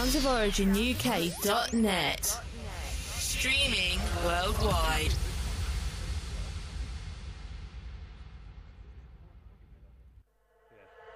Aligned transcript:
soundsoforiginuk.net. 0.00 2.40
Streaming 3.18 4.00
worldwide. 4.24 5.12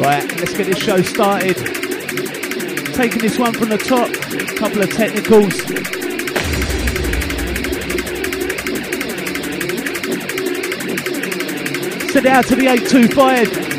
Right, 0.00 0.24
let's 0.40 0.56
get 0.56 0.66
this 0.66 0.78
show 0.78 1.00
started. 1.02 1.89
Taking 3.00 3.20
this 3.20 3.38
one 3.38 3.54
from 3.54 3.70
the 3.70 3.78
top, 3.78 4.10
a 4.10 4.54
couple 4.56 4.82
of 4.82 4.90
technicals. 4.90 5.56
Send 12.12 12.26
it 12.26 12.30
out 12.30 12.46
to 12.48 12.56
the 12.56 12.66
825. 12.66 13.69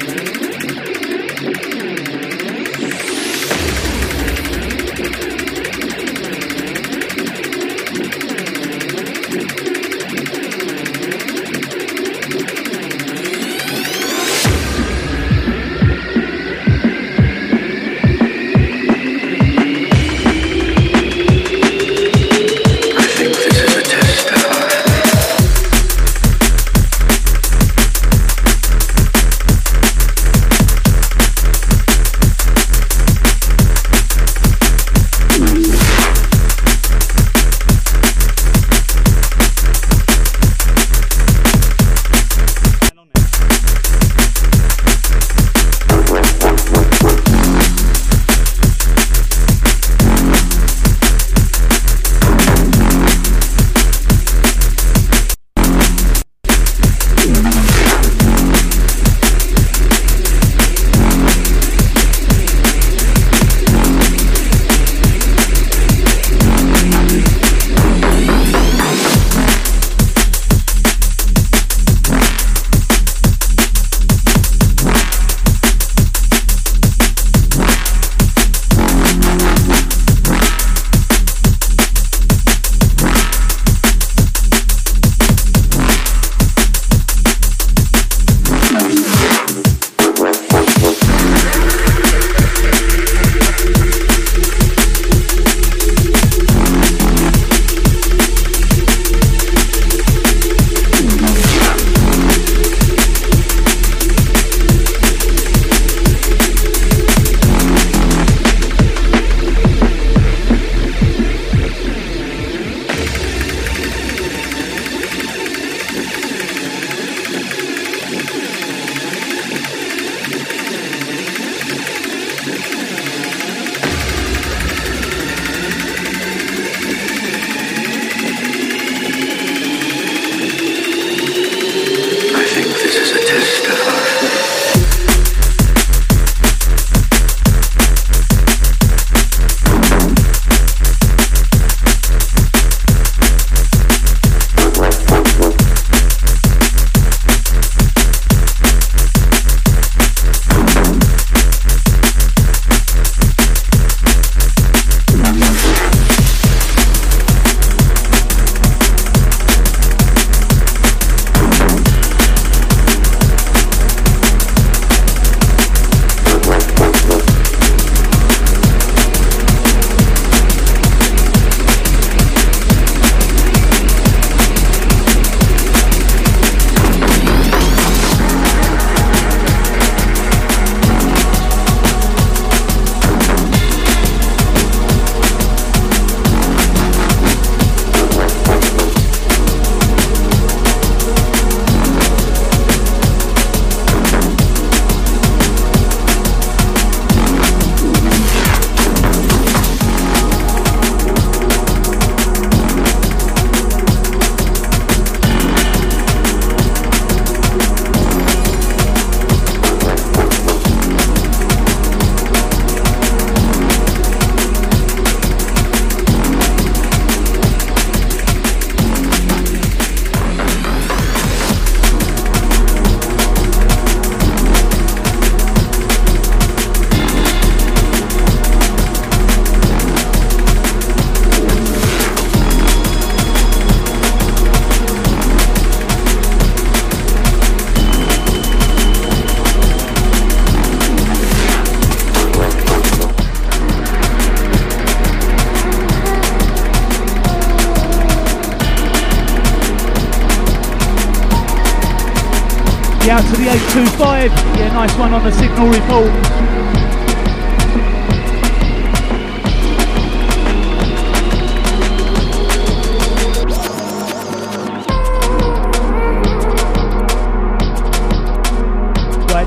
to 253.32 253.38
the 253.38 253.48
825. 253.48 254.32
Yeah, 254.60 254.74
nice 254.74 254.94
one 254.98 255.14
on 255.14 255.24
the 255.24 255.32
signal 255.32 255.70
report. 255.70 256.12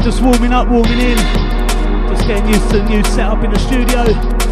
just 0.03 0.23
warming 0.23 0.53
up, 0.53 0.69
warming 0.69 0.99
in, 0.99 1.17
just 1.17 2.27
getting 2.27 2.47
used 2.49 2.69
to 2.71 2.77
the 2.77 2.89
new 2.91 3.03
setup 3.05 3.43
in 3.43 3.51
the 3.51 3.59
studio. 3.59 4.44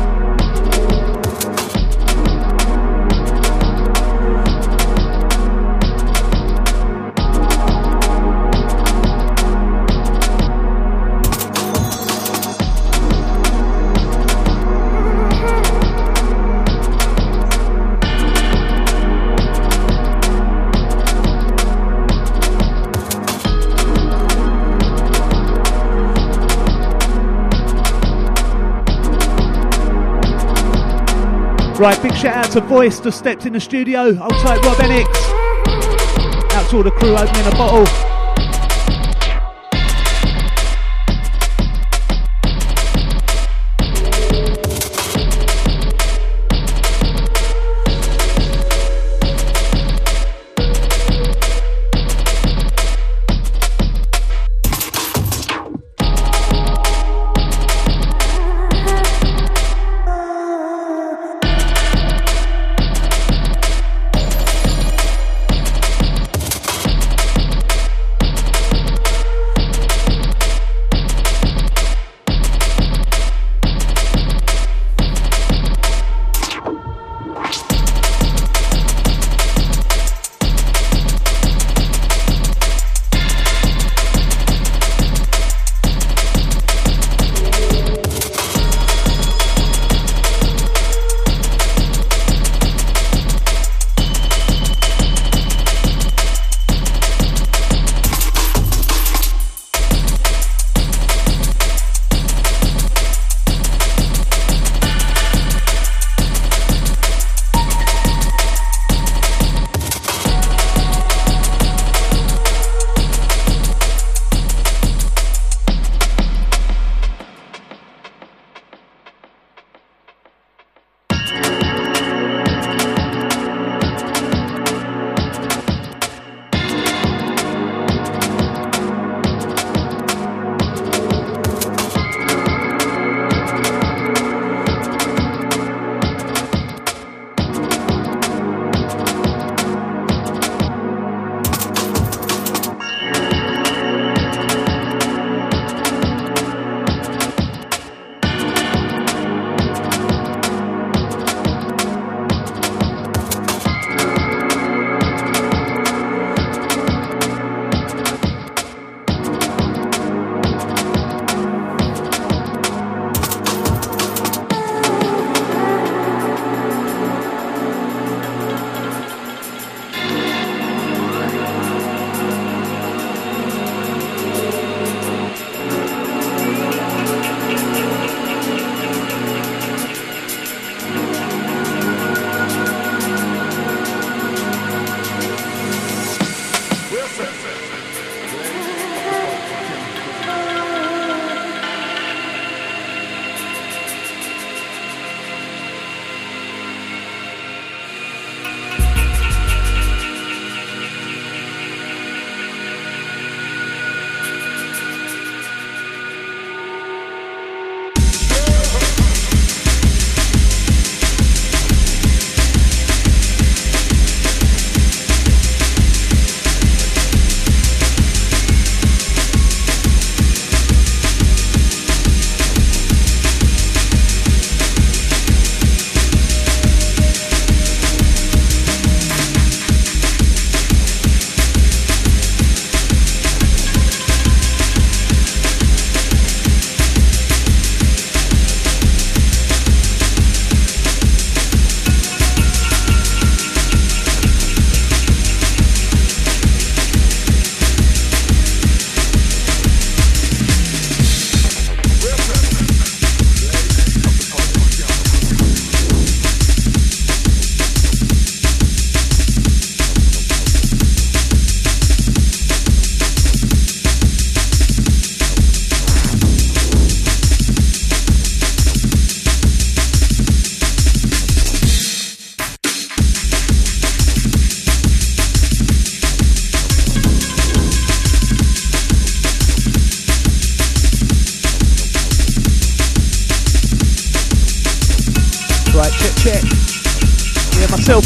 Right, 31.82 32.00
big 32.00 32.14
shout 32.14 32.36
out 32.36 32.52
to 32.52 32.60
Voice, 32.60 33.00
just 33.00 33.18
stepped 33.18 33.44
in 33.44 33.54
the 33.54 33.58
studio. 33.58 34.16
I'll 34.20 34.30
type 34.30 34.62
Rob 34.62 34.76
Enix. 34.76 35.04
Out 36.52 36.70
to 36.70 36.76
all 36.76 36.82
the 36.84 36.92
crew 36.92 37.16
opening 37.16 37.44
a 37.44 37.50
bottle. 37.56 38.11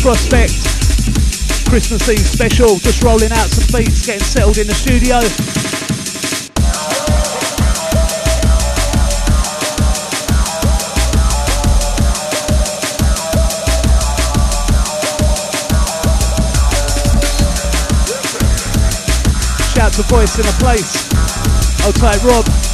Prospect 0.06 0.52
Christmas 1.68 2.08
Eve 2.08 2.20
special. 2.20 2.78
Just 2.78 3.02
rolling 3.02 3.32
out 3.32 3.48
some 3.48 3.66
beats, 3.76 4.06
getting 4.06 4.22
settled 4.22 4.56
in 4.56 4.68
the 4.68 4.72
studio. 4.72 5.18
Shout 19.74 19.92
to 19.94 20.02
Voice 20.02 20.38
in 20.38 20.46
a 20.46 20.52
Place. 20.60 21.10
Outside 21.84 22.22
Rob. 22.22 22.65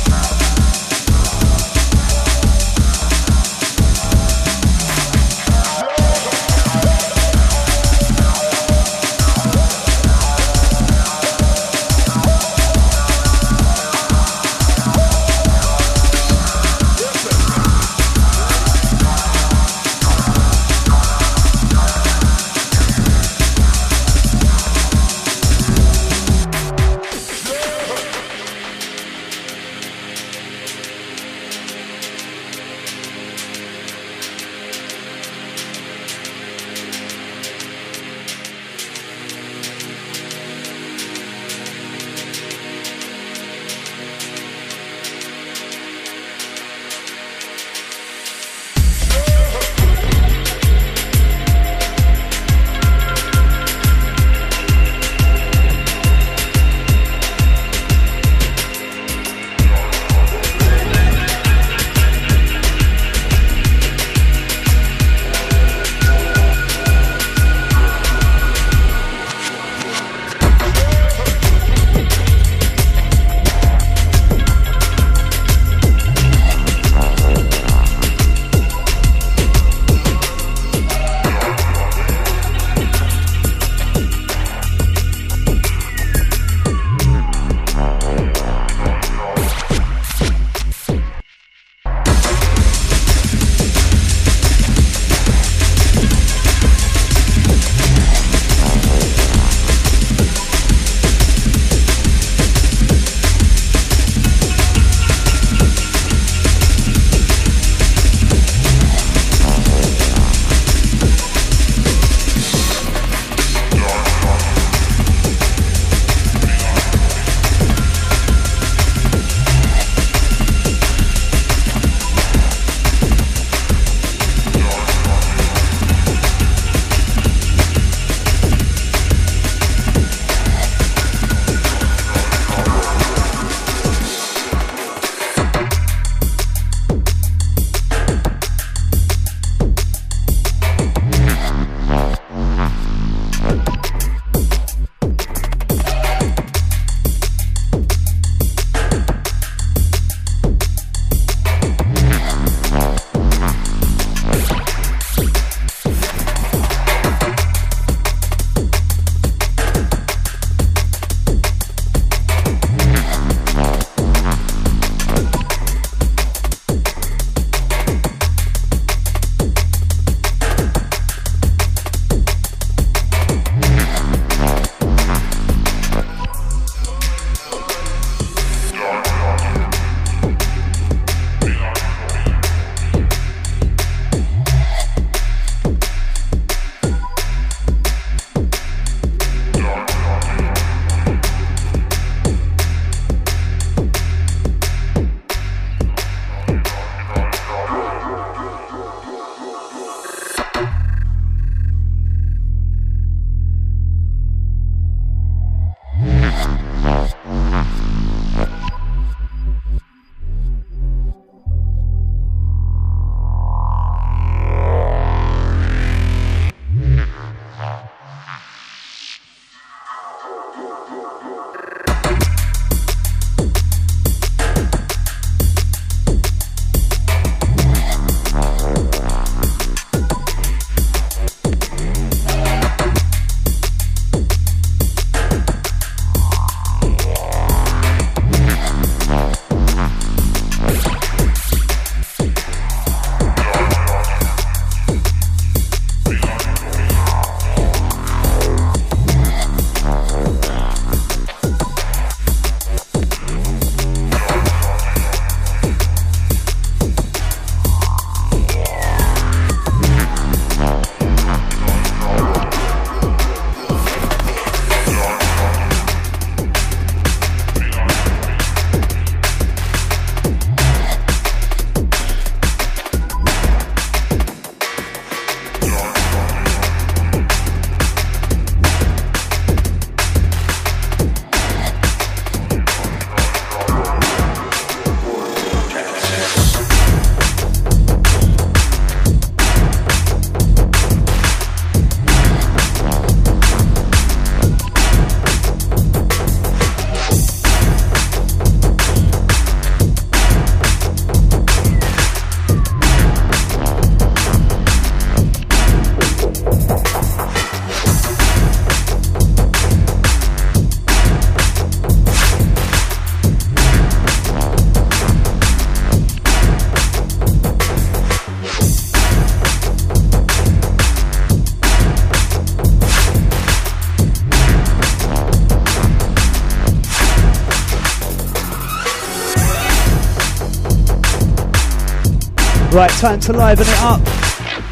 Right, 332.73 332.91
time 332.93 333.21
to 333.21 333.35
liven 333.35 333.67
it 333.69 333.83
up. 333.83 334.01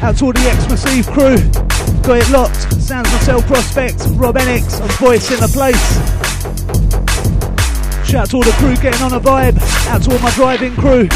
Out 0.01 0.17
to 0.17 0.25
all 0.25 0.33
the 0.33 0.39
Xmas 0.39 0.87
Eve 0.87 1.05
crew. 1.05 1.37
Got 2.01 2.17
it 2.17 2.29
locked. 2.31 2.73
Sounds 2.81 3.07
myself 3.11 3.45
prospect. 3.45 3.99
Rob 4.15 4.37
Enix 4.37 4.81
on 4.81 4.89
voice 4.97 5.29
in 5.29 5.39
the 5.39 5.47
place. 5.47 5.79
Shout 8.09 8.21
out 8.23 8.29
to 8.31 8.37
all 8.37 8.43
the 8.43 8.53
crew 8.53 8.75
getting 8.77 9.03
on 9.03 9.13
a 9.13 9.19
vibe. 9.19 9.55
Out 9.87 10.01
to 10.01 10.13
all 10.13 10.19
my 10.19 10.31
driving 10.31 10.73
crew. 10.73 11.07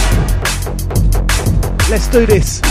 Let's 1.89 2.07
do 2.07 2.27
this. 2.27 2.61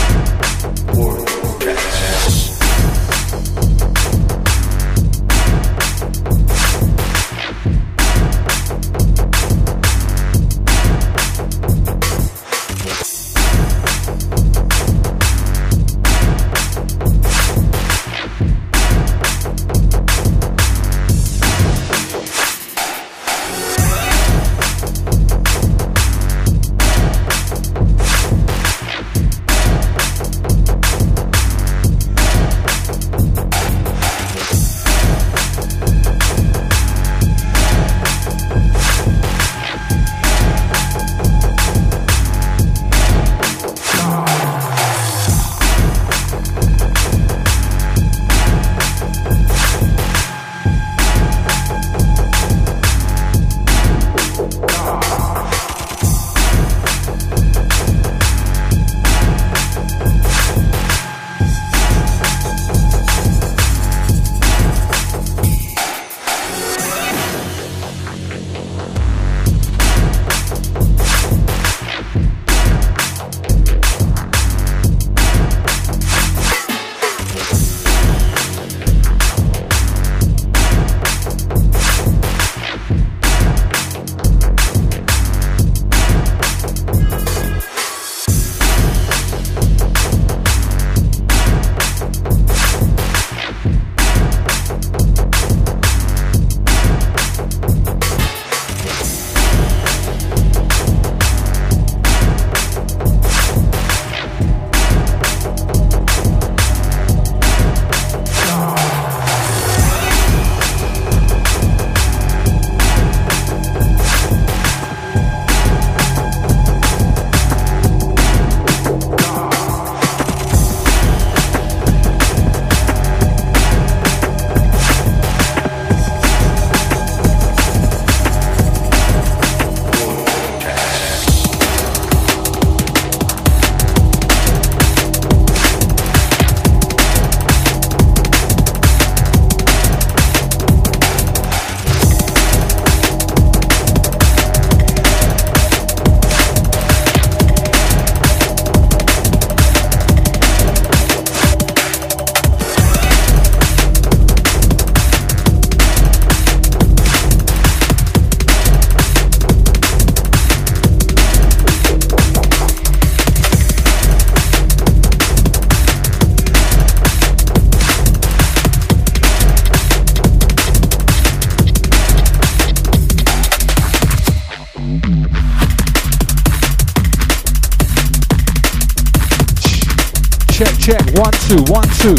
Two, 181.49 181.61
one, 181.69 181.85
two. 182.01 182.17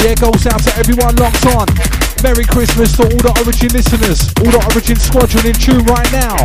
Yeah, 0.00 0.14
goes 0.16 0.46
out 0.46 0.62
to 0.64 0.72
everyone 0.80 1.16
locked 1.16 1.44
on. 1.52 1.68
Merry 2.22 2.44
Christmas 2.44 2.96
to 2.96 3.02
all 3.04 3.20
the 3.20 3.32
Origin 3.44 3.68
listeners, 3.76 4.32
all 4.40 4.50
the 4.50 4.62
Origin 4.72 4.96
squadron 4.96 5.46
in 5.46 5.54
tune 5.54 5.84
right 5.84 6.10
now. 6.12 6.36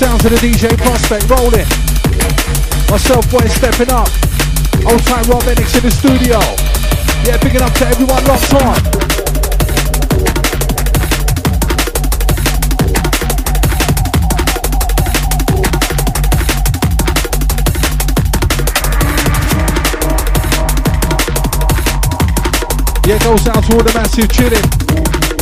Sounds 0.00 0.24
of 0.24 0.32
the 0.32 0.40
DJ 0.40 0.72
Prospect 0.78 1.28
rolling. 1.28 1.68
Myself, 2.88 3.28
boy, 3.30 3.44
stepping 3.52 3.90
up. 3.90 4.08
Old 4.88 5.04
time 5.04 5.28
Rob 5.28 5.42
Enix 5.44 5.76
in 5.76 5.84
the 5.84 5.92
studio. 5.92 6.40
Yeah, 7.26 7.36
picking 7.36 7.60
up 7.60 7.74
to 7.74 7.86
everyone 7.86 8.24
locked 8.24 8.54
on. 8.54 9.07
Yeah, 23.08 23.16
goes 23.20 23.48
out 23.48 23.64
to 23.64 23.72
all 23.72 23.82
the 23.82 23.92
massive 23.94 24.28
chilling. 24.28 24.60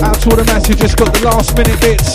Out 0.07 0.21
to 0.23 0.31
all 0.31 0.37
the 0.37 0.45
massive, 0.47 0.79
just 0.79 0.97
got 0.97 1.13
the 1.13 1.25
last 1.27 1.51
minute 1.59 1.81
bits. 1.83 2.15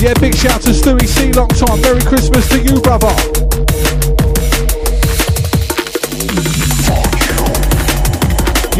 Yeah, 0.00 0.14
big 0.16 0.34
shout 0.34 0.62
to 0.62 0.70
Stewie 0.70 1.06
C 1.06 1.32
long 1.32 1.48
time. 1.48 1.82
Merry 1.82 2.00
Christmas 2.00 2.48
to 2.48 2.60
you, 2.64 2.80
brother. 2.80 3.12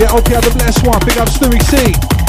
Yeah, 0.01 0.09
hope 0.09 0.27
you 0.31 0.37
have 0.37 0.49
a 0.49 0.57
blessed 0.57 0.87
one. 0.87 1.05
Big 1.05 1.19
up 1.19 1.29
Stewie 1.29 1.61
C. 1.69 2.20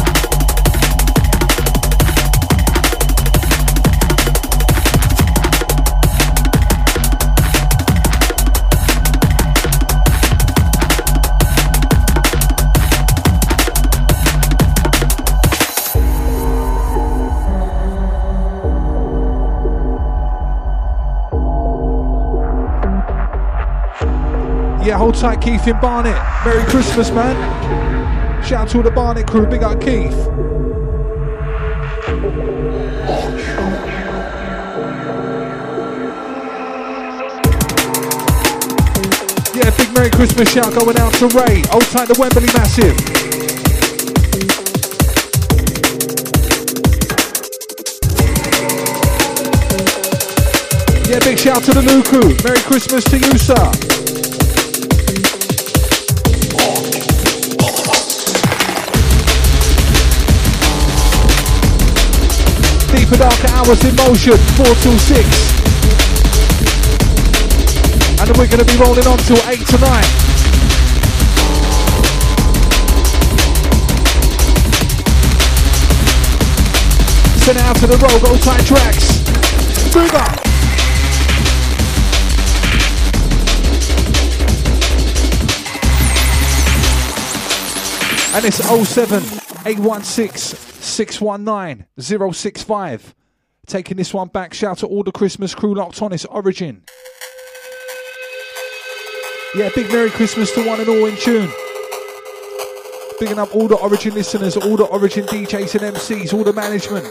hold 25.01 25.15
tight, 25.15 25.41
Keith 25.41 25.67
in 25.67 25.79
Barnet. 25.79 26.15
Merry 26.45 26.63
Christmas, 26.69 27.09
man. 27.09 27.35
Shout 28.43 28.61
out 28.61 28.69
to 28.69 28.77
all 28.77 28.83
the 28.83 28.91
Barnet 28.91 29.25
crew. 29.25 29.47
Big 29.47 29.63
up, 29.63 29.81
Keith. 29.81 30.13
Yeah, 39.55 39.71
big 39.75 39.91
Merry 39.95 40.11
Christmas 40.11 40.51
shout 40.53 40.71
going 40.75 40.97
out 40.99 41.13
to 41.15 41.27
Ray. 41.29 41.63
Old 41.73 41.83
tight 41.89 42.07
the 42.07 42.15
Wembley 42.19 42.45
Massive. 42.53 42.95
Yeah, 51.09 51.19
big 51.21 51.39
shout 51.39 51.63
to 51.63 51.71
the 51.73 51.81
Luku. 51.81 52.43
Merry 52.43 52.59
Christmas 52.59 53.03
to 53.05 53.17
you, 53.17 53.37
sir. 53.39 54.00
Deeper 63.11 63.23
Darker 63.23 63.47
Hours 63.49 63.83
in 63.83 63.95
motion, 63.95 64.37
4 64.37 64.65
till 64.65 64.97
6. 64.97 65.51
And 68.21 68.29
we're 68.37 68.47
going 68.47 68.59
to 68.59 68.65
be 68.65 68.77
rolling 68.77 69.05
on 69.05 69.17
till 69.17 69.35
8 69.49 69.67
tonight. 69.67 70.07
Send 77.43 77.57
it 77.57 77.63
out 77.63 77.75
to 77.77 77.87
the 77.87 77.97
road, 77.97 78.21
go 78.21 78.37
tight 78.37 78.65
tracks. 78.65 79.19
Move 79.93 80.13
up. 80.13 80.39
And 88.33 88.45
it's 88.45 88.61
07 88.63 89.23
816 89.65 90.60
619 90.91 91.85
065. 91.97 93.15
Taking 93.67 93.97
this 93.97 94.13
one 94.13 94.27
back. 94.27 94.53
Shout 94.53 94.79
to 94.79 94.87
all 94.87 95.03
the 95.03 95.11
Christmas 95.11 95.55
crew 95.55 95.73
locked 95.73 96.01
on. 96.01 96.13
It's 96.13 96.25
Origin. 96.25 96.83
Yeah, 99.55 99.69
big 99.75 99.91
Merry 99.91 100.09
Christmas 100.09 100.51
to 100.53 100.65
one 100.65 100.79
and 100.79 100.89
all 100.89 101.05
in 101.05 101.15
tune. 101.17 101.49
Bigging 103.19 103.39
up 103.39 103.53
all 103.55 103.67
the 103.67 103.75
Origin 103.75 104.13
listeners, 104.13 104.57
all 104.57 104.77
the 104.77 104.85
Origin 104.85 105.25
DJs 105.25 105.81
and 105.81 105.95
MCs, 105.95 106.33
all 106.33 106.43
the 106.43 106.53
management. 106.53 107.07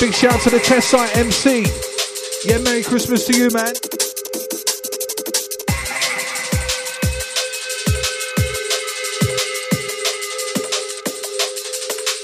Big 0.00 0.14
shout 0.14 0.40
to 0.40 0.48
the 0.48 0.58
test 0.60 0.88
site 0.88 1.14
MC. 1.14 1.66
Yeah, 2.48 2.58
Merry 2.58 2.82
Christmas 2.82 3.26
to 3.26 3.36
you, 3.36 3.50
man. 3.50 3.74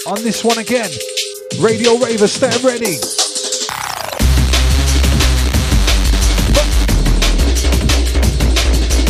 On 0.07 0.23
this 0.25 0.43
one 0.43 0.57
again, 0.57 0.91
Radio 1.61 1.99
Raver, 1.99 2.29
stay 2.29 2.49
ready. 2.65 2.97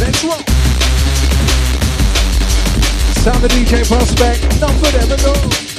Let's 0.01 0.25
roll. 0.25 0.43
Sound 3.23 3.45
the 3.45 3.49
DJ 3.49 3.87
prospect, 3.87 4.61
not 4.61 4.73
for 4.73 4.91
them 4.91 5.70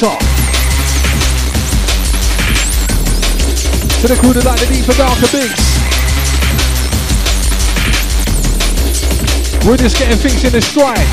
To 0.00 0.06
the 4.08 4.16
crew 4.16 4.32
that 4.32 4.46
like 4.46 4.58
the 4.58 4.66
deeper, 4.72 4.96
darker 4.96 5.28
beats. 5.28 5.76
We're 9.66 9.76
just 9.76 9.98
getting 9.98 10.16
things 10.16 10.42
in 10.44 10.52
the 10.52 10.62
stride. 10.62 11.04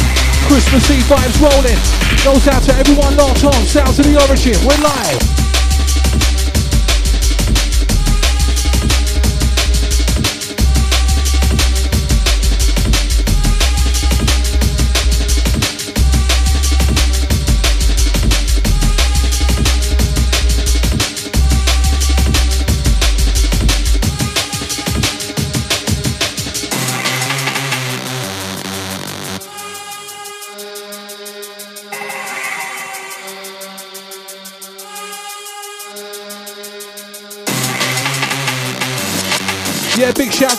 Christmas 0.48 0.90
Eve 0.90 1.04
vibes 1.04 1.36
rolling. 1.44 1.76
Goes 2.24 2.48
out 2.48 2.64
to 2.64 2.76
everyone 2.80 3.18
locked 3.18 3.44
on. 3.44 3.66
Sounds 3.66 4.00
of 4.00 4.06
the 4.06 4.16
origin. 4.26 4.56
We're 4.66 4.80
live. 4.82 5.37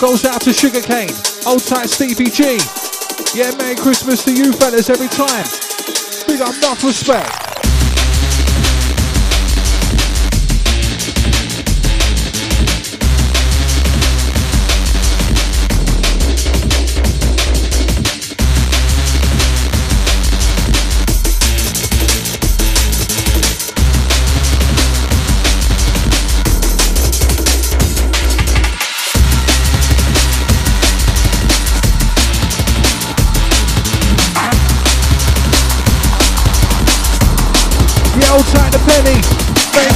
Goes 0.01 0.25
out 0.25 0.41
to 0.43 0.53
Sugarcane. 0.53 1.11
Old 1.47 1.65
tight 1.67 1.89
Stevie 1.89 2.31
G. 2.31 2.59
Yeah, 3.35 3.55
Merry 3.57 3.75
Christmas 3.75 4.25
to 4.25 4.33
you 4.33 4.53
fellas 4.53 4.91
every 4.91 5.09
time. 5.09 5.45
Big 6.27 6.41
up, 6.41 6.55
enough 6.57 6.85
respect. 6.85 7.38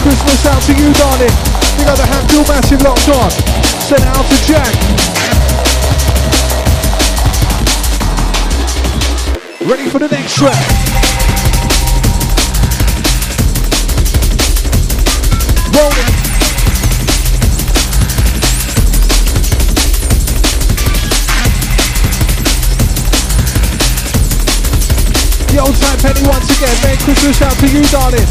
Christmas 0.02 0.46
out 0.46 0.60
to 0.62 0.72
you, 0.72 0.92
darling. 0.94 1.30
You 1.78 1.84
got 1.84 1.96
the 1.96 2.04
Hatfield 2.04 2.48
Massive 2.48 2.82
locked 2.82 3.08
on. 3.08 3.30
Send 3.86 4.02
it 4.02 4.08
out 4.08 4.26
to 4.26 4.36
Jack. 4.44 4.74
Ready 9.60 9.88
for 9.88 10.00
the 10.00 10.08
next 10.08 10.34
track. 10.36 10.58
Rolling. 15.76 16.21
You 26.02 26.28
once 26.28 26.50
again. 26.50 26.76
Merry 26.82 26.96
Christmas 26.96 27.40
out 27.42 27.56
to 27.58 27.68
you, 27.68 27.84
darling. 27.86 28.26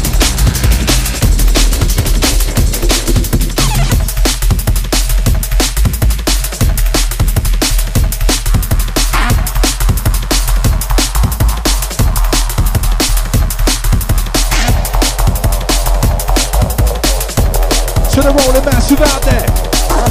To 18.10 18.20
the 18.20 18.32
rolling 18.36 18.64
massive 18.66 19.00
out 19.00 19.22
there. 19.22 19.46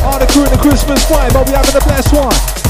All 0.04 0.18
the 0.18 0.26
crew 0.26 0.46
in 0.46 0.50
the 0.50 0.58
Christmas 0.58 1.06
vibe, 1.06 1.34
but 1.34 1.46
we 1.46 1.54
having 1.54 1.74
the 1.74 1.82
blessed 1.82 2.14
one. 2.14 2.61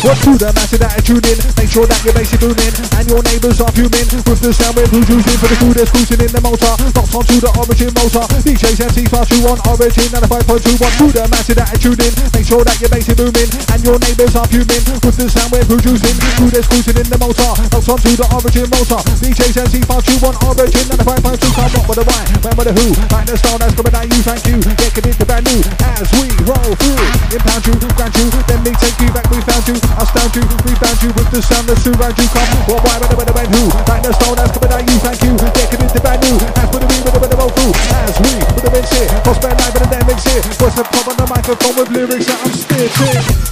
What 0.00 0.16
to 0.24 0.32
the 0.32 0.48
massive 0.56 0.80
attitude 0.80 1.28
in? 1.28 1.36
Make 1.60 1.68
sure 1.68 1.84
that 1.84 2.00
your 2.00 2.16
bass 2.16 2.32
is 2.32 2.40
booming 2.40 2.72
and 2.72 3.04
your 3.04 3.20
neighbours 3.20 3.60
are 3.60 3.68
fuming 3.76 4.08
with 4.24 4.40
the 4.40 4.48
sound 4.48 4.72
we're 4.72 4.88
producing 4.88 5.36
for 5.36 5.44
the 5.44 5.60
crew 5.60 5.76
that's 5.76 5.92
cruising 5.92 6.24
in 6.24 6.32
the 6.32 6.40
motor. 6.40 6.72
Locked 6.96 7.12
onto 7.12 7.36
the 7.36 7.52
origin 7.52 7.92
motor. 7.92 8.24
DJs 8.40 8.80
MC 8.80 9.04
fast 9.12 9.28
two 9.28 9.44
on 9.44 9.60
origin 9.68 10.08
95.21 10.08 10.88
to 11.04 11.06
the 11.12 11.24
massive 11.28 11.60
attitude 11.60 12.00
in. 12.00 12.12
Make 12.32 12.48
sure 12.48 12.64
that 12.64 12.80
your 12.80 12.88
bass 12.88 13.12
is 13.12 13.16
booming 13.20 13.50
and 13.52 13.80
your 13.84 14.00
neighbours 14.00 14.32
are 14.40 14.48
fuming 14.48 14.84
with 15.04 15.16
the 15.20 15.28
sound 15.28 15.52
we're 15.52 15.68
producing. 15.68 16.16
Crew 16.40 16.48
that's 16.48 16.64
cruising 16.64 16.96
in 16.96 17.08
the 17.12 17.20
motor. 17.20 17.52
Locked 17.68 17.92
onto 17.92 18.16
the 18.16 18.24
origin 18.32 18.72
motor. 18.72 19.00
DJs 19.20 19.68
MC 19.68 19.84
fast 19.84 20.08
two 20.08 20.16
on 20.24 20.32
origin 20.48 20.88
95.2 20.96 21.44
come 21.44 21.76
up 21.76 21.84
with 21.84 22.00
the 22.00 22.04
why, 22.08 22.24
remember 22.40 22.64
the 22.64 22.72
who, 22.72 22.88
like 23.12 23.28
the 23.28 23.36
style 23.36 23.60
that's 23.60 23.76
coming 23.76 23.92
at 23.92 24.08
you. 24.08 24.20
Thank 24.24 24.48
you. 24.48 24.56
Get 24.64 24.96
committed 24.96 25.28
brand 25.28 25.44
new 25.44 25.60
as 25.92 26.08
we 26.16 26.32
roll 26.48 26.72
through. 26.72 27.04
Impound 27.36 27.68
you, 27.68 27.74
grant 28.00 28.16
you, 28.16 28.32
then 28.48 28.64
me 28.64 28.72
take 28.80 28.96
you 28.96 29.12
back. 29.12 29.28
We 29.28 29.44
found 29.44 29.68
you. 29.68 29.89
I 29.96 30.04
stand 30.06 30.30
you, 30.36 30.42
rebound 30.62 30.98
you 31.02 31.10
with 31.16 31.30
the 31.34 31.40
sound 31.42 31.66
that 31.66 31.78
surround 31.82 32.14
you. 32.14 32.28
Come, 32.30 32.46
what, 32.70 32.80
why, 32.86 32.98
when, 33.00 33.16
when, 33.18 33.28
when, 33.34 33.48
who? 33.50 33.62
Like 33.90 34.02
the 34.06 34.12
stone 34.14 34.36
that's 34.38 34.54
coming 34.54 34.70
at 34.70 34.84
you. 34.86 34.96
Thank 35.02 35.18
you. 35.24 35.32
Get 35.36 35.66
committed 35.70 36.02
brand 36.02 36.20
new. 36.22 36.36
As 36.38 36.68
for 36.70 36.78
the 36.78 36.86
we, 36.86 36.96
with 37.02 37.14
the, 37.14 37.20
with 37.20 37.30
the 37.30 37.38
roll 37.38 37.50
through. 37.50 37.74
As 38.06 38.16
we, 38.22 38.32
with 38.54 38.64
the 38.64 38.70
mix 38.70 38.86
here. 38.94 39.08
Prospect 39.26 39.56
live 39.58 39.74
and 39.74 39.90
the 39.90 39.98
mix 40.06 40.22
here. 40.26 40.42
What's 40.62 40.76
the 40.78 40.84
pop 40.86 41.08
on 41.10 41.16
the 41.18 41.26
microphone 41.26 41.74
with 41.74 41.90
lyrics 41.90 42.26
that 42.30 42.38
I'm 42.38 42.54
spitting? 42.54 43.50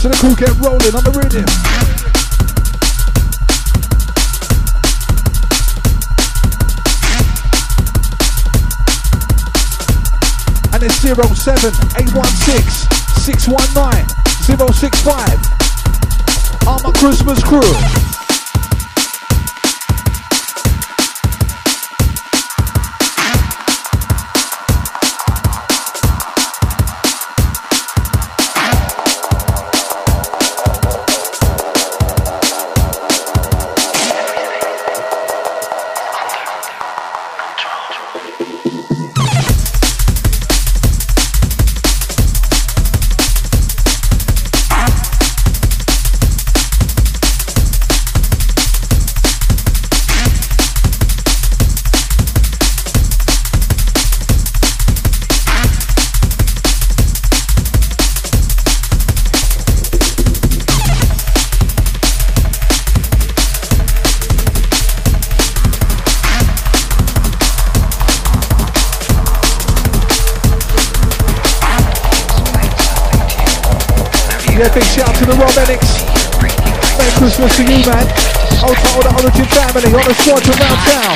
So 0.00 0.08
the 0.08 0.16
crew 0.20 0.34
get 0.36 0.52
rolling 0.60 0.94
on 0.94 1.04
the 1.04 1.12
rhythm. 1.12 2.23
It's 10.86 11.00
07 11.00 11.16
816 11.96 12.92
619 13.16 14.04
065. 14.68 15.32
I'm 16.68 16.84
a 16.84 16.92
Christmas 16.92 17.42
crew. 17.42 18.13
To 77.66 77.72
you, 77.72 77.86
man. 77.86 78.06
I'll 78.60 78.74
tell 78.74 79.00
the 79.02 79.10
Origin 79.14 79.46
family 79.46 79.92
on 79.94 80.04
the 80.04 80.14
to 80.40 80.50
round 80.60 80.80
town. 80.88 81.13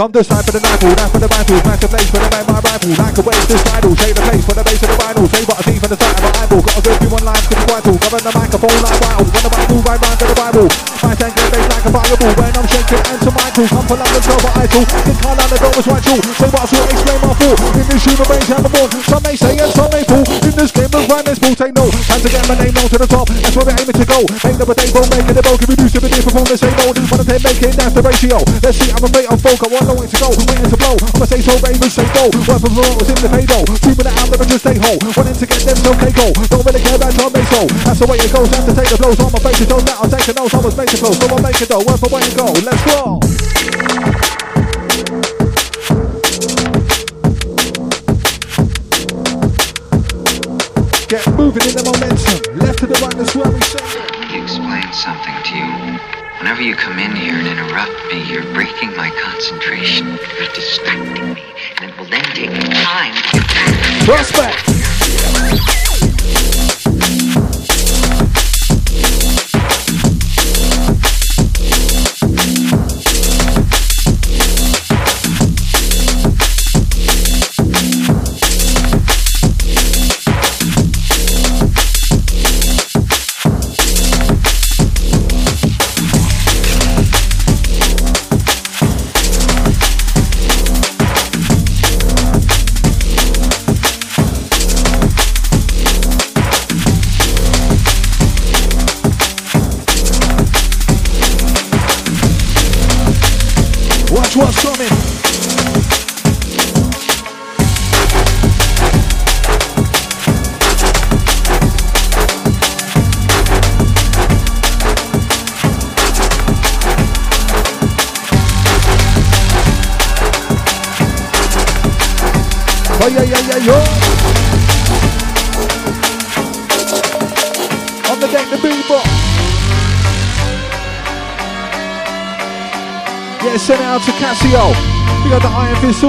Come 0.00 0.16
this 0.16 0.32
side 0.32 0.40
for 0.48 0.56
the 0.56 0.64
rifle, 0.64 0.88
knife 0.96 1.12
for 1.12 1.20
the 1.20 1.28
rifle, 1.28 1.60
smash 1.60 1.80
the 1.84 1.88
place 1.92 2.08
for 2.08 2.16
the 2.24 2.28
man, 2.32 2.44
my 2.48 2.56
rifle. 2.64 2.88
Like 2.96 3.12
a 3.12 3.20
wave, 3.20 3.44
this 3.52 3.60
idle, 3.68 3.92
take 3.92 4.16
the 4.16 4.24
place 4.24 4.44
for 4.48 4.56
the 4.56 4.64
base 4.64 4.80
of 4.80 4.88
the 4.88 4.96
vinyl. 4.96 5.28
Say 5.28 5.44
what 5.44 5.60
I 5.60 5.62
see 5.68 5.76
from 5.76 5.90
the 5.92 5.98
side 6.00 6.16
of 6.16 6.24
my 6.24 6.32
eyeball. 6.40 6.62
Got 6.64 6.72
a 6.72 6.80
good 6.80 6.96
view 7.04 7.12
on 7.12 7.20
lines, 7.28 7.44
cause 7.44 7.60
it's 7.60 7.68
vital. 7.68 7.94
Cover 8.00 8.20
the 8.24 8.32
microphone 8.32 8.80
like 8.80 8.96
wild. 9.04 9.28
When 9.28 9.42
the 9.44 9.50
Bible, 9.52 9.80
right 9.84 10.00
round 10.00 10.16
to 10.16 10.24
the 10.24 10.36
Bible. 10.40 10.68
My 11.04 11.12
tank 11.20 11.36
get 11.36 11.52
like 11.52 11.84
a 11.84 11.90
fireball. 11.92 12.32
When 12.32 12.48
I'm 12.48 12.68
shaking, 12.72 13.02
enter 13.12 13.32
Michael. 13.36 13.66
Come 13.68 13.84
for 13.92 13.96
London, 14.00 14.22
so 14.24 14.36
idle. 14.40 14.84
Get 14.88 15.16
card 15.20 15.36
on 15.36 15.48
the 15.52 15.58
door 15.60 15.72
was 15.76 15.84
right 15.92 16.00
true. 16.08 16.20
Say 16.32 16.48
what 16.48 16.64
I 16.64 16.72
saw, 16.72 16.80
explain 16.80 17.20
my 17.20 17.32
fault. 17.36 17.69
This 18.00 18.16
the 18.16 18.24
range 18.32 18.48
have 18.48 18.64
a 18.64 18.70
born. 18.72 18.88
Some 19.04 19.20
may 19.28 19.36
say 19.36 19.60
and 19.60 19.68
some 19.76 19.92
may 19.92 20.00
fall. 20.08 20.24
In 20.24 20.56
this 20.56 20.72
game 20.72 20.88
of 20.88 21.04
rhyme, 21.04 21.20
this 21.28 21.36
bull 21.36 21.52
take 21.52 21.76
no. 21.76 21.84
Time 22.08 22.20
to 22.24 22.28
get 22.32 22.48
my 22.48 22.56
name 22.56 22.72
known 22.72 22.88
to 22.88 22.96
the 22.96 23.04
top. 23.04 23.28
That's 23.28 23.52
where 23.52 23.68
we're 23.68 23.76
aiming 23.76 23.92
to 23.92 24.06
go. 24.08 24.24
Make 24.40 24.56
the 24.56 24.64
potato, 24.64 25.04
making 25.12 25.36
the 25.36 25.44
boat. 25.44 25.60
Can 25.60 25.68
reduce 25.68 25.92
the 25.92 26.00
different 26.00 26.32
from 26.32 26.48
the 26.48 26.56
same 26.56 26.72
old. 26.88 26.96
Wanna 26.96 27.28
take, 27.28 27.44
make 27.44 27.60
it, 27.60 27.76
that's 27.76 27.92
the 27.92 28.00
ratio. 28.00 28.40
Let's 28.64 28.80
see, 28.80 28.88
I'm 28.88 29.04
a 29.04 29.08
fate 29.12 29.28
on 29.28 29.36
folk. 29.36 29.60
I 29.60 29.68
want 29.68 29.84
no 29.84 29.94
way 30.00 30.08
to 30.08 30.16
go. 30.16 30.32
Waiting 30.32 30.70
to 30.72 30.78
blow. 30.80 30.96
I'ma 30.96 31.26
say 31.28 31.40
so, 31.44 31.52
Ravens 31.60 31.92
say 31.92 32.08
go. 32.16 32.24
Work 32.48 32.60
for 32.64 32.72
was 32.72 33.08
in 33.12 33.20
the 33.20 33.28
payroll. 33.28 33.68
Two 33.68 33.92
minute 33.92 34.16
out, 34.16 34.28
never 34.32 34.48
just 34.48 34.64
stay 34.64 34.76
home. 34.80 35.00
Wanting 35.12 35.36
to 35.36 35.44
get 35.44 35.60
them, 35.60 35.76
so 35.76 35.92
okay, 35.92 36.12
go. 36.16 36.26
Don't 36.48 36.64
really 36.64 36.80
care 36.80 36.96
about 36.96 37.12
Tom 37.20 37.28
Maso. 37.36 37.68
That's 37.84 38.00
the 38.00 38.08
way 38.08 38.16
it 38.16 38.32
goes. 38.32 38.48
Have 38.48 38.64
to 38.64 38.72
take 38.80 38.88
the 38.88 38.96
blows 38.96 39.20
on 39.20 39.28
my 39.28 39.40
face. 39.44 39.60
It 39.60 39.68
that 39.68 39.96
I'll 40.00 40.08
take 40.08 40.24
the 40.24 40.34
nose. 40.40 40.52
I 40.56 40.60
was 40.64 40.72
to 40.72 40.96
flow, 40.96 41.12
so 41.12 41.24
I'll 41.28 41.44
make 41.44 41.60
it 41.60 41.68
though. 41.68 41.84
Work 41.84 42.00
for 42.00 42.08
way 42.08 42.24
to 42.24 42.32
go. 42.32 42.48
Let's 42.64 42.80
roll. 42.88 42.99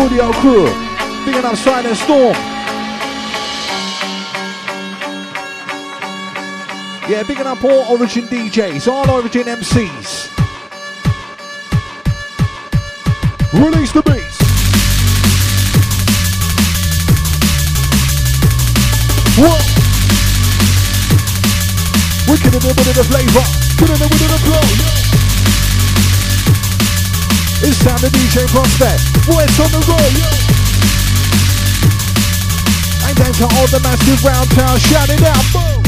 Audio 0.01 0.31
crew. 0.31 0.65
Big 1.25 1.35
up 1.35 1.55
Silent 1.55 1.95
Storm. 1.95 2.33
Yeah, 7.07 7.21
big 7.27 7.39
up 7.39 7.63
all 7.63 7.85
Origin 7.95 8.25
DJs, 8.25 8.87
all 8.91 9.07
Origin 9.11 9.43
MCs. 9.43 10.27
Release 13.53 13.91
the 13.91 14.01
beats. 14.01 14.39
Wicked 22.27 22.55
in 22.55 22.61
the 22.61 22.73
bit 22.75 22.87
of 22.87 22.95
the 22.95 23.03
flavor. 23.03 23.45
The 23.77 23.85
bit 23.85 24.01
of 24.01 24.31
the 24.31 24.39
flow. 24.39 24.61
Yeah. 24.83 25.10
It's 27.63 27.77
time 27.83 27.97
to 27.99 28.09
DJ 28.09 28.47
Prospect. 28.47 29.01
Voice 29.25 29.59
on 29.59 29.69
the 29.69 29.85
road. 29.85 30.13
And 33.07 33.15
time 33.15 33.33
to 33.33 33.43
all 33.55 33.67
the 33.67 33.79
massive 33.83 34.23
round 34.23 34.49
town. 34.51 34.79
Shout 34.79 35.09
it 35.09 35.21
out. 35.21 35.45
Boom. 35.53 35.80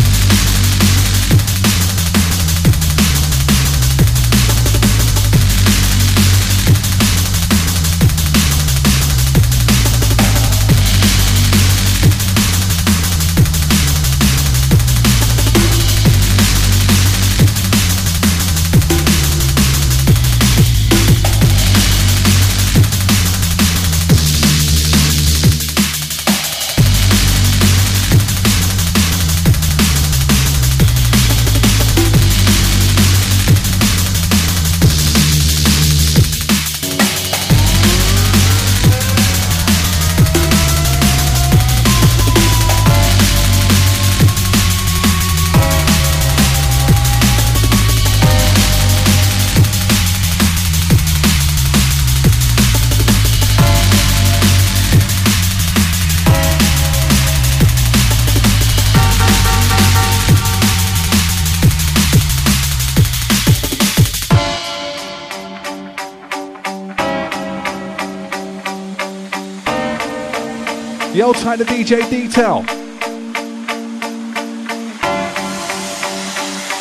Time 71.54 71.68
to 71.68 71.70
DJ 71.70 72.10
Detail. 72.10 72.66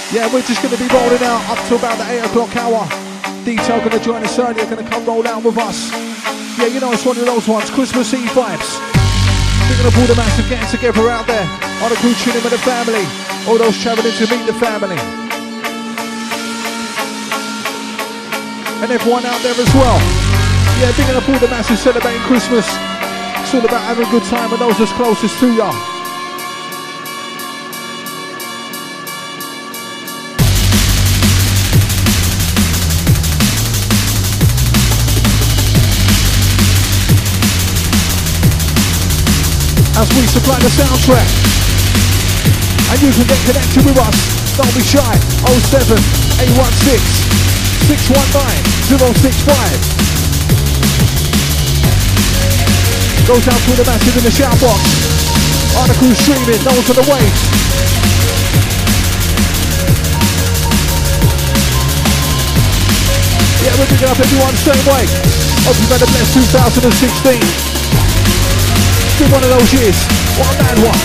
Yeah, 0.08 0.32
we're 0.32 0.40
just 0.48 0.64
going 0.64 0.72
to 0.72 0.80
be 0.80 0.88
rolling 0.88 1.20
out 1.20 1.44
up 1.52 1.60
to 1.68 1.76
about 1.76 2.00
the 2.00 2.08
8 2.08 2.24
o'clock 2.24 2.56
hour. 2.56 2.88
Detail 3.44 3.84
going 3.84 3.92
to 3.92 4.00
join 4.00 4.24
us 4.24 4.38
earlier, 4.38 4.64
going 4.64 4.82
to 4.82 4.88
come 4.88 5.04
roll 5.04 5.28
out 5.28 5.44
with 5.44 5.58
us. 5.58 5.92
Yeah, 6.56 6.72
you 6.72 6.80
know, 6.80 6.90
it's 6.90 7.04
one 7.04 7.18
of 7.18 7.26
those 7.26 7.46
ones, 7.46 7.68
Christmas 7.68 8.14
Eve 8.14 8.32
vibes. 8.32 8.80
We're 9.68 9.76
going 9.76 9.92
to 9.92 9.96
pull 10.00 10.08
the 10.08 10.16
massive 10.16 10.48
getting 10.48 10.70
together 10.72 11.04
out 11.10 11.26
there 11.26 11.44
on 11.84 11.92
a 11.92 11.96
crew 12.00 12.16
tuning 12.24 12.40
with 12.40 12.56
the 12.56 12.64
family. 12.64 13.04
All 13.44 13.60
those 13.60 13.76
travelling 13.76 14.16
to 14.16 14.24
meet 14.24 14.46
the 14.48 14.56
family. 14.56 14.96
And 18.80 18.88
everyone 18.88 19.26
out 19.28 19.42
there 19.44 19.52
as 19.52 19.74
well. 19.76 20.00
Yeah, 20.80 20.96
big 20.96 21.12
enough 21.12 21.28
all 21.28 21.38
the 21.44 21.52
massive 21.52 21.76
celebrating 21.76 22.22
Christmas. 22.22 22.64
It's 23.52 23.60
all 23.60 23.68
about 23.68 23.84
having 23.84 24.08
a 24.08 24.10
good 24.10 24.24
time 24.32 24.50
with 24.50 24.60
those 24.60 24.78
that's 24.78 24.92
closest 24.92 25.38
to 25.40 25.46
you. 25.52 25.60
As 40.00 40.08
we 40.16 40.24
supply 40.32 40.56
the 40.56 40.72
soundtrack. 40.72 41.28
And 42.88 43.02
you 43.04 43.12
can 43.12 43.26
get 43.28 43.36
connected 43.44 43.84
with 43.84 43.98
us. 44.00 44.16
Don't 44.56 44.72
be 44.72 44.80
shy. 44.80 45.12
07 45.44 46.00
816 46.40 46.96
619 47.84 49.12
065. 49.12 50.11
Goes 53.22 53.46
out 53.46 53.54
to 53.54 53.72
the 53.78 53.86
massive 53.86 54.18
in 54.18 54.24
the 54.26 54.34
shout 54.34 54.58
box. 54.58 54.82
Article 55.78 56.10
streaming, 56.10 56.58
those 56.66 56.90
are 56.90 56.98
the 56.98 57.06
waves. 57.06 57.42
Yeah, 63.62 63.78
we're 63.78 63.86
picking 63.94 64.10
up 64.10 64.18
everyone 64.18 64.58
same 64.58 64.82
way. 64.90 65.06
Hope 65.62 65.78
you've 65.78 65.94
had 65.94 66.02
a 66.02 66.10
blessed 66.10 66.34
2016. 66.34 67.38
It's 69.06 69.18
been 69.22 69.30
one 69.30 69.46
of 69.46 69.54
those 69.54 69.70
years. 69.70 69.94
What 70.42 70.50
a 70.50 70.58
mad 70.58 70.82
one. 70.82 70.98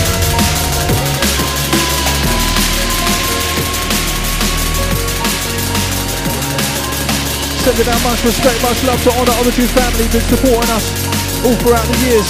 Sending 7.61 7.87
out 7.93 8.01
much 8.01 8.25
respect, 8.25 8.57
much 8.65 8.81
love 8.89 8.97
to 9.05 9.11
all 9.13 9.23
the 9.23 9.37
Origin 9.37 9.69
family 9.69 10.09
been 10.09 10.25
supporting 10.25 10.71
us 10.73 11.06
all 11.45 11.55
throughout 11.61 11.85
the 11.85 11.97
years. 12.05 12.27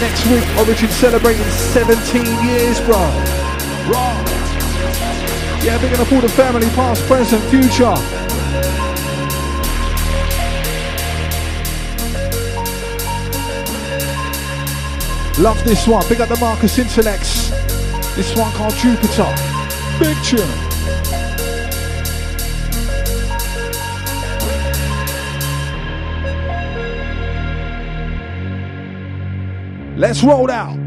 Next 0.00 0.26
week, 0.26 0.44
Origin 0.58 0.90
celebrating 0.90 1.44
17 1.44 2.24
years, 2.44 2.80
bro. 2.82 2.98
Right. 3.88 4.36
Yeah, 5.62 5.78
big 5.80 5.92
enough 5.92 6.12
all 6.12 6.20
the 6.20 6.28
family, 6.28 6.68
past, 6.70 7.02
present, 7.06 7.42
future. 7.50 7.94
Love 15.42 15.62
this 15.64 15.86
one. 15.86 16.06
Big 16.08 16.20
up 16.20 16.28
the 16.28 16.36
Marcus 16.40 16.78
Intalex. 16.78 17.50
This 18.16 18.34
one 18.36 18.50
called 18.52 18.74
Jupiter. 18.76 19.34
Big 19.98 20.16
tune. 20.24 20.65
Let's 29.96 30.22
roll 30.22 30.50
out. 30.50 30.85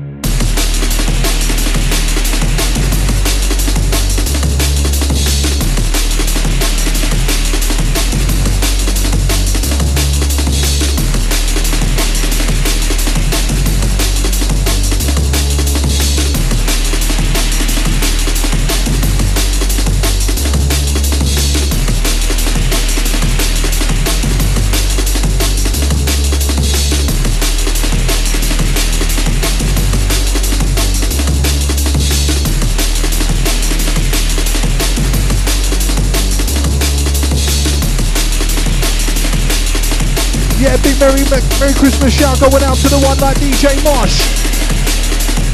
Merry, 41.00 41.24
Merry 41.60 41.74
Christmas 41.74 42.14
shout 42.14 42.40
going 42.42 42.62
out 42.62 42.76
to 42.76 42.90
the 42.90 43.00
one 43.00 43.18
like 43.20 43.38
DJ 43.40 43.72
Mosh. 43.88 44.20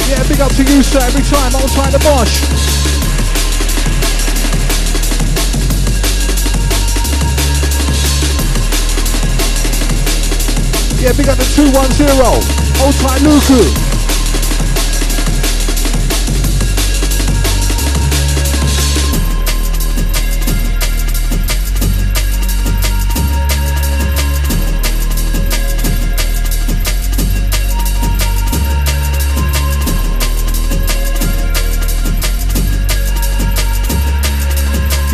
Yeah, 0.10 0.24
big 0.28 0.42
up 0.42 0.52
to 0.54 0.64
you, 0.64 0.82
sir, 0.82 1.00
every 1.06 1.22
time. 1.22 1.54
Old 1.54 1.70
time 1.70 1.92
to 1.94 2.02
Mosh. 2.02 2.42
Yeah, 11.00 11.14
big 11.14 11.30
up 11.30 11.38
to 11.38 11.46
210. 11.54 12.10
Old 12.82 12.96
time 12.98 13.22
Luku. 13.22 13.95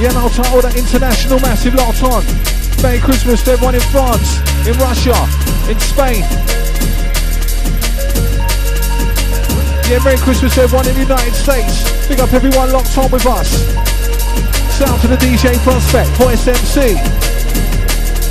Yeah, 0.02 0.18
I'll 0.18 0.34
title 0.34 0.66
that 0.66 0.74
international 0.74 1.38
massive 1.46 1.78
locked 1.78 2.02
on. 2.02 2.26
Merry 2.82 2.98
Christmas 2.98 3.46
to 3.46 3.54
everyone 3.54 3.78
in 3.78 3.86
France, 3.94 4.42
in 4.66 4.74
Russia, 4.82 5.14
in 5.70 5.78
Spain. 5.78 6.26
Yeah, 9.86 10.02
Merry 10.02 10.18
Christmas 10.18 10.58
to 10.58 10.66
everyone 10.66 10.90
in 10.90 10.98
the 10.98 11.06
United 11.06 11.38
States. 11.38 11.86
Big 12.10 12.18
up 12.18 12.34
everyone 12.34 12.74
locked 12.74 12.98
on 12.98 13.14
with 13.14 13.30
us. 13.30 13.54
Sound 14.74 14.98
to 15.06 15.08
the 15.08 15.22
DJ 15.22 15.54
Prospect, 15.62 16.10
Voice 16.18 16.50
MC. 16.50 16.98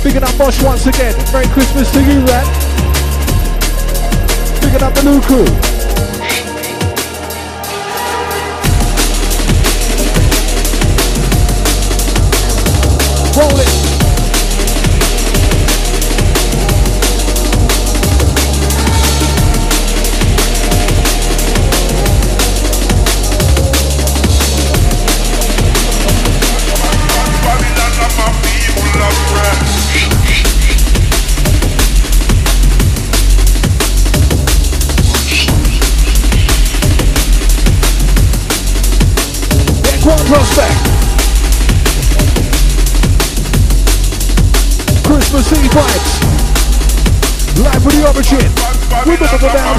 Bigging 0.03 0.27
up 0.27 0.35
Bosch 0.35 0.59
once 0.59 0.91
again. 0.91 1.15
Merry 1.31 1.47
Christmas 1.55 1.87
to 1.95 2.03
you, 2.03 2.19
Rat. 2.27 2.51
Bigging 4.59 4.83
up 4.83 4.91
the 4.91 5.07
new 5.07 5.23
crew. 5.23 5.70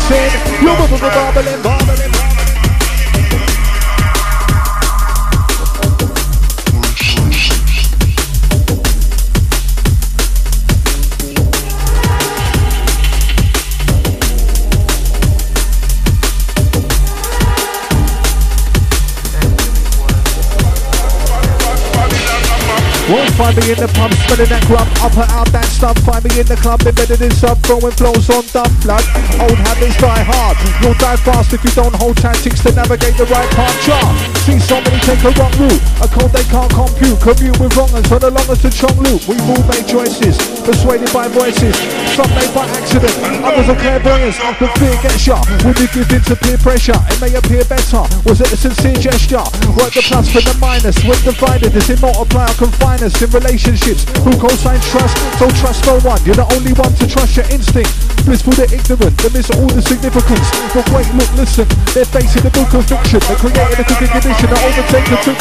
Bouncing. 0.09 0.63
You're 0.63 0.77
bubbling, 0.77 1.01
bubbling. 1.01 1.63
Won't 1.63 1.72
find 23.37 23.57
me 23.57 23.73
in 23.73 23.79
the 23.79 23.89
pub, 23.95 24.13
spreading 24.25 24.51
that 24.51 24.65
grub, 24.67 24.89
up 25.01 25.15
and 25.17 25.31
out 25.33 25.49
that 25.53 25.65
stuff. 25.69 25.97
Find 26.05 26.23
me 26.25 26.41
in 26.41 26.47
the 26.47 26.57
club, 26.57 26.83
embedded 26.83 27.21
in 27.23 27.31
sub, 27.31 27.59
throwing 27.63 27.95
flows 27.95 28.29
on 28.31 28.45
dumb 28.53 28.73
blood. 28.83 29.05
Old 29.41 29.59
habits 29.69 29.97
die 29.97 30.25
hard, 30.25 30.57
you'll 30.83 30.99
die 30.99 31.17
fast 31.21 31.53
if 31.53 31.63
you 31.65 31.73
don't 31.73 31.95
hold 31.97 32.17
tactics 32.17 32.63
to 32.63 32.73
navigate 32.73 33.17
the 33.17 33.27
right 33.27 33.49
path. 33.57 33.75
Chart. 33.85 34.11
See 34.45 34.59
somebody 34.59 34.99
take 35.07 35.23
a 35.23 35.33
wrong 35.39 35.55
route, 35.61 35.83
a 36.03 36.09
code 36.09 36.33
they 36.33 36.45
can't 36.51 36.73
compute. 36.73 37.19
Commute 37.21 37.59
with 37.61 37.77
wrongers 37.77 38.07
for 38.07 38.19
the 38.19 38.31
longest 38.31 38.63
to 38.63 38.71
chong 38.71 38.97
loop. 38.99 39.23
We've 39.29 39.43
all 39.49 39.63
made 39.71 39.87
choices, 39.87 40.37
persuaded 40.67 41.13
by 41.13 41.29
voices. 41.29 42.02
Some 42.13 42.29
made 42.37 42.53
by 42.53 42.69
accident, 42.77 43.17
others 43.41 43.73
are 43.73 43.81
clairvoyants. 43.81 44.37
The 44.61 44.69
fear 44.77 44.93
gets 45.01 45.25
ya 45.25 45.41
when 45.65 45.73
you 45.81 45.89
give 45.97 46.13
in 46.13 46.21
to 46.29 46.37
peer 46.37 46.61
pressure. 46.61 46.99
It 47.09 47.19
may 47.25 47.33
appear 47.33 47.65
better, 47.65 48.05
was 48.29 48.37
it 48.45 48.53
a 48.53 48.57
sincere 48.57 49.01
gesture? 49.01 49.41
Work 49.81 49.97
the 49.97 50.05
plus 50.05 50.29
for 50.29 50.45
the 50.45 50.53
minus, 50.61 51.01
when 51.09 51.17
divided, 51.25 51.73
does 51.73 51.89
it 51.89 52.05
multiply 52.05 52.53
or 52.53 52.57
confine 52.61 53.01
us 53.01 53.17
in 53.17 53.33
relationships? 53.33 54.05
Who 54.29 54.37
co-signs 54.37 54.85
trust? 54.93 55.17
Don't 55.41 55.57
trust 55.57 55.89
no 55.89 55.97
one. 56.05 56.21
You're 56.29 56.37
the 56.37 56.49
only 56.53 56.77
one 56.77 56.93
to 57.01 57.09
trust 57.09 57.33
your 57.33 57.49
instinct. 57.49 57.89
Blissful 58.29 58.53
the 58.61 58.69
ignorant, 58.69 59.17
they 59.17 59.33
miss 59.33 59.49
all 59.49 59.73
the 59.73 59.81
significance. 59.81 60.53
But 60.77 60.85
wait, 60.93 61.09
look, 61.17 61.33
listen, 61.33 61.65
they're 61.97 62.05
facing 62.05 62.45
the 62.45 62.53
book 62.53 62.77
of 62.77 62.85
fiction. 62.85 63.25
They 63.25 63.41
created 63.41 63.81
a 63.81 63.85
cooking 63.89 64.13
condition 64.13 64.53
that 64.53 64.61
overtake 64.61 65.09
the 65.09 65.17
took 65.25 65.41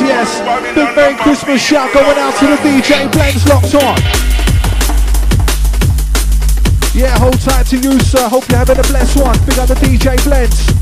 Yes, 0.00 0.40
yes. 0.44 0.74
Big 0.74 0.94
Merry 0.94 1.14
Christmas 1.14 1.62
shout 1.62 1.90
going 1.94 2.18
out 2.18 2.34
to 2.38 2.46
the 2.46 2.56
DJ 2.56 3.10
Blends 3.12 3.46
locked 3.48 3.74
on. 3.76 3.96
Yeah, 6.94 7.16
hold 7.18 7.40
tight 7.40 7.66
to 7.68 7.78
you, 7.78 7.98
sir. 8.00 8.28
Hope 8.28 8.46
you're 8.50 8.58
having 8.58 8.78
a 8.78 8.82
blessed 8.82 9.18
one. 9.18 9.38
Big 9.46 9.58
up 9.58 9.68
the 9.68 9.74
DJ 9.74 10.22
Blends. 10.24 10.75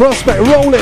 Prospect 0.00 0.40
rolling. 0.48 0.80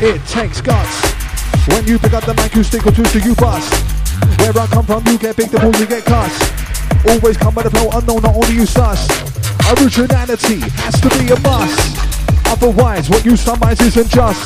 It 0.00 0.26
takes 0.26 0.62
guts. 0.62 0.88
When 1.68 1.86
you 1.86 1.98
pick 1.98 2.14
up 2.14 2.24
the 2.24 2.32
mic, 2.38 2.54
you 2.54 2.62
stick 2.62 2.86
or 2.86 2.92
two 2.92 3.02
to 3.02 3.20
you 3.20 3.34
bust. 3.34 3.70
Where 4.40 4.58
I 4.58 4.66
come 4.68 4.86
from, 4.86 5.06
you 5.08 5.18
get 5.18 5.36
big, 5.36 5.50
the 5.50 5.58
balls 5.58 5.78
you 5.78 5.86
get 5.86 6.06
cussed. 6.06 6.57
Always 7.08 7.38
come 7.38 7.54
by 7.54 7.62
the 7.62 7.70
flow 7.70 7.88
unknown, 7.96 8.20
not 8.22 8.36
only 8.36 8.52
you 8.52 8.66
sus. 8.66 9.08
Originality 9.72 10.60
has 10.84 11.00
to 11.00 11.08
be 11.16 11.32
a 11.32 11.40
must. 11.40 11.96
Otherwise, 12.46 13.08
what 13.08 13.24
you 13.24 13.34
sunrise 13.34 13.80
isn't 13.80 14.08
just. 14.08 14.44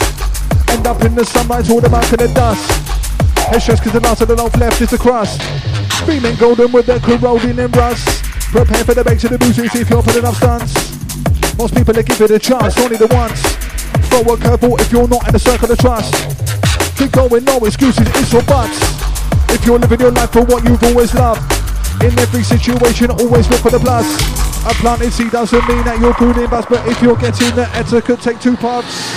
End 0.71 0.87
up 0.87 1.03
in 1.03 1.15
the 1.15 1.25
sunlight, 1.25 1.69
all 1.71 1.81
the 1.81 1.91
in 1.91 2.23
the 2.23 2.33
dust. 2.35 2.63
Head 3.51 3.61
stress 3.61 3.81
cause 3.81 3.93
the 3.93 4.01
last 4.01 4.23
of 4.23 4.29
the 4.29 4.37
loaf 4.37 4.57
left 4.57 4.81
is 4.81 4.91
the 4.91 4.99
crust. 4.99 5.43
Feeling 6.07 6.37
golden 6.37 6.71
with 6.71 6.87
the 6.87 7.01
corroding 7.01 7.59
and 7.59 7.77
rust. 7.77 8.25
Prepare 8.53 8.85
for 8.85 8.95
the 8.95 9.03
bakes 9.05 9.25
of 9.25 9.31
the 9.31 9.39
boozy, 9.39 9.67
see 9.69 9.81
if 9.81 9.91
you're 9.91 10.03
putting 10.03 10.25
up 10.25 10.35
stunts. 10.35 10.73
Most 11.59 11.75
people 11.75 11.93
they 11.95 12.03
give 12.03 12.21
it 12.21 12.31
a 12.31 12.39
chance, 12.39 12.79
only 12.79 12.97
the 12.97 13.09
once. 13.09 13.43
Throw 14.09 14.23
a 14.23 14.37
curveball 14.37 14.81
if 14.81 14.93
you're 14.93 15.09
not 15.09 15.27
in 15.27 15.33
the 15.33 15.39
circle 15.39 15.71
of 15.71 15.79
trust. 15.79 16.15
Keep 16.97 17.13
going, 17.13 17.45
no 17.45 17.59
excuses, 17.67 18.07
it's 18.07 18.33
or 18.33 18.43
buts. 18.43 18.79
If 19.51 19.67
you're 19.67 19.79
living 19.79 20.01
your 20.01 20.13
life 20.13 20.31
for 20.33 20.45
what 20.45 20.65
you've 20.65 20.83
always 20.85 21.13
loved. 21.15 21.52
In 22.03 22.19
every 22.19 22.43
situation, 22.43 23.11
always 23.13 23.49
look 23.49 23.61
for 23.61 23.71
the 23.71 23.79
plus. 23.79 24.05
A 24.67 24.75
planted 24.83 25.13
seed 25.13 25.31
doesn't 25.31 25.69
mean 25.69 25.85
that 25.85 26.01
you're 26.01 26.13
pruning 26.15 26.51
bus, 26.51 26.67
but 26.67 26.85
if 26.89 27.01
you're 27.01 27.17
getting 27.17 27.55
the 27.55 27.69
etiquette, 27.75 28.21
take 28.21 28.41
two 28.41 28.57
puffs. 28.57 29.12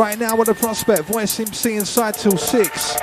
Right 0.00 0.18
now 0.18 0.34
with 0.34 0.48
the 0.48 0.54
prospect, 0.54 1.02
voice 1.02 1.38
MC 1.38 1.74
inside 1.76 2.14
till 2.14 2.38
6. 2.38 2.96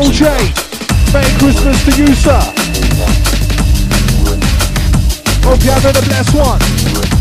Daryl 0.00 0.12
J. 0.12 0.24
Merry 1.12 1.30
Christmas 1.38 1.84
to 1.84 1.90
you, 2.00 2.14
sir. 2.14 2.40
Hope 5.44 5.62
you're 5.62 5.74
having 5.74 5.96
a 5.96 6.06
blessed 6.06 6.34
one. 6.34 7.19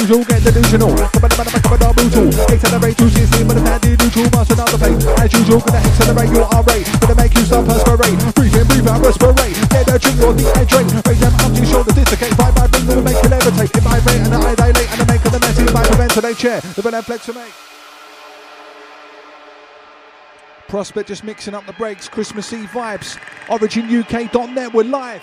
Usual. 0.00 0.24
Get 0.24 0.42
delusional. 0.42 0.90
Accelerate 2.50 2.96
to 2.98 3.06
game 3.10 3.50
and 3.50 3.58
the 3.58 3.62
dandy 3.64 3.96
neutral. 3.96 4.30
Bouncing 4.30 4.60
out 4.60 4.70
the 4.70 4.78
pace 4.78 5.06
as 5.22 5.32
usual. 5.32 5.60
Gonna 5.60 5.78
accelerate 5.78 6.30
your 6.34 6.46
R 6.50 6.62
rate. 6.64 6.86
Gonna 7.00 7.14
make 7.14 7.34
you 7.34 7.44
start 7.46 7.66
perspirate. 7.66 8.18
Breathe 8.34 8.56
in, 8.56 8.66
breathe 8.66 8.88
out, 8.88 9.02
respirate. 9.02 9.54
Get 9.70 9.88
a 9.88 9.98
drink 9.98 10.18
or 10.22 10.34
dehydrate. 10.34 10.90
Raise 11.06 11.20
them 11.20 11.34
up 11.38 11.52
to 11.52 11.58
your 11.58 11.70
shoulder, 11.70 11.92
dislocate. 11.94 12.34
Vibe, 12.34 12.54
vibe, 12.54 12.70
bring 12.70 12.86
them, 12.86 13.04
make 13.04 13.22
you 13.22 13.30
levitate. 13.30 13.70
It 13.70 13.82
vibrate 13.82 14.20
and 14.20 14.34
I 14.34 14.54
dilate 14.54 14.90
and 14.90 15.00
I 15.00 15.06
make 15.06 15.22
the 15.22 15.38
messy 15.38 15.64
vibe 15.64 15.96
ventilate 15.96 16.38
chair. 16.38 16.60
The 16.60 16.82
venom 16.82 17.02
fleximate. 17.02 17.54
Prospect 20.68 21.08
just 21.08 21.22
mixing 21.22 21.54
up 21.54 21.66
the 21.66 21.72
breaks, 21.74 22.08
Christmas 22.08 22.52
Eve 22.52 22.70
vibes. 22.70 23.16
OriginUK.net, 23.46 24.72
we're 24.72 24.82
live. 24.82 25.22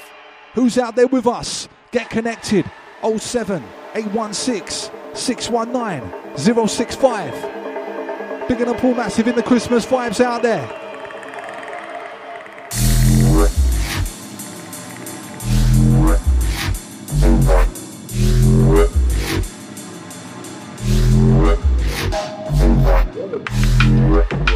Who's 0.54 0.78
out 0.78 0.96
there 0.96 1.08
with 1.08 1.28
us? 1.28 1.68
Get 1.92 2.10
connected. 2.10 2.70
07 3.04 3.64
816 3.94 4.92
619 5.14 6.68
065. 6.68 8.48
Big 8.48 8.62
up 8.62 8.78
Paul 8.78 8.96
Massive 8.96 9.28
in 9.28 9.36
the 9.36 9.44
Christmas 9.44 9.86
vibes 9.86 10.22
out 10.22 10.42
there. 10.42 10.66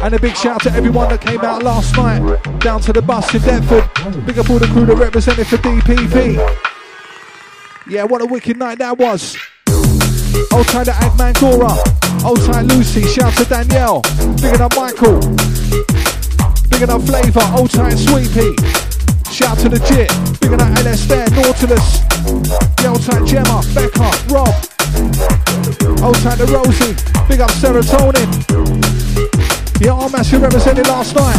And 0.02 0.14
a 0.14 0.20
big 0.20 0.36
shout 0.36 0.56
out 0.56 0.62
to 0.62 0.72
everyone 0.72 1.08
that 1.08 1.20
came 1.20 1.40
out 1.40 1.62
last 1.62 1.96
night 1.96 2.60
down 2.60 2.80
to 2.82 2.92
the 2.92 3.02
bus 3.02 3.34
in 3.34 3.42
Deptford. 3.42 4.26
Big 4.26 4.38
up 4.38 4.48
all 4.48 4.58
the 4.58 4.66
crew 4.68 4.86
that 4.86 4.96
represented 4.96 5.46
for 5.46 5.56
DPP. 5.56 6.65
Yeah, 7.88 8.02
what 8.02 8.20
a 8.20 8.26
wicked 8.26 8.56
night 8.56 8.78
that 8.78 8.98
was. 8.98 9.36
Old 10.52 10.66
time 10.66 10.86
to 10.86 10.90
Agman 10.90 11.38
Gora. 11.38 11.70
Old 12.26 12.42
time 12.42 12.66
Lucy. 12.66 13.06
Shout 13.06 13.32
to 13.38 13.44
Danielle. 13.44 14.02
Big 14.42 14.58
up 14.60 14.74
Michael. 14.74 15.22
Big 16.66 16.82
up 16.82 17.02
Flavor. 17.06 17.46
Old 17.54 17.70
time 17.70 17.96
Sweet 17.96 18.26
Pea. 18.34 18.58
Shout 19.30 19.58
to 19.62 19.68
the 19.70 19.78
Jit. 19.86 20.10
Big 20.42 20.50
up 20.50 20.66
LS 20.82 21.06
there. 21.06 21.30
Nautilus. 21.30 22.02
Yeah, 22.82 22.90
old 22.90 23.06
time 23.06 23.24
Gemma. 23.24 23.62
Becca. 23.70 24.10
Rob. 24.34 24.50
Old 26.02 26.18
time 26.26 26.38
to 26.42 26.46
Rosie. 26.50 26.98
Big 27.30 27.38
up 27.38 27.54
Serotonin. 27.54 28.26
Yeah, 29.80 29.92
our 29.92 30.10
massive 30.10 30.42
represented 30.42 30.88
last 30.88 31.14
night. 31.14 31.38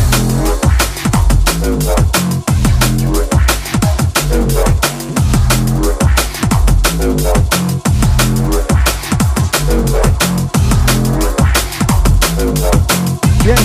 Yeah, 6.97 7.05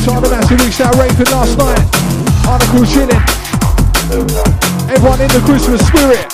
time 0.05 0.21
and 0.21 0.31
massive 0.31 0.61
reached 0.61 0.83
out 0.83 0.95
raping 0.97 1.33
last 1.33 1.57
night. 1.57 1.81
Article 2.47 2.85
chilling. 2.85 3.23
Everyone 4.93 5.21
in 5.23 5.29
the 5.29 5.41
Christmas 5.47 5.81
spirit. 5.87 6.29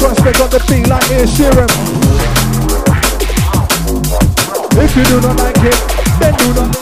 Prospect 0.00 0.38
got 0.38 0.50
the 0.50 0.58
beat 0.70 0.88
like 0.88 1.10
ear 1.10 1.26
serum. 1.26 1.68
If 4.80 4.96
you 4.96 5.04
do 5.04 5.20
not 5.20 5.36
like 5.36 5.58
it, 5.58 5.76
then 6.18 6.34
do 6.38 6.54
not. 6.54 6.72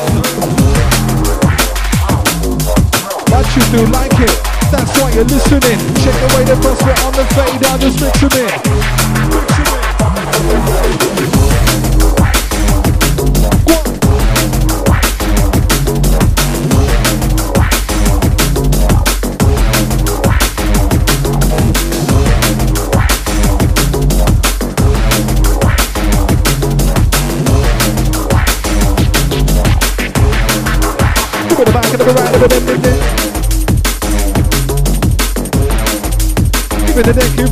But 3.27 3.47
you 3.57 3.63
do 3.73 3.87
like 3.91 4.21
it, 4.21 4.50
that's 4.71 4.99
why 5.01 5.11
you're 5.11 5.25
listening. 5.25 5.79
Check 6.03 6.15
away 6.31 6.45
the 6.45 6.57
prospect 6.61 7.05
on 7.05 7.13
the 7.13 7.25
fade, 7.35 7.65
I'll 7.67 7.79
just 7.79 8.01
mix 8.01 8.21
them 8.21 8.33
in. 11.45 11.50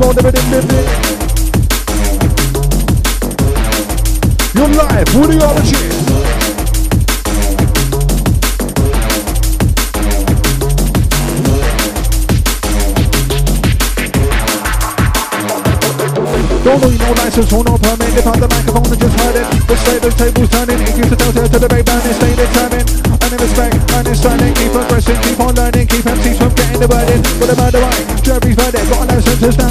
A 0.09 0.11
you 0.11 0.15
never 0.15 0.33
dip, 0.33 0.45
dip, 0.49 0.65
dip. 0.65 0.87
You're 4.55 4.69
live, 4.69 5.15
Woody 5.15 5.39
Don't 16.65 16.81
need 16.85 17.01
no 17.01 17.13
license 17.13 17.53
or 17.53 17.65
no 17.65 17.77
permit. 17.77 18.17
If 18.17 18.27
on 18.27 18.41
the 18.41 18.49
microphone 18.49 18.87
and 18.87 19.01
just 19.01 19.21
heard 19.21 19.37
it, 19.37 19.47
the 19.67 19.77
state 19.77 20.03
the 20.03 20.11
tables 20.11 20.49
turning. 20.49 20.81
It 20.81 20.97
used 20.97 21.11
to 21.11 21.17
tell 21.17 21.33
to 21.33 21.59
the 21.59 21.69
babe 21.69 21.89
and 21.89 22.15
stay 22.17 22.35
determined. 22.35 22.89
And 23.25 23.33
in 23.33 23.39
respect, 23.41 23.77
and 23.93 24.09
in 24.09 24.15
styling, 24.15 24.55
keep 24.55 24.73
progressing, 24.73 25.21
keep 25.23 25.41
on 25.41 25.55
learning, 25.55 25.87
keep 25.87 26.05
MCs 26.05 26.39
from 26.39 26.55
getting 26.55 26.81
the 26.81 26.89
a 26.89 27.57
murder 27.57 27.57
right, 27.57 27.57
Jerry's 27.59 27.77
verdict, 27.77 27.79
got 27.79 27.88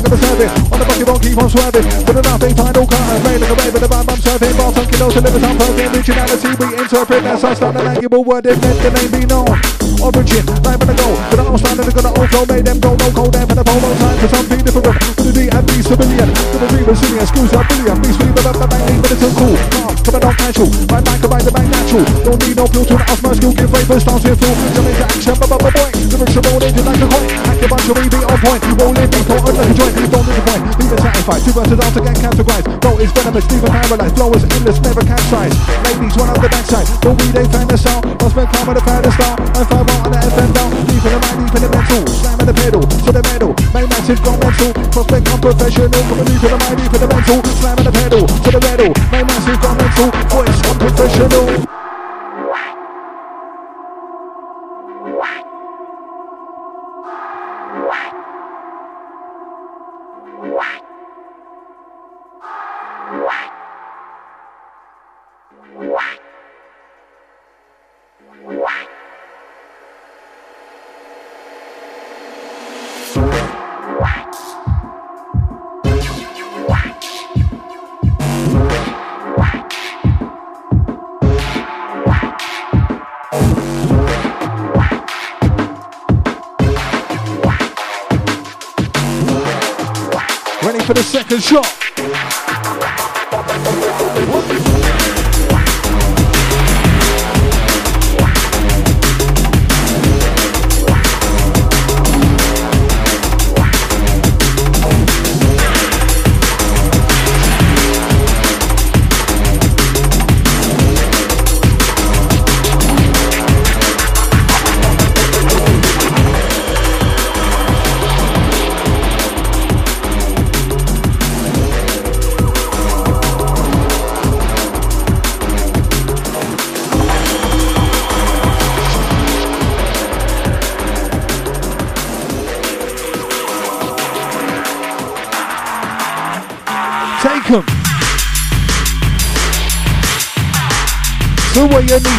no 0.09 0.15
sentence, 0.15 0.57
now 0.61 0.66
it. 1.07 1.11
On 1.11 1.15
the 1.15 1.23
keep 1.23 1.37
on 1.39 1.49
swerving. 1.49 1.87
With 2.03 2.19
enough, 2.19 2.43
a 2.43 2.49
final 2.51 2.85
cut, 2.87 3.23
made 3.23 3.39
like 3.39 3.51
a 3.51 3.55
wave 3.55 3.73
with 3.73 3.83
a 3.83 3.89
bam 3.89 4.05
bam 4.05 4.19
serving. 4.19 4.55
Bar 4.57 4.73
some 4.73 4.87
kilos, 4.87 5.13
deliver 5.13 5.39
some 5.39 5.57
perfume, 5.57 5.93
originality, 5.95 6.51
we 6.59 6.67
interpret. 6.75 7.23
That's 7.23 7.43
our 7.43 7.55
the 7.55 7.83
languable 7.83 8.23
word, 8.23 8.45
it 8.45 8.59
meant 8.59 8.79
the 8.83 8.91
name 8.91 9.11
be 9.11 9.23
known. 9.25 9.47
Origin, 10.03 10.45
live 10.61 10.81
in 10.83 10.87
the 10.87 10.95
go, 10.99 11.09
but 11.31 11.39
I'm 11.39 11.57
standing, 11.57 11.89
gonna 11.89 12.11
overflow, 12.13 12.45
made 12.45 12.65
them 12.65 12.79
go, 12.79 12.93
no 12.95 13.07
cold, 13.15 13.35
and 13.35 13.47
for 13.49 13.55
the 13.55 13.63
polo 13.63 13.89
time, 13.97 14.17
for 14.19 14.29
something 14.29 14.61
different. 14.61 14.93
For 15.17 15.23
the 15.25 15.31
D 15.33 15.39
and 15.49 15.65
B 15.65 15.81
civilian, 15.81 16.29
gonna 16.53 16.67
be 16.69 16.79
resilient, 16.85 17.27
screws 17.27 17.53
up 17.55 17.65
billion, 17.71 17.97
be 18.03 18.11
sweet, 18.13 18.33
but 18.35 18.45
I'm 18.45 18.57
the 18.61 18.67
bang, 18.67 19.01
but 19.01 19.11
it's 19.11 19.21
so 19.23 19.29
cool. 19.33 19.57
Coming 20.05 20.23
on 20.23 20.35
casual, 20.37 20.69
mic, 20.87 21.03
I 21.07 21.27
ride 21.27 21.43
the 21.43 21.51
bang 21.51 21.69
natural. 21.71 22.05
Don't 22.23 22.39
need 22.45 22.55
no 22.55 22.65
filter, 22.67 22.99
ask 23.09 23.19
my 23.23 23.33
skill, 23.33 23.53
give 23.57 23.69
flavor, 23.71 23.99
start 23.99 24.21
to 24.21 24.35
full. 24.37 24.55
Jump 24.75 24.87
into 24.87 25.03
action, 25.03 25.35
ba 25.35 25.45
ba 25.49 25.57
boy. 25.57 25.91
Lyrics 26.07 26.37
are 26.37 26.45
rolling 26.47 26.71
just 26.71 26.87
like 26.87 27.01
a 27.01 27.07
coin. 27.11 27.27
Act 27.43 27.63
a 27.63 27.67
bunch 27.67 27.89
of 27.91 27.97
EB 27.97 28.15
on 28.23 28.37
point. 28.39 28.61
Rolling 28.79 29.09
deep, 29.11 29.29
on 29.33 29.39
like 29.43 29.67
a 29.67 29.73
joint. 29.75 29.95
Don't 30.07 30.25
disappoint, 30.29 30.63
leave 30.79 30.96
it 30.97 31.01
satisfied. 31.01 31.41
Two 31.45 31.53
verses 31.53 31.79
out 31.79 31.93
to 31.93 32.01
get 32.01 32.15
categorized. 32.17 32.67
Flow 32.81 32.97
is 32.97 33.11
venomous, 33.11 33.45
leave 33.51 33.63
paralyzed. 33.63 34.15
Flow 34.15 34.33
is 34.33 34.43
endless, 34.43 34.79
never 34.81 35.01
capsize. 35.01 35.53
Ladies, 35.85 36.15
one 36.17 36.29
on 36.29 36.39
the 36.41 36.49
backside. 36.49 36.87
But 37.01 37.13
we 37.21 37.25
they 37.31 37.45
fan 37.53 37.67
the 37.67 37.77
sound. 37.77 38.03
Prospect 38.19 38.49
climb 38.53 38.69
on 38.69 38.75
the 38.75 38.81
pedestal. 38.81 39.33
And 39.57 39.65
five 39.69 39.85
on 39.85 40.11
the 40.11 40.17
FM 40.17 40.49
down. 40.53 40.69
Deep 40.89 41.05
in 41.05 41.11
the 41.13 41.19
mind, 41.21 41.37
deep 41.45 41.55
in 41.55 41.61
the 41.61 41.69
mental. 41.69 42.03
Slam 42.07 42.39
in 42.41 42.47
the 42.47 42.55
pedal, 42.57 42.81
to 42.81 43.11
the 43.13 43.23
metal. 43.29 43.51
Main 43.73 43.87
massive, 43.89 44.21
gone 44.23 44.39
mental. 44.41 44.71
Prospect 44.89 45.25
unprofessional. 45.29 46.01
Coming 46.09 46.25
deep 46.25 46.43
in 46.43 46.51
the 46.51 46.57
mind, 46.57 46.77
deep 46.77 46.93
in 46.93 47.01
the 47.01 47.07
mental. 47.07 47.39
Slam 47.61 47.77
in 47.77 47.85
the 47.85 47.93
pedal, 47.93 48.23
to 48.25 48.49
the 48.49 48.61
metal. 48.65 48.91
Main 49.13 49.25
massive, 49.27 49.59
gone 49.61 49.77
mental. 49.77 50.09
Voice 50.33 50.59
unprofessional. 50.65 51.76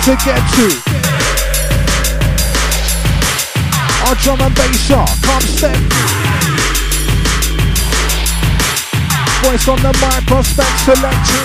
To 0.08 0.16
get 0.24 0.40
to. 0.56 0.64
Our 4.08 4.16
drum 4.24 4.40
and 4.40 4.54
bass 4.56 4.90
are 4.90 5.06
step. 5.44 5.76
Voice 9.44 9.68
on 9.68 9.76
the 9.84 9.92
mic, 10.00 10.24
prospect 10.24 10.76
selection. 10.88 11.44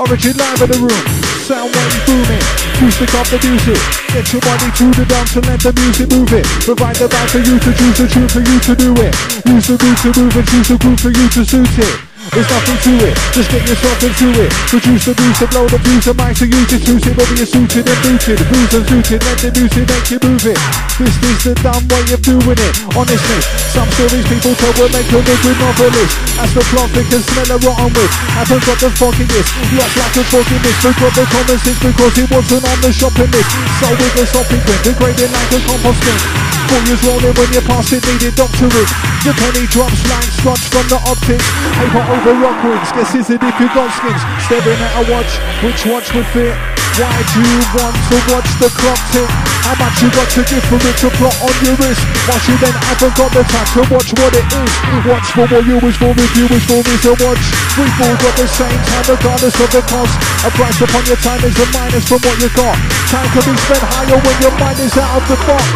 Origin 0.00 0.32
live 0.40 0.62
in 0.62 0.70
the 0.72 0.78
room, 0.80 1.06
sound 1.44 1.68
wave 1.68 2.06
booming, 2.08 2.44
acoustic 2.72 3.12
of 3.20 3.28
the 3.28 3.38
music. 3.44 3.76
Get 4.16 4.32
your 4.32 4.40
body 4.40 4.72
to 4.80 4.84
the 4.96 5.04
dance 5.04 5.36
and 5.36 5.44
let 5.44 5.60
the 5.60 5.72
music 5.76 6.08
move 6.08 6.32
it. 6.32 6.46
Provide 6.64 6.96
the 6.96 7.04
vibe 7.04 7.28
for 7.28 7.44
you 7.44 7.58
to 7.58 7.70
choose 7.76 7.98
the 8.00 8.08
tune 8.08 8.28
for 8.28 8.40
you 8.40 8.58
to 8.64 8.74
do 8.74 8.94
it. 8.96 9.12
Use 9.44 9.66
the 9.66 9.76
groove 9.76 10.00
to 10.08 10.20
move 10.20 10.34
and 10.34 10.48
choose 10.48 10.68
the 10.68 10.78
groove 10.78 11.00
for 11.00 11.10
you 11.10 11.28
to 11.36 11.44
suit 11.44 11.78
it. 11.84 12.07
There's 12.28 12.50
nothing 12.52 12.78
to 12.84 12.92
it, 13.08 13.14
just 13.32 13.48
get 13.48 13.64
yourself 13.64 13.98
into 14.04 14.28
it. 14.36 14.50
Produce 14.68 15.04
the 15.08 15.14
music, 15.16 15.48
blow 15.48 15.64
the 15.64 15.80
fuse, 15.80 16.04
the 16.04 16.14
mic 16.14 16.36
to 16.38 16.46
use 16.46 16.70
it, 16.76 16.82
choose 16.84 17.04
it, 17.08 17.14
whether 17.16 17.34
you're 17.34 17.48
suited 17.48 17.88
and 17.88 18.00
booted. 18.04 18.38
Booze 18.52 18.74
and 18.76 18.84
suited, 18.84 19.20
let 19.24 19.38
the 19.40 19.48
music 19.56 19.84
make 19.88 20.08
you 20.12 20.18
move 20.20 20.44
it. 20.44 20.58
This 21.00 21.14
is 21.24 21.40
the 21.48 21.54
dumb 21.64 21.84
way 21.88 22.04
of 22.12 22.20
doing 22.20 22.60
it. 22.60 22.74
Honestly, 22.92 23.40
some 23.72 23.88
stories 23.96 24.26
people 24.28 24.52
tell 24.60 24.74
will 24.76 24.92
make 24.92 25.08
you 25.08 25.24
look 25.24 25.40
good 25.40 25.56
novelist. 25.56 26.14
As 26.36 26.50
the 26.52 26.62
plot 26.68 26.90
they 26.92 27.06
can 27.08 27.22
smell 27.24 27.48
a 27.48 27.56
rotten 27.64 27.90
with. 27.96 28.12
Haven't 28.36 28.62
got 28.68 28.78
the 28.82 28.90
fogginess, 28.92 29.48
lost 29.72 29.94
like 29.96 30.16
a 30.20 30.22
fucking 30.28 30.60
miss. 30.60 30.76
Forgot 30.84 31.12
the 31.16 31.24
common 31.32 31.58
sense 31.64 31.80
because 31.80 32.14
it 32.20 32.28
wasn't 32.28 32.64
on 32.68 32.78
the 32.84 32.90
shopping 32.92 33.30
list. 33.32 33.50
So 33.80 33.88
with 33.96 34.14
the 34.14 34.24
shopping 34.28 34.62
print, 34.68 34.80
degrading 34.84 35.32
like 35.32 35.52
a 35.56 35.58
compost 35.64 36.00
bin. 36.04 36.20
Four 36.68 36.80
years 36.84 37.00
rolling 37.08 37.34
when 37.40 37.48
you 37.56 37.62
pass 37.64 37.88
it, 37.96 38.04
needed 38.04 38.36
doctorate. 38.36 39.07
The 39.28 39.36
penny 39.44 39.68
drops 39.68 40.00
like 40.08 40.24
scotch 40.40 40.72
from 40.72 40.88
the 40.88 40.96
optics. 41.04 41.44
Paper 41.76 42.00
over 42.00 42.32
rock 42.40 42.64
wings, 42.64 42.88
guess 42.96 43.12
is 43.12 43.28
it 43.28 43.36
if 43.44 43.56
you 43.60 43.68
got 43.76 43.92
skins? 43.92 44.24
Staring 44.48 44.80
at 44.80 44.92
a 44.96 45.04
watch, 45.12 45.28
which 45.60 45.84
watch 45.84 46.08
would 46.16 46.24
fit? 46.32 46.56
Why 46.96 47.12
do 47.36 47.44
you 47.44 47.60
want 47.76 47.92
to 48.08 48.16
watch 48.32 48.48
the 48.56 48.72
clock 48.72 48.96
tick? 49.12 49.28
How 49.68 49.76
much 49.76 50.00
you 50.00 50.08
got 50.16 50.32
to 50.32 50.40
give 50.48 50.64
for 50.72 50.80
it 50.80 50.96
to 51.04 51.12
plot 51.20 51.36
on 51.44 51.52
your 51.60 51.76
wrist? 51.76 52.00
Once 52.24 52.40
you 52.48 52.56
then 52.56 52.72
haven't 52.72 53.12
got 53.20 53.28
the 53.36 53.44
time 53.52 53.68
to 53.76 53.82
watch 53.92 54.08
what 54.16 54.32
it 54.32 54.48
is. 54.48 54.72
Watch 55.04 55.28
for 55.36 55.44
what 55.44 55.60
you 55.68 55.76
wish 55.76 56.00
for, 56.00 56.08
if 56.16 56.32
you 56.32 56.48
wish 56.48 56.64
for 56.64 56.80
me 56.80 56.96
to 57.04 57.12
watch. 57.20 57.44
We've 57.76 57.98
all 58.00 58.16
got 58.16 58.32
the 58.32 58.48
same 58.48 58.80
time 58.80 59.06
regardless 59.12 59.56
of 59.60 59.68
the 59.76 59.84
cost. 59.92 60.16
A 60.40 60.50
price 60.56 60.80
upon 60.80 61.04
your 61.04 61.20
time 61.20 61.44
is 61.44 61.52
a 61.52 61.68
minus 61.76 62.08
from 62.08 62.24
what 62.24 62.36
you 62.40 62.48
got. 62.56 62.80
Time 63.12 63.28
can 63.36 63.44
be 63.44 63.52
spent 63.60 63.84
higher 63.92 64.16
when 64.24 64.36
your 64.40 64.56
mind 64.56 64.80
is 64.80 64.96
out 64.96 65.20
of 65.20 65.24
the 65.28 65.36
box. 65.44 65.68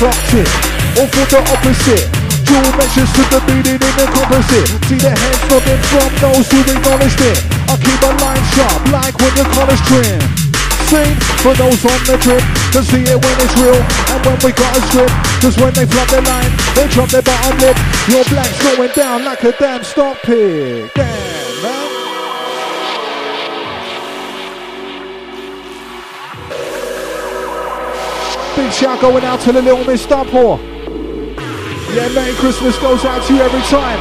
Clock 0.00 0.16
tick, 0.32 0.48
or 0.96 1.04
for 1.12 1.28
the 1.28 1.40
opposite. 1.44 2.29
Dual 2.50 2.74
measures 2.74 3.06
to 3.14 3.22
the 3.30 3.38
beating 3.46 3.78
in 3.78 3.94
the 3.94 4.06
composite. 4.10 4.66
See 4.90 4.98
the 4.98 5.14
heads 5.14 5.38
nodding 5.46 5.82
from 5.86 6.10
those 6.18 6.50
who 6.50 6.58
acknowledged 6.66 7.22
it. 7.22 7.38
I 7.70 7.78
keep 7.78 8.02
a 8.02 8.10
line 8.18 8.42
sharp 8.58 8.80
like 8.90 9.14
when 9.22 9.30
the 9.38 9.46
college 9.54 9.78
trim. 9.86 10.18
Sing 10.90 11.14
for 11.46 11.54
those 11.54 11.78
on 11.86 12.00
the 12.10 12.18
trip 12.18 12.42
to 12.74 12.82
see 12.82 13.06
it 13.06 13.14
when 13.22 13.36
it's 13.38 13.54
real 13.54 13.78
and 13.78 14.18
when 14.26 14.34
we 14.42 14.50
got 14.50 14.74
a 14.74 14.82
script. 14.90 15.14
Cause 15.38 15.54
when 15.62 15.70
they 15.78 15.86
flop 15.86 16.10
their 16.10 16.26
line, 16.26 16.50
they 16.74 16.90
drop 16.90 17.14
their 17.14 17.22
bottom 17.22 17.54
lip. 17.62 17.78
Your 18.10 18.24
blank's 18.26 18.58
going 18.58 18.90
down 18.98 19.24
like 19.24 19.44
a 19.44 19.52
damn 19.54 19.84
stock 19.84 20.18
pig. 20.26 20.90
Big 28.56 28.72
shout 28.72 29.00
going 29.00 29.22
out 29.22 29.38
to 29.46 29.52
the 29.52 29.62
little 29.62 29.84
Miss 29.84 30.04
Stubhore. 30.04 30.69
Yeah, 31.92 32.08
Merry 32.14 32.34
Christmas 32.34 32.78
goes 32.78 33.04
out 33.04 33.26
to 33.26 33.34
you 33.34 33.40
every 33.40 33.60
time. 33.62 33.98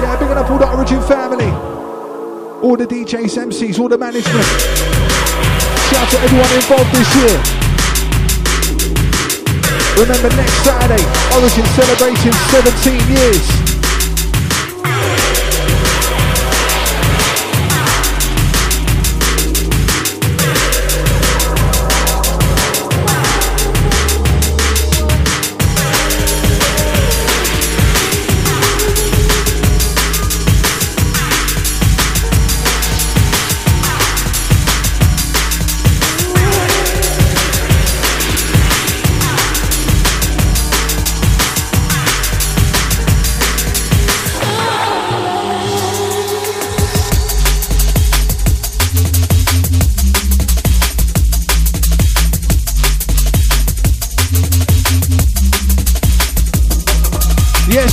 Yeah, 0.00 0.16
big 0.18 0.30
up 0.30 0.50
all 0.50 0.58
the 0.58 0.70
Origin 0.72 1.02
family. 1.02 1.50
All 2.62 2.78
the 2.78 2.86
DJs, 2.86 3.36
MCs, 3.36 3.78
all 3.78 3.90
the 3.90 3.98
management. 3.98 4.46
Shout 5.84 6.00
out 6.00 6.10
to 6.12 6.18
everyone 6.20 6.52
involved 6.56 6.92
this 6.96 7.14
year. 7.20 7.36
Remember 10.00 10.34
next 10.34 10.64
Saturday, 10.64 11.04
Origin 11.36 11.66
celebrating 11.76 12.32
17 12.32 13.14
years. 13.14 13.61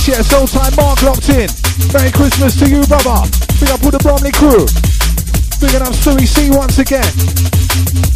Yes, 0.06 0.30
yes, 0.30 0.32
old 0.32 0.48
time 0.48 0.74
Mark 0.76 1.02
locked 1.02 1.28
in. 1.28 1.50
Merry 1.92 2.10
Christmas 2.10 2.58
to 2.58 2.66
you, 2.66 2.80
brother. 2.86 3.20
Big 3.60 3.68
up 3.68 3.84
all 3.84 3.90
the 3.90 3.98
Bromley 3.98 4.32
crew. 4.32 4.64
Big 5.60 5.76
up 5.76 5.92
Stewie 5.92 6.26
C 6.26 6.48
once 6.50 6.78
again. 6.78 8.09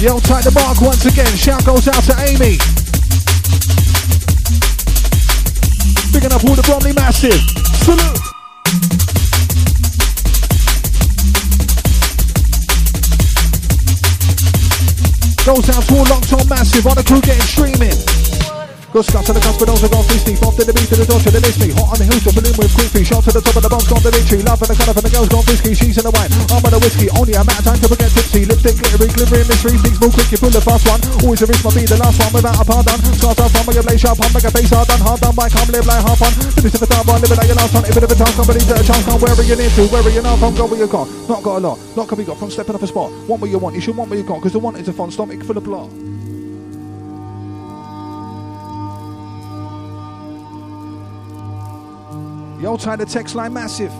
Yo, 0.00 0.18
tight 0.18 0.44
the 0.44 0.50
mark 0.52 0.80
once 0.80 1.04
again. 1.04 1.26
Shout 1.36 1.62
goes 1.66 1.86
out 1.86 2.02
to 2.04 2.16
Amy. 2.24 2.56
Picking 6.10 6.32
up 6.32 6.42
all 6.42 6.56
the 6.56 6.62
Bromley 6.64 6.94
Massive. 6.94 7.36
Salute. 7.84 8.16
Goes 15.44 15.68
out 15.68 15.84
to 15.84 15.94
all 15.94 16.04
locked 16.08 16.32
on 16.32 16.48
massive 16.48 16.86
on 16.86 16.96
the 16.96 17.04
crew 17.04 17.20
getting 17.20 17.42
streaming. 17.42 18.19
Go 18.90 19.06
scouts 19.06 19.30
to 19.30 19.32
the 19.32 19.38
cusp, 19.38 19.62
but 19.62 19.70
also 19.70 19.86
gone 19.86 20.02
fisty. 20.10 20.34
Off 20.42 20.58
to 20.58 20.66
the 20.66 20.74
beat 20.74 20.90
to 20.90 20.98
the 20.98 21.06
dodge, 21.06 21.22
to 21.22 21.30
the 21.30 21.38
miss 21.38 21.54
me. 21.62 21.70
Hot 21.78 21.94
on 21.94 21.98
the 22.02 22.10
hills, 22.10 22.26
jumping 22.26 22.42
in 22.42 22.54
with 22.58 22.74
quick 22.74 22.90
feet. 22.90 23.06
Shot 23.06 23.22
to 23.22 23.30
the 23.30 23.38
top 23.38 23.54
of 23.54 23.62
the 23.62 23.70
bombs, 23.70 23.86
gone 23.86 24.02
the 24.02 24.10
victory. 24.10 24.42
Love 24.42 24.58
for 24.58 24.66
the 24.66 24.74
colour, 24.74 24.90
for 24.90 25.02
the 25.06 25.12
girls 25.14 25.30
gone 25.30 25.46
frisky. 25.46 25.78
She's 25.78 25.94
in 25.94 26.02
the 26.02 26.10
wine, 26.10 26.26
I'm 26.50 26.58
on 26.58 26.74
the 26.74 26.82
whiskey. 26.82 27.06
Only 27.14 27.38
a 27.38 27.42
matter 27.46 27.62
of 27.62 27.70
time 27.70 27.78
to 27.78 27.86
forget 27.86 28.10
tipsy. 28.10 28.42
Lipstick, 28.50 28.82
glittery, 28.82 29.06
glittering 29.14 29.46
mystery. 29.46 29.78
Things 29.78 29.98
move 30.02 30.10
quick, 30.10 30.26
you 30.34 30.38
pull 30.42 30.50
the 30.50 30.58
fast 30.58 30.90
one. 30.90 30.98
Always 31.22 31.38
a 31.38 31.46
risk, 31.46 31.62
might 31.62 31.78
be 31.78 31.86
the 31.86 32.02
last 32.02 32.18
one 32.18 32.34
without 32.34 32.58
a 32.58 32.64
pardon. 32.66 32.98
Scars 33.14 33.38
off, 33.38 33.54
I'm 33.54 33.70
a 33.70 33.72
blaze 33.78 34.02
sharp, 34.02 34.18
I'm 34.18 34.32
like 34.34 34.46
a 34.46 34.50
face 34.50 34.70
hard 34.74 34.86
done, 34.90 35.02
hard 35.06 35.20
done 35.22 35.34
by 35.38 35.46
can't 35.46 35.70
live 35.70 35.86
like 35.86 36.02
half 36.02 36.22
on. 36.26 36.32
Finish 36.58 36.74
in 36.74 36.80
the 36.82 36.90
top 36.90 37.06
one, 37.06 37.22
living 37.22 37.38
like 37.38 37.46
your 37.46 37.58
last 37.62 37.70
one. 37.70 37.86
If 37.86 37.94
it 37.94 38.02
ever 38.02 38.18
time, 38.18 38.34
believe 38.42 38.66
that 38.74 38.82
a 38.82 38.84
chance 38.90 39.06
can't. 39.06 39.22
Where 39.22 39.38
are 39.38 39.46
you 39.46 39.54
near 39.54 39.70
to? 39.70 39.82
Where 39.86 40.02
are 40.02 40.10
you 40.10 40.22
now 40.26 40.34
from? 40.34 40.58
Go 40.58 40.66
where 40.66 40.82
you 40.82 40.90
gone. 40.90 41.06
Not 41.30 41.46
got 41.46 41.54
a 41.56 41.60
lot. 41.62 41.78
Not 41.94 42.10
can 42.10 42.18
be 42.18 42.26
got 42.26 42.42
from 42.42 42.50
stepping 42.50 42.74
off 42.74 42.82
a 42.82 42.90
spot. 42.90 43.14
Want 43.30 43.38
what 43.38 43.54
you 43.54 43.62
want, 43.62 43.78
you 43.78 43.82
should 43.86 43.94
want 43.94 44.10
what 44.10 44.18
you 44.18 44.26
got. 44.26 44.42
Cause 44.42 44.50
the 44.50 44.58
want 44.58 44.82
is 44.82 44.90
a 44.90 44.92
fun 44.92 45.14
stomach 45.14 45.46
full 45.46 45.54
of 45.54 45.62
plot. 45.62 46.09
Yo, 52.60 52.76
tie 52.76 52.94
the 52.94 53.06
text 53.06 53.34
line 53.34 53.54
massive. 53.54 53.90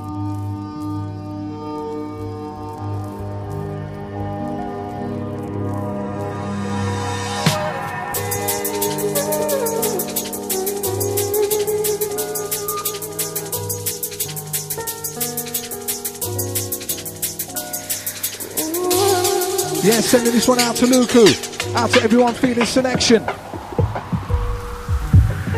Yeah, 19.82 20.00
sending 20.02 20.34
this 20.34 20.46
one 20.46 20.58
out 20.58 20.76
to 20.76 20.84
Luku. 20.84 21.74
Out 21.74 21.90
to 21.92 22.02
everyone 22.02 22.34
feeling 22.34 22.66
selection. 22.66 23.24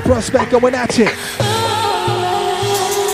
Prospect 0.05 0.53
going 0.53 0.76
at 0.76 1.00
it. 1.00 1.41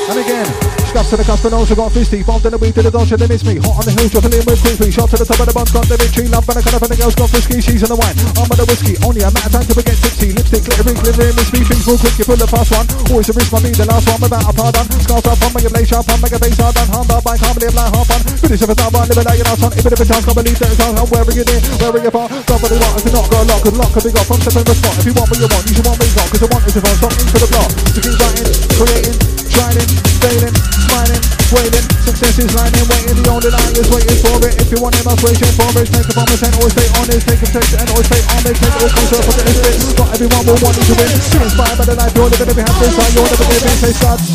And 0.09 0.17
again, 0.25 0.49
scuffs 0.89 1.13
to 1.13 1.21
the 1.21 1.25
cusp 1.25 1.45
and 1.45 1.53
also 1.53 1.77
got 1.77 1.93
fisty. 1.93 2.25
Bombed 2.25 2.49
in 2.49 2.57
the 2.57 2.59
weed 2.59 2.73
to 2.77 2.83
the 2.83 2.89
dodge 2.89 3.13
and 3.13 3.21
they 3.21 3.29
miss 3.29 3.45
me. 3.45 3.61
Hot 3.61 3.77
on 3.77 3.85
the 3.85 3.93
hill, 3.93 4.09
dropping 4.09 4.33
in 4.33 4.45
with 4.49 4.57
quickly. 4.65 4.89
Shot 4.89 5.13
to 5.13 5.21
the 5.21 5.29
top 5.29 5.37
of 5.37 5.47
the 5.47 5.53
bunch, 5.53 5.69
got 5.69 5.85
the 5.85 6.01
victory. 6.01 6.33
Love 6.33 6.49
and 6.49 6.57
the 6.57 6.65
colour 6.65 6.81
and 6.81 6.89
the 6.89 6.97
girls 6.97 7.13
got 7.13 7.29
frisky. 7.29 7.61
She's 7.61 7.85
in 7.85 7.93
the 7.93 7.99
wine. 8.01 8.17
I'm 8.41 8.49
on 8.49 8.57
the 8.57 8.65
whiskey. 8.65 8.97
Only 9.05 9.21
a 9.21 9.29
matter 9.29 9.53
of 9.53 9.53
time 9.53 9.67
to 9.69 9.75
forget 9.77 10.01
tipsy. 10.01 10.33
Lipstick, 10.33 10.65
glittery, 10.65 10.97
glittering, 10.97 11.37
miss 11.37 11.53
me. 11.53 11.61
Things 11.61 11.85
move 11.85 12.01
quick, 12.01 12.17
you 12.17 12.25
pull 12.25 12.41
the 12.41 12.49
fast 12.49 12.73
one. 12.73 12.89
Always 13.13 13.29
a 13.29 13.37
risk, 13.37 13.53
my 13.53 13.61
me, 13.61 13.71
the 13.77 13.85
last 13.85 14.09
one 14.09 14.21
without 14.25 14.49
a 14.49 14.53
pardon. 14.57 14.87
Scars 15.05 15.29
off, 15.29 15.45
I'm 15.45 15.53
make 15.53 15.69
a 15.69 15.71
blaze 15.77 15.89
sharp, 15.93 16.09
I'm 16.09 16.19
make 16.25 16.33
a 16.33 16.39
face 16.41 16.57
hard. 16.57 16.77
Harmed 16.89 17.13
up 17.13 17.21
by 17.21 17.37
believe 17.37 17.77
like 17.77 17.93
half 17.93 18.09
on. 18.09 18.21
Finish 18.41 18.65
of 18.65 18.73
a 18.73 18.75
time, 18.81 18.97
living 18.97 19.29
like 19.29 19.37
your 19.37 19.49
last 19.53 19.61
one. 19.61 19.73
Even 19.77 19.93
if 19.93 20.01
it's 20.01 20.09
chance, 20.09 20.25
can't 20.25 20.37
believe 20.41 20.57
that 20.57 20.73
it's 20.73 20.81
hard. 20.81 20.97
Are 21.05 21.37
you 21.37 21.45
near? 21.45 21.61
Where 21.85 21.93
are 21.93 22.01
you 22.01 22.13
far? 22.17 22.27
Stop 22.49 22.65
what 22.65 22.73
they 22.73 22.81
want. 22.81 22.97
Not 23.13 23.29
got 23.29 23.45
a 23.45 23.45
lot, 23.45 23.61
a 23.61 23.71
lot 23.77 23.91
can 23.93 24.03
be 24.09 24.11
got 24.17 24.25
from 24.25 24.41
stepping 24.41 24.65
the 24.65 24.73
spot. 24.73 24.97
If 24.97 25.05
you 25.05 25.13
want 25.13 25.29
what 25.29 25.37
you 25.37 25.49
want, 25.53 25.65
you 25.69 25.75
should 25.77 25.85
want 25.85 26.01
what 26.01 26.09
you. 26.09 26.17
Cause 26.17 26.41
the 26.41 26.49
want 26.49 26.65
is 26.65 26.77
a 26.77 26.81
fun. 26.81 26.97
Stop 26.97 27.13
into 27.13 27.37
the 27.45 27.49
block. 27.53 27.71
So 27.93 28.01
keep 28.01 28.17
writing, 28.17 28.49
creating, 28.73 29.28
trying, 29.59 29.91
failing, 30.23 30.55
smiling, 30.87 31.23
waiting. 31.51 31.87
Success 32.07 32.39
is 32.39 32.51
lining, 32.55 32.87
waiting. 32.87 33.19
The 33.19 33.31
only 33.31 33.51
line 33.51 33.75
is 33.75 33.89
waiting 33.91 34.19
for 34.23 34.39
it. 34.47 34.55
If 34.63 34.71
you 34.71 34.79
want 34.79 34.95
wait 34.95 35.19
for 35.19 35.75
it. 35.83 35.89
Take 35.91 36.07
a 36.07 36.15
promise 36.15 36.43
and 36.47 36.55
always 36.55 36.75
stay 36.79 36.89
honest. 36.95 37.27
Take 37.27 37.43
a 37.43 37.49
text 37.51 37.75
and 37.75 37.87
always 37.91 38.07
stay 38.07 38.23
honest. 38.39 38.59
Take 38.63 38.77
all 38.79 38.87
up 38.87 39.25
for 39.27 39.35
the 39.35 39.43
spit. 39.51 39.77
Not 39.99 40.09
everyone 40.15 40.45
will 40.47 40.61
want 40.63 40.77
you 40.79 40.85
to 40.87 40.95
win. 40.95 41.11
Inspired 41.11 41.77
by 41.79 41.87
the 41.91 41.97
life 41.99 42.15
you're 42.15 42.31
living. 42.31 42.49
If 42.49 42.57
you 42.57 42.65
have 42.65 42.79
this 42.79 42.95
you'll 43.15 43.27
never 43.27 43.47
give 43.51 43.67
in. 43.67 43.77
Say 43.83 43.95
suds. 43.99 44.27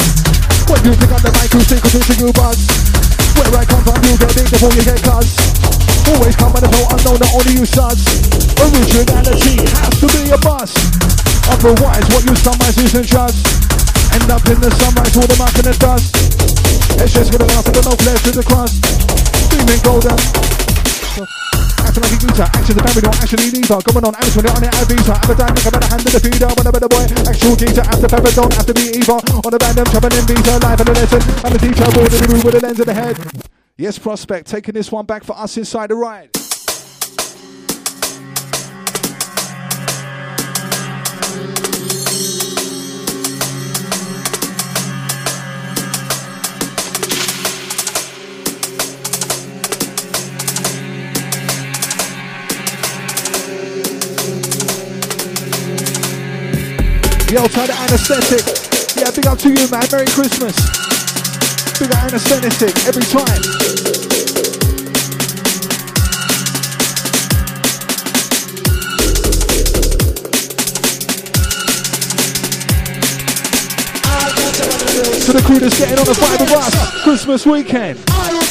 When 0.67 0.79
you 0.83 0.93
pick 0.99 1.11
up 1.11 1.21
the 1.23 1.31
mic, 1.39 1.49
who's 1.51 1.67
think 1.67 1.83
to 1.83 2.15
you 2.19 2.29
buzz? 2.35 2.59
Where 3.39 3.51
I 3.55 3.63
come 3.63 3.83
from, 3.83 3.99
you 4.03 4.15
get 4.19 4.31
big 4.35 4.47
before 4.51 4.71
you 4.75 4.83
get 4.83 4.99
cuz. 5.03 5.35
Always 6.07 6.35
come 6.35 6.51
with 6.51 6.67
a 6.67 6.69
flow 6.71 6.87
unknown, 6.91 7.19
not 7.19 7.31
only 7.31 7.53
you 7.59 7.65
suds. 7.67 8.03
Originality 8.59 9.63
has 9.63 9.95
to 9.99 10.07
be 10.11 10.31
a 10.31 10.39
must. 10.43 10.75
Otherwise, 11.51 12.05
what 12.11 12.23
you 12.27 12.35
summarize 12.35 12.77
isn't 12.79 13.07
just. 13.07 13.72
End 14.11 14.27
up 14.27 14.43
in 14.51 14.59
the 14.59 14.69
sunrise, 14.75 15.15
all 15.15 15.27
the 15.27 15.37
mark 15.39 15.55
in 15.55 15.65
the 15.69 15.75
dust. 15.79 16.11
It's 16.99 17.13
just 17.13 17.31
gonna 17.31 17.47
last, 17.47 17.71
but 17.71 17.85
no 17.87 17.95
flares 17.95 18.21
to 18.27 18.31
the 18.35 18.43
crust. 18.43 18.83
Beaming 19.49 19.81
golden. 19.87 20.19
Acting 21.83 22.03
like 22.03 22.13
a 22.13 22.19
geezer, 22.19 22.47
action 22.47 22.75
the 22.75 22.83
parody, 22.83 23.01
not 23.05 23.17
actually 23.21 23.49
neither. 23.53 23.79
Going 23.79 24.05
on, 24.07 24.13
you're 24.13 24.49
on 24.49 24.63
it. 24.63 24.73
Appetite, 24.73 25.51
like 25.55 25.67
a 25.67 25.71
better 25.71 25.87
hand 25.87 26.03
in 26.03 26.11
the 26.11 26.19
feeder. 26.19 26.49
When 26.53 26.65
a 26.67 26.71
better 26.71 26.89
boy, 26.89 27.05
actual 27.27 27.55
geezer, 27.55 27.85
after 27.85 28.07
pepper, 28.07 28.31
don't 28.31 28.53
have 28.53 28.65
to 28.67 28.73
be 28.73 28.97
either. 28.97 29.19
On 29.43 29.51
a 29.53 29.57
random, 29.61 29.85
traveling 29.87 30.19
in 30.19 30.25
visa, 30.25 30.57
life 30.59 30.79
and 30.79 30.89
a 30.89 30.93
lesson. 30.93 31.21
I'm 31.43 31.53
a 31.53 31.59
teacher, 31.59 31.87
born 31.93 32.07
in 32.07 32.19
the 32.19 32.27
room 32.27 32.41
with 32.43 32.55
a 32.55 32.61
lens 32.65 32.79
in 32.79 32.87
the 32.87 32.93
head. 32.93 33.15
Yes, 33.77 33.97
Prospect, 33.99 34.47
taking 34.47 34.73
this 34.73 34.91
one 34.91 35.05
back 35.05 35.23
for 35.23 35.37
us 35.37 35.57
inside 35.57 35.89
the 35.89 35.95
ride. 35.95 36.42
Yo, 57.33 57.47
try 57.47 57.65
the 57.65 57.73
anesthetic. 57.73 58.45
Yeah, 58.95 59.09
big 59.09 59.25
up 59.25 59.39
to 59.39 59.49
you, 59.49 59.67
man. 59.71 59.81
Merry 59.91 60.05
Christmas. 60.05 60.53
Big 61.79 61.89
up 61.89 62.03
anesthetic 62.03 62.77
every 62.85 63.01
time. 63.01 63.41
To 75.25 75.33
the 75.33 75.41
crew 75.43 75.57
that's 75.57 75.79
getting 75.79 75.97
on 75.97 76.05
the 76.05 76.13
fight 76.13 76.39
with 76.39 76.51
us. 76.51 77.03
Christmas 77.03 77.47
weekend. 77.47 78.42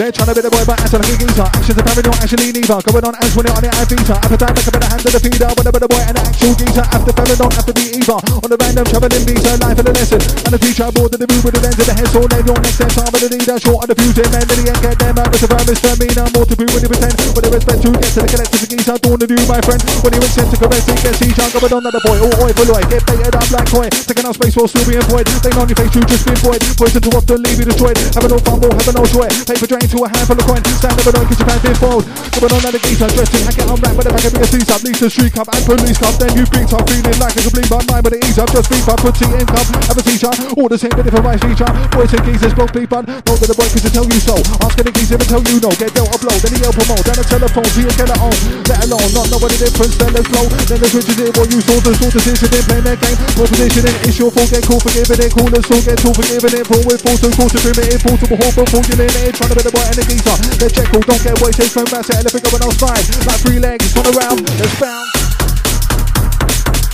They're 0.00 0.08
trying 0.08 0.32
to 0.32 0.34
be 0.34 0.40
the 0.40 0.48
boy, 0.48 0.64
but 0.64 0.80
acting 0.80 0.96
like 0.96 1.12
a 1.12 1.16
geezer. 1.20 1.44
Actions 1.44 1.76
apparently 1.76 2.04
not 2.08 2.16
actually 2.24 2.48
neither. 2.56 2.80
Going 2.88 3.04
on 3.04 3.14
as 3.20 3.36
when 3.36 3.44
you're 3.44 3.52
on 3.52 3.64
it, 3.68 3.72
I 3.76 3.84
visa. 3.84 4.16
Appetite 4.16 4.56
like 4.56 4.64
a 4.64 4.72
better 4.72 4.88
hand 4.88 5.00
to 5.04 5.10
the 5.12 5.20
feeder. 5.20 5.50
When 5.52 5.64
better 5.68 5.90
boy 5.92 6.02
and 6.08 6.16
the 6.16 6.22
actual 6.24 6.54
geezer. 6.56 6.86
After 6.88 7.12
have 7.12 7.66
to 7.68 7.74
be 7.76 8.00
either. 8.00 8.16
On 8.16 8.48
the 8.48 8.56
random 8.56 8.84
traveling 8.88 9.24
visa, 9.28 9.60
life 9.60 9.76
and 9.76 9.88
a 9.88 9.92
lesson. 9.92 10.20
And 10.48 10.52
the 10.56 10.60
future 10.64 10.88
aboard 10.88 11.12
the 11.12 11.20
view 11.20 11.40
with 11.44 11.52
the 11.52 11.60
lens 11.60 11.76
of 11.76 11.84
the 11.84 11.92
head. 11.92 12.08
So 12.08 12.24
then 12.24 12.48
your 12.48 12.56
next 12.64 12.80
time 12.80 13.12
with 13.12 13.20
the 13.20 13.28
leader. 13.28 13.56
Short 13.60 13.84
of 13.84 13.88
the 13.92 13.96
fuse, 14.00 14.24
man. 14.32 14.44
Then 14.48 14.56
the 14.56 14.64
end 14.72 14.80
get 14.80 14.96
them 14.96 15.20
out. 15.20 15.28
Mr. 15.36 15.48
Mr. 15.68 15.92
Meaner. 16.00 16.26
More 16.32 16.46
to 16.48 16.56
be 16.56 16.64
when 16.72 16.80
you 16.80 16.88
pretend. 16.88 17.16
With 17.36 17.44
the 17.44 17.50
respect 17.52 17.80
to 17.84 17.88
get 17.92 18.08
to 18.08 18.20
the 18.24 18.28
collective 18.32 18.68
geezer. 18.72 18.96
Dawn 19.04 19.18
the 19.20 19.26
view, 19.28 19.42
my 19.44 19.60
friend. 19.60 19.80
When 20.00 20.16
you 20.16 20.20
intend 20.24 20.48
to 20.48 20.56
correct 20.56 20.88
it, 20.88 20.96
get 21.04 21.20
each 21.20 21.36
other. 21.36 21.60
Going 21.60 21.76
on 21.76 21.82
that 21.84 21.92
the 21.92 22.00
boy. 22.08 22.16
Oh, 22.24 22.44
oi, 22.48 22.52
boy, 22.56 22.80
Get 22.88 23.04
baited 23.04 23.36
up 23.36 23.44
like 23.52 23.68
toy. 23.68 23.88
Taking 23.92 24.24
out 24.24 24.32
space 24.40 24.56
for 24.56 24.64
still 24.64 24.88
being 24.88 25.04
void. 25.12 25.28
They 25.44 25.52
on 25.60 25.68
your 25.68 25.76
face, 25.76 25.92
you 25.92 26.08
just 26.08 26.24
been 26.24 26.40
void. 26.40 26.64
Poison 26.80 27.04
too 27.04 27.12
often, 27.12 27.44
leave 27.44 27.60
you 27.60 27.68
destroyed. 27.68 28.00
Having 28.16 28.32
no 28.32 28.38
fumble, 28.40 28.72
having 28.72 28.96
no 28.96 29.04
joy. 29.04 29.19
Paper 29.28 29.68
drain 29.68 29.84
to 29.84 30.00
a 30.00 30.08
handful 30.08 30.32
of 30.32 30.46
coin. 30.48 30.64
Stand 30.80 30.96
up 30.96 31.04
and 31.04 31.20
on, 31.20 31.28
get 31.28 31.36
your 31.36 31.48
pants 31.52 31.64
in 31.68 31.76
fold. 31.76 32.08
Going 32.40 32.56
on 32.56 32.60
that 32.64 32.72
the 32.72 32.80
geezer. 32.80 33.04
In, 33.04 33.44
hacking 33.44 33.68
on 33.68 33.76
rap 33.84 33.92
with 33.92 34.08
the 34.08 34.12
back 34.16 34.24
of 34.24 34.32
me 34.32 34.40
a 34.40 34.72
up. 34.72 34.80
Lease 34.80 35.00
the 35.04 35.10
street 35.12 35.32
cup 35.36 35.48
and 35.52 35.60
police 35.68 36.00
cup. 36.00 36.16
Then 36.16 36.32
you 36.32 36.48
beat 36.48 36.72
up, 36.72 36.88
feeling 36.88 37.18
like 37.20 37.36
a 37.36 37.42
complete 37.44 37.68
bad 37.68 37.84
mind 37.84 38.00
with 38.00 38.16
the 38.16 38.20
ease 38.24 38.40
up. 38.40 38.48
Just 38.48 38.72
beat 38.72 38.86
up, 38.88 38.96
put 38.96 39.12
tea 39.12 39.28
in 39.28 39.44
cup. 39.44 39.66
Have 39.92 40.00
a 40.00 40.04
teacher. 40.06 40.32
All 40.56 40.72
the 40.72 40.80
same, 40.80 40.94
but 40.96 41.04
different 41.04 41.26
rice 41.28 41.42
feature. 41.44 41.68
Boys 41.92 42.08
and 42.16 42.24
geezers, 42.24 42.56
both 42.56 42.72
beat 42.72 42.88
bun. 42.88 43.04
Know 43.04 43.36
that 43.36 43.44
the 43.44 43.56
boy 43.58 43.68
can 43.68 43.92
tell 43.92 44.08
you 44.08 44.20
so. 44.24 44.40
Asking 44.64 44.88
the 44.88 44.92
geezer 44.96 45.20
to 45.20 45.26
tell 45.28 45.44
you 45.44 45.60
no. 45.60 45.68
Get 45.76 45.92
dealt 45.92 46.08
a 46.08 46.16
blow. 46.16 46.36
Then 46.40 46.56
he 46.56 46.64
help 46.64 46.80
promote. 46.80 47.04
Then 47.04 47.20
a 47.20 47.24
telephone. 47.28 47.68
See 47.76 47.84
you 47.84 47.92
get 48.00 48.08
it 48.08 48.20
on. 48.24 48.32
Let 48.72 48.88
alone 48.88 49.10
not 49.12 49.26
know 49.28 49.36
what 49.36 49.52
the 49.52 49.60
difference. 49.60 50.00
Then 50.00 50.16
let's 50.16 50.32
flow. 50.32 50.48
Then 50.64 50.80
the 50.80 50.88
switches 50.88 51.20
in 51.20 51.28
what 51.36 51.52
you 51.52 51.60
saw. 51.60 51.76
The 51.84 51.92
sort 51.92 52.16
decision 52.16 52.48
in 52.56 52.64
playing 52.64 52.86
their 52.88 52.96
game. 52.96 53.18
More 53.36 53.48
positioning. 53.52 53.96
It's 54.08 54.16
your 54.16 54.32
fault. 54.32 54.48
Get 54.48 54.64
cool, 54.64 54.80
forgiving 54.80 55.20
it. 55.20 55.30
Cool 55.36 55.52
and 55.52 55.64
still 55.66 55.82
get 55.84 56.00
too 56.00 56.14
forgiving 56.16 56.54
it. 56.56 56.64
Full 56.64 56.82
with 56.88 57.04
force 57.04 57.20
and 57.20 57.34
force 57.36 57.52
to 57.52 57.60
primitive. 57.60 58.00
Full 58.00 58.16
to 58.16 58.26
behold. 58.30 58.54
Full 58.70 58.84
you 58.86 58.96
in 58.96 59.09
it. 59.16 59.34
Trying 59.34 59.50
to 59.50 59.56
be 59.56 59.62
the 59.62 59.72
boy 59.72 59.82
and 59.82 59.96
the 59.96 60.04
geezer. 60.06 60.36
Let's 60.60 60.74
check. 60.74 60.88
Don't 60.92 61.06
get 61.06 61.40
wasted 61.42 61.70
from 61.70 61.86
massive 61.90 62.20
elephant 62.20 62.44
going 62.46 62.62
outside. 62.62 63.04
Like 63.26 63.40
three 63.42 63.58
legs. 63.58 63.92
Turn 63.94 64.06
around. 64.14 64.46
Let's 64.58 64.76
bounce. 64.78 65.10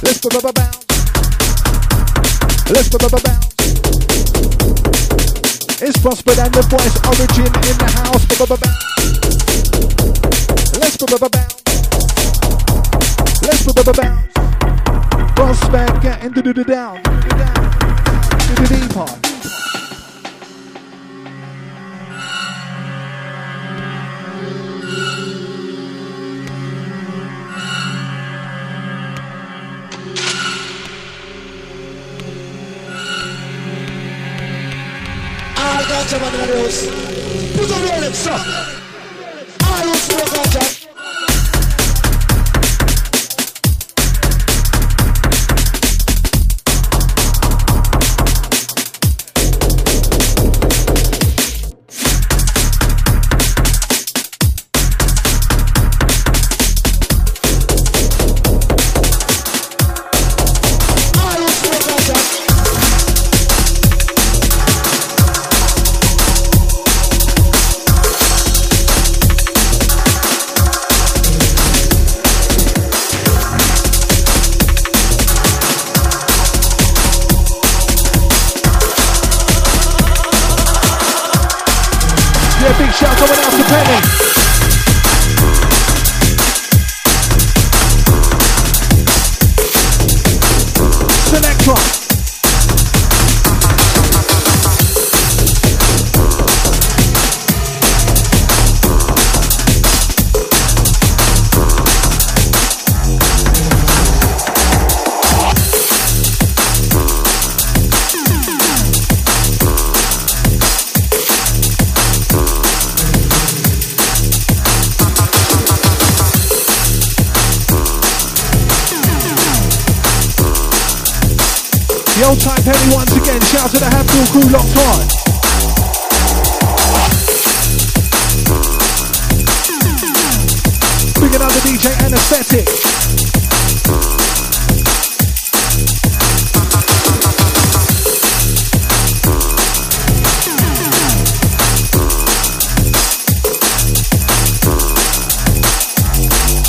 Let's 0.02 0.20
go 0.20 0.28
bounce. 0.40 0.86
Let's 2.70 2.88
go 2.88 2.98
bounce. 2.98 3.46
It's 5.78 5.98
Prospect 6.00 6.38
and 6.38 6.54
the 6.54 6.62
voice 6.72 6.96
origin 7.04 7.46
in 7.46 7.76
the 7.76 7.86
house. 8.00 8.24
Ba-ba-ba-bounce. 8.26 8.96
Let's 10.80 10.96
ba-ba-ba-bounce. 10.96 11.54
Let's 13.42 13.62
ba-ba-ba-bounce. 13.62 14.32
Prospect 15.36 16.02
getting 16.02 16.32
to 16.32 16.42
do 16.42 16.52
the 16.54 16.64
down. 16.64 17.02
Do 17.02 17.10
the. 17.28 18.66
Do 18.68 18.88
part. 18.94 19.35
Ganja 35.88 36.18
man 36.20 36.34
in 36.34 36.40
the 36.40 36.56
house. 36.62 36.86
Put 37.56 37.70
on 37.72 37.86
your 37.86 38.00
lips, 38.00 38.18
sir. 38.18 38.32
All 39.64 39.88
who 39.88 39.94
smoke 39.94 40.28
ganja. 40.34 40.85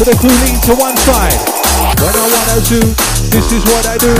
The 0.08 0.16
lean 0.24 0.56
to 0.64 0.74
one 0.80 0.96
side. 1.04 1.36
When 2.00 2.16
I 2.16 2.26
wanna 2.32 2.64
do, 2.64 2.80
this 3.28 3.52
is 3.52 3.60
what 3.68 3.84
I 3.92 4.00
do. 4.00 4.16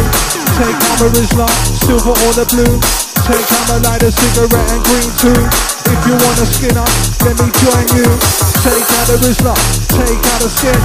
Take 0.60 0.76
hammer 0.84 1.08
Rizla, 1.16 1.48
silver 1.80 2.12
or 2.12 2.34
the 2.36 2.44
blue. 2.44 2.76
Take 3.24 3.48
hammer, 3.48 3.80
light 3.88 4.04
a 4.04 4.12
cigarette 4.12 4.68
and 4.68 4.84
green 4.84 5.08
too. 5.16 5.40
If 5.88 6.00
you 6.04 6.20
wanna 6.20 6.44
skin 6.44 6.76
up, 6.76 6.92
let 7.24 7.40
me 7.40 7.48
join 7.64 7.88
you. 7.96 8.04
Take 8.68 8.84
out 9.00 9.08
the 9.08 9.16
Rizla, 9.24 9.56
take 9.96 10.20
out 10.36 10.44
the 10.44 10.52
skin. 10.52 10.76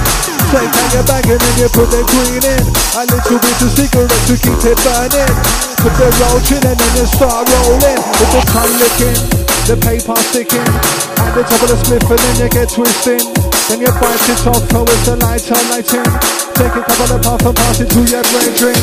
Take 0.54 0.70
out 0.70 0.94
your 0.94 1.02
bag 1.10 1.26
and 1.26 1.40
then 1.42 1.54
you 1.58 1.68
put 1.74 1.90
the 1.90 2.06
green 2.06 2.38
in. 2.46 2.62
A 2.94 3.02
little 3.02 3.42
bit 3.42 3.58
of 3.58 3.70
cigarette 3.74 4.22
to 4.30 4.38
keep 4.38 4.62
it 4.62 4.78
burning. 4.86 5.34
Put 5.82 5.98
the 5.98 6.14
roll 6.22 6.38
in 6.38 6.62
and 6.62 6.78
then 6.78 6.92
you 6.94 7.06
start 7.10 7.50
rolling. 7.50 7.98
With 8.22 8.30
the 8.38 8.42
tongue 8.54 8.74
licking, 8.78 9.18
the 9.66 9.74
paper 9.82 10.14
sticking. 10.30 10.70
At 11.18 11.34
the 11.34 11.42
top 11.42 11.58
of 11.58 11.74
the 11.74 11.78
spliff 11.82 12.06
and 12.06 12.20
then 12.22 12.34
you 12.38 12.48
get 12.54 12.70
twisting. 12.70 13.51
Then 13.68 13.80
you 13.80 13.92
bite 14.00 14.28
it 14.28 14.46
off, 14.46 14.64
go 14.70 14.82
with 14.82 15.02
the 15.04 15.16
lighter 15.16 15.58
lighting. 15.70 16.10
Take 16.54 16.74
a 16.74 16.82
couple 16.82 17.16
of 17.16 17.22
puffs 17.22 17.44
and 17.46 17.56
pass 17.56 17.80
it 17.80 17.88
to 17.90 18.00
your 18.04 18.24
brain 18.32 18.52
drink. 18.58 18.82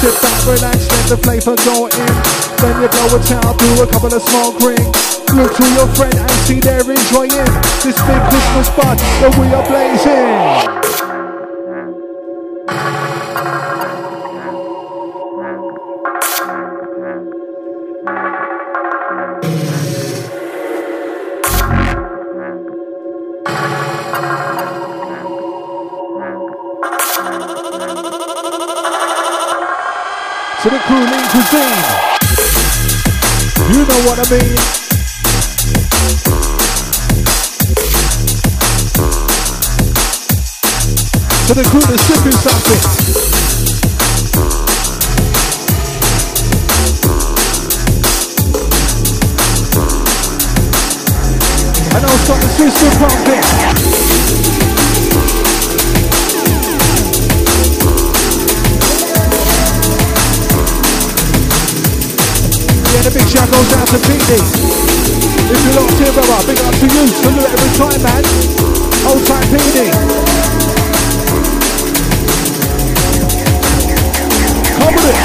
Sit 0.00 0.14
back, 0.22 0.40
relax, 0.46 0.86
let 0.90 1.06
the 1.08 1.18
flavor 1.18 1.56
go 1.64 1.86
in. 1.86 2.14
Then 2.58 2.74
you 2.82 2.88
blow 2.88 3.16
it 3.16 3.30
out, 3.32 3.58
do 3.58 3.82
a 3.82 3.86
couple 3.86 4.12
of 4.12 4.22
smoke 4.22 4.60
rings. 4.60 4.90
Look 5.34 5.54
to 5.56 5.66
your 5.74 5.88
friend 5.94 6.14
and 6.14 6.30
see 6.46 6.60
they're 6.60 6.80
enjoying 6.80 7.50
this 7.82 7.98
big 7.98 8.22
Christmas 8.30 8.66
spot 8.66 8.98
that 9.20 9.32
we 9.38 9.46
are 9.54 9.66
blazing. 9.66 10.85
To 30.66 30.72
the 30.72 30.78
crew 30.80 30.98
lean 30.98 31.26
cuisine. 31.30 31.82
You 33.72 33.82
know 33.86 34.00
what 34.08 34.18
I 34.18 34.26
mean. 34.32 34.56
To 41.46 41.54
the 41.54 41.62
crew 41.70 41.84
that's 41.86 42.02
sipping 42.02 42.38
something. 42.42 42.82
I 51.94 52.00
know 52.00 52.16
something 52.26 52.50
sister 52.50 52.90
pumping. 52.98 53.65
Yeah, 63.06 63.12
the 63.12 63.18
big 63.20 63.28
shout 63.28 63.46
goes 63.52 63.72
out 63.74 63.86
to 63.86 63.98
PD. 64.02 64.34
If 64.34 65.62
you're 65.62 65.78
locked 65.78 66.00
in, 66.02 66.10
brother, 66.12 66.42
big 66.44 66.58
up 66.58 66.74
to 66.74 66.86
you. 66.90 67.06
Salute 67.06 67.54
every 67.54 67.70
time, 67.78 68.02
man. 68.02 68.24
Old 69.06 69.22
time 69.22 69.46
PD. 69.46 69.94
Come 74.74 74.94
with 74.94 75.06
it. 75.06 75.18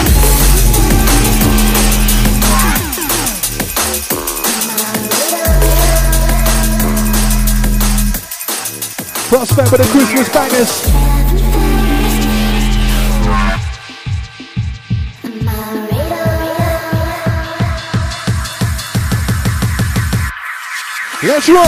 Prospect 9.30 9.72
with 9.72 9.82
the 9.82 9.88
Christmas 9.90 10.30
bangers. 10.30 11.11
Let's 21.24 21.48
roll. 21.50 21.62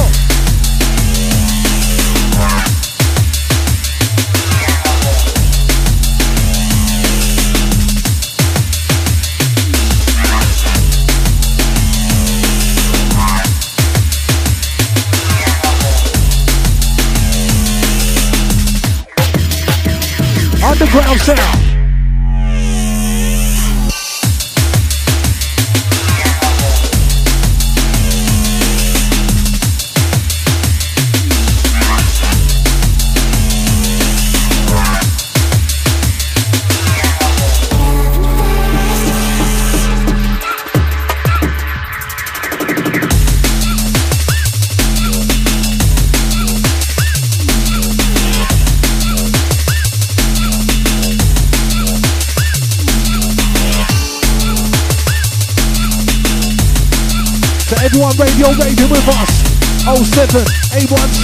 Underground 20.64 21.20
sound. 21.20 21.63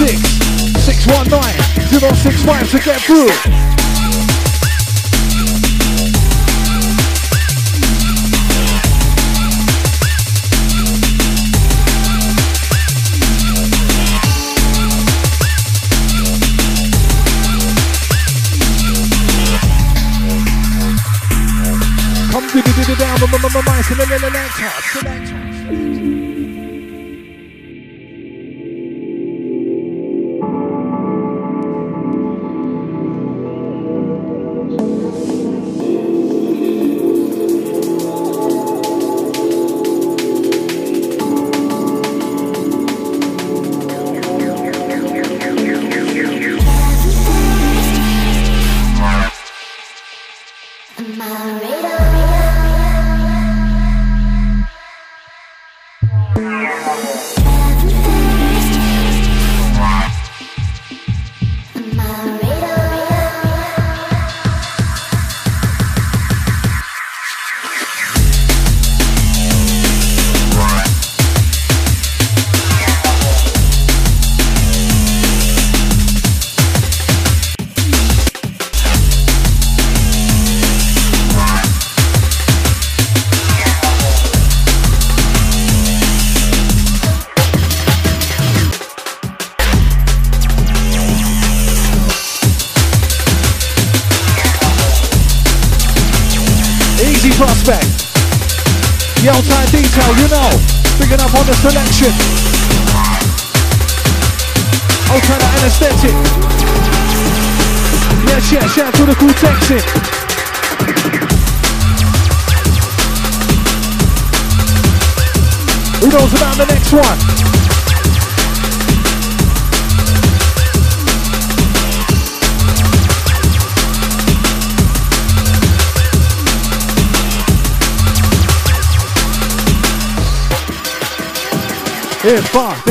619 0.08 1.42
065 2.16 2.70
to 2.70 2.78
get 2.78 3.00
through. 3.02 3.79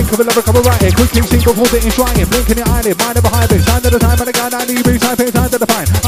Far, 0.10 0.18
think 0.18 0.20
of 0.20 0.20
a 0.20 0.24
lover, 0.30 0.42
come 0.42 0.64
right 0.64 0.82
here. 0.82 0.92
Quickly 0.92 1.22
see 1.24 1.44
before 1.44 1.78
it 1.78 1.86
enshrining. 1.86 2.26
Blinking 2.30 2.58
your 2.58 2.68
eyelid, 2.70 2.98
mind 2.98 3.18
of 3.18 3.26
a 3.26 3.30
high 3.30 3.48
bit. 3.48 3.62
Sign 3.62 3.82
to 3.82 3.90
the 3.90 4.00
time, 4.00 4.20
and 4.20 4.28
the 4.28 4.34
guy, 4.34 4.50
90 4.50 4.76
degrees, 4.76 5.02
time, 5.02 5.18
pay 5.18 5.32
time 5.32 5.50
to 5.50 5.58
the 5.58 5.99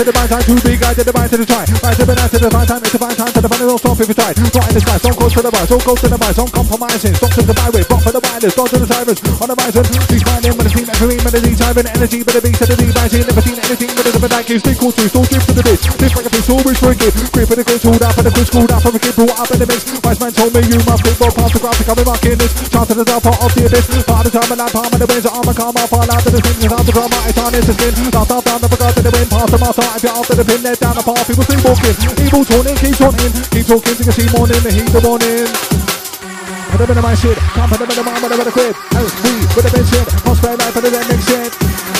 to 0.00 0.04
the 0.08 0.16
bind, 0.16 0.32
time 0.32 0.44
too 0.48 0.56
big, 0.64 0.80
I 0.80 0.96
did 0.96 1.04
the 1.04 1.12
bind 1.12 1.28
to 1.28 1.36
the 1.36 1.44
try. 1.44 1.60
Right 1.84 1.92
to 1.92 2.04
the 2.08 2.16
night 2.16 2.32
to 2.32 2.38
the 2.40 2.48
fine 2.48 2.64
time, 2.64 2.80
it's 2.80 2.96
a 2.96 2.98
fine 2.98 3.16
time 3.20 3.32
to 3.36 3.40
the 3.44 3.48
fun, 3.52 3.60
don't 3.60 3.76
stop 3.76 4.00
if 4.00 4.08
you 4.08 4.16
try. 4.16 4.32
Right 4.32 4.68
in 4.72 4.74
the 4.74 4.80
sky, 4.80 4.96
so 4.96 5.12
close 5.12 5.34
to 5.36 5.42
the 5.44 5.52
bar, 5.52 5.64
so 5.68 5.76
close 5.76 6.00
to 6.00 6.08
the 6.08 6.16
bar, 6.16 6.32
so 6.32 6.44
compromising. 6.48 7.12
Stop 7.20 7.32
to 7.36 7.42
the 7.44 7.52
byway, 7.52 7.84
block 7.84 8.00
for 8.00 8.12
the 8.16 8.22
binders, 8.24 8.52
stop 8.56 8.68
to 8.72 8.78
the 8.80 8.88
sirens, 8.88 9.20
on 9.20 9.46
the 9.52 9.56
horizon. 9.60 9.84
He's 10.08 10.24
finding 10.24 10.56
with 10.56 10.66
the 10.68 10.72
team, 10.72 10.88
every 10.88 11.20
minute, 11.20 11.44
he's 11.44 11.60
having 11.60 11.84
energy, 11.84 12.24
but 12.24 12.32
the 12.32 12.40
beast 12.40 12.64
of 12.64 12.68
the 12.72 12.76
device, 12.80 13.12
never 13.12 13.44
seen 13.44 13.60
anything 13.60 13.90
but 13.92 14.04
the 14.08 14.28
like 14.40 14.48
you 14.48 14.56
stick 14.56 14.80
cool 14.80 14.88
to, 14.88 15.04
still 15.04 15.26
drip 15.28 15.44
to 15.44 15.52
the 15.52 15.60
bit. 15.60 15.76
This 16.00 16.16
like 16.16 16.24
a 16.24 16.32
piece, 16.32 16.48
always 16.48 16.78
for 16.80 16.92
a 16.92 16.96
kid. 16.96 17.12
Grip 17.36 17.44
for 17.44 17.56
the 17.60 17.64
grid, 17.64 17.84
tooled 17.84 18.00
up, 18.00 18.16
and 18.16 18.24
the 18.24 18.32
quiz 18.32 18.48
schooled 18.48 18.72
up, 18.72 18.80
from 18.80 18.96
a 18.96 19.00
kid 19.04 19.12
brought 19.12 19.36
up 19.36 19.52
in 19.52 19.58
the 19.60 19.68
mix. 19.68 19.84
Wise 20.00 20.16
man 20.16 20.32
told 20.32 20.56
me 20.56 20.64
you 20.64 20.80
must 20.88 21.04
fit, 21.04 21.12
well 21.20 21.28
past 21.28 21.52
the 21.52 21.60
graph 21.60 21.76
to 21.76 21.84
come 21.84 22.00
in 22.00 22.06
marking 22.08 22.40
this. 22.40 22.52
Chance 22.72 22.88
to 22.88 22.94
the 22.96 23.04
top 23.04 23.20
of 23.28 23.52
the 23.52 23.68
abyss. 23.68 23.84
Part 24.08 24.24
of 24.24 24.32
the 24.32 24.40
time 24.40 24.48
and 24.48 24.60
that 24.64 24.72
palm 24.72 24.88
of 24.88 24.96
the 24.96 25.04
winds, 25.12 25.28
armor, 25.28 25.52
karma, 25.52 25.84
fall 25.92 26.08
out 26.08 26.22
to 26.24 26.30
the 26.32 26.40
skin, 26.40 26.56
without 26.64 26.84
the 26.88 26.92
drama, 26.96 27.18
it's 27.28 27.36
on 27.36 27.52
into 27.52 27.72
skin. 27.76 27.92
Down, 28.08 28.24
down, 28.24 28.40
down, 28.48 28.58
never 28.64 28.78
got 28.80 28.92
to 28.96 29.02
the 29.04 29.12
wind, 29.12 29.28
past 29.28 29.50
the 29.52 29.58
master, 29.60 29.89
if 29.96 30.02
you're 30.04 30.14
after 30.14 30.34
the 30.36 30.44
pin, 30.44 30.62
let 30.62 30.78
down 30.78 30.94
the 30.94 31.02
path, 31.02 31.26
people 31.26 31.42
still 31.42 31.62
walking. 31.66 31.96
Evil 32.22 32.44
taunting, 32.44 32.76
keep 32.78 32.94
taunting, 32.94 33.32
keep 33.50 33.66
talking, 33.66 33.96
you 33.98 34.12
see 34.14 34.28
morning, 34.30 34.60
the 34.62 34.70
heat 34.70 34.94
of 34.94 35.02
morning. 35.02 35.48
Put 36.70 36.86
them 36.86 36.96
in 36.96 37.02
my 37.02 37.14
shit, 37.18 37.34
can't 37.52 37.66
put 37.66 37.82
them 37.82 37.90
in 37.90 37.96
the 37.98 38.04
mind, 38.06 38.22
but 38.22 38.30
I'm 38.30 38.40
a 38.40 38.52
quid. 38.54 38.74
As 38.94 39.10
we, 39.26 39.32
with 39.58 39.64
the 39.66 39.72
bench 39.74 39.90
shit, 39.90 40.06
crossplay 40.22 40.54
life, 40.54 40.70
but 40.70 40.86
it 40.86 40.94
then 40.94 41.04
makes 41.10 41.26
shit. 41.26 41.50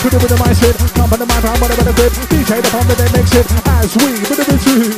Put 0.00 0.14
them 0.14 0.22
in 0.22 0.38
my 0.38 0.52
shit, 0.54 0.76
can't 0.94 1.10
put 1.10 1.18
them 1.18 1.26
in 1.26 1.34
my 1.34 1.40
mind, 1.42 1.58
but 1.58 1.68
I'm 1.74 1.90
a 1.90 1.92
quid. 1.92 2.12
DJ 2.30 2.50
the 2.62 2.70
pump, 2.70 2.86
but 2.86 2.96
then 2.96 3.10
makes 3.10 3.34
it. 3.34 3.46
As 3.66 3.90
we, 3.98 4.10
with 4.24 4.38
the 4.38 4.46
bench 4.46 4.62
shit. 4.62 4.94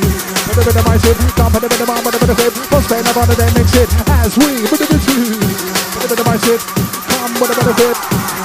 Put 0.53 0.65
them 0.69 0.77
in 0.77 0.85
my 0.85 0.97
shit, 1.01 1.17
can't 1.33 1.51
put 1.51 1.61
them 1.65 1.73
in 1.73 1.81
the 1.81 1.89
mind, 1.89 2.03
but 2.05 2.13
I'm 2.13 2.29
a 2.29 2.35
quid. 2.37 2.53
Crossplay 2.69 3.01
life, 3.01 3.17
but 3.17 3.33
it 3.33 3.39
then 3.41 3.53
makes 3.57 3.75
it. 3.75 3.89
As 4.21 4.33
we, 4.37 4.51
with 4.69 4.81
the 4.81 4.87
bench 4.93 5.07
shit. 5.09 5.73
Put 5.97 6.09
them 6.13 6.19
in 6.21 6.27
my 6.29 6.37
shit, 6.37 6.61
come 7.09 7.33
with 7.41 7.51
a 7.51 7.57
benefit. 7.57 7.97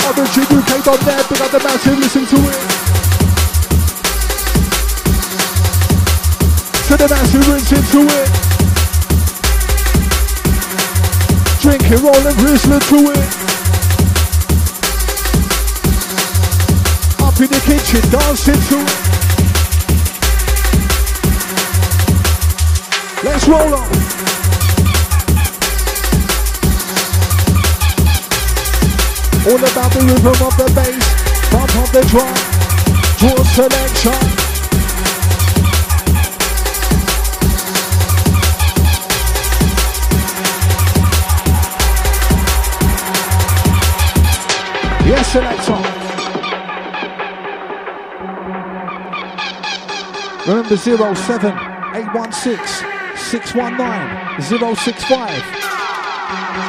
Origin 0.07 0.45
UK.net, 0.47 1.23
pick 1.27 1.41
up 1.43 1.51
the 1.51 1.59
massive, 1.59 1.99
listen 1.99 2.23
to 2.23 2.39
it. 2.47 3.26
To 6.87 6.95
the 6.95 7.07
massive, 7.09 7.45
listen 7.49 7.83
to 7.91 8.01
it. 8.07 8.29
Drinking, 11.59 11.99
rolling, 11.99 12.37
whistling 12.39 12.79
to 12.79 13.11
it. 13.11 13.27
Up 17.19 17.35
in 17.41 17.49
the 17.51 17.59
kitchen, 17.67 17.99
dancing 18.09 18.61
to 18.69 18.77
it. 18.79 19.07
Let's 23.25 23.47
roll 23.49 23.73
on. 23.75 23.91
All 29.43 29.59
about 29.59 29.91
the 29.91 29.99
rhythm 30.07 30.39
of 30.47 30.55
the 30.55 30.71
bass, 30.73 31.03
pump 31.51 31.75
of 31.83 31.91
the 31.91 32.01
drum, 32.07 32.33
draw 33.19 33.43
selection. 33.43 34.36
Remember 50.47 50.77
07 50.77 50.95
816 50.95 52.87
619 53.17 54.75
065. 54.75 55.29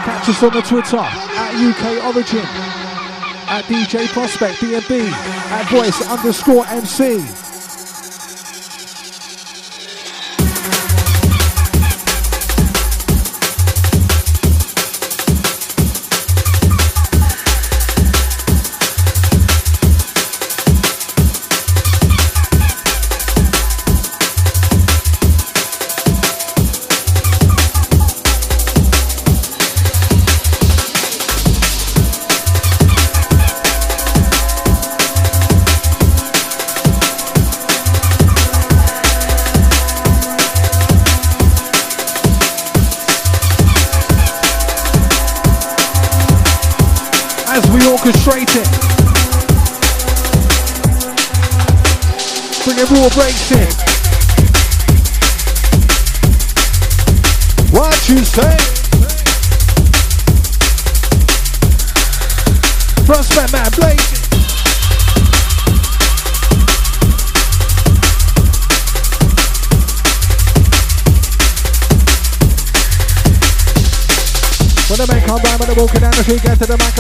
Catch 0.03 0.29
us 0.29 0.43
on 0.43 0.53
the 0.53 0.63
Twitter 0.63 0.97
at 0.99 1.55
UK 1.55 2.05
Origin, 2.05 2.45
at 3.49 3.65
DJ 3.67 4.09
Prospect 4.09 4.59
DNB, 4.59 5.09
at 5.53 5.71
voice 5.71 6.09
underscore 6.09 6.67
MC. 6.67 7.48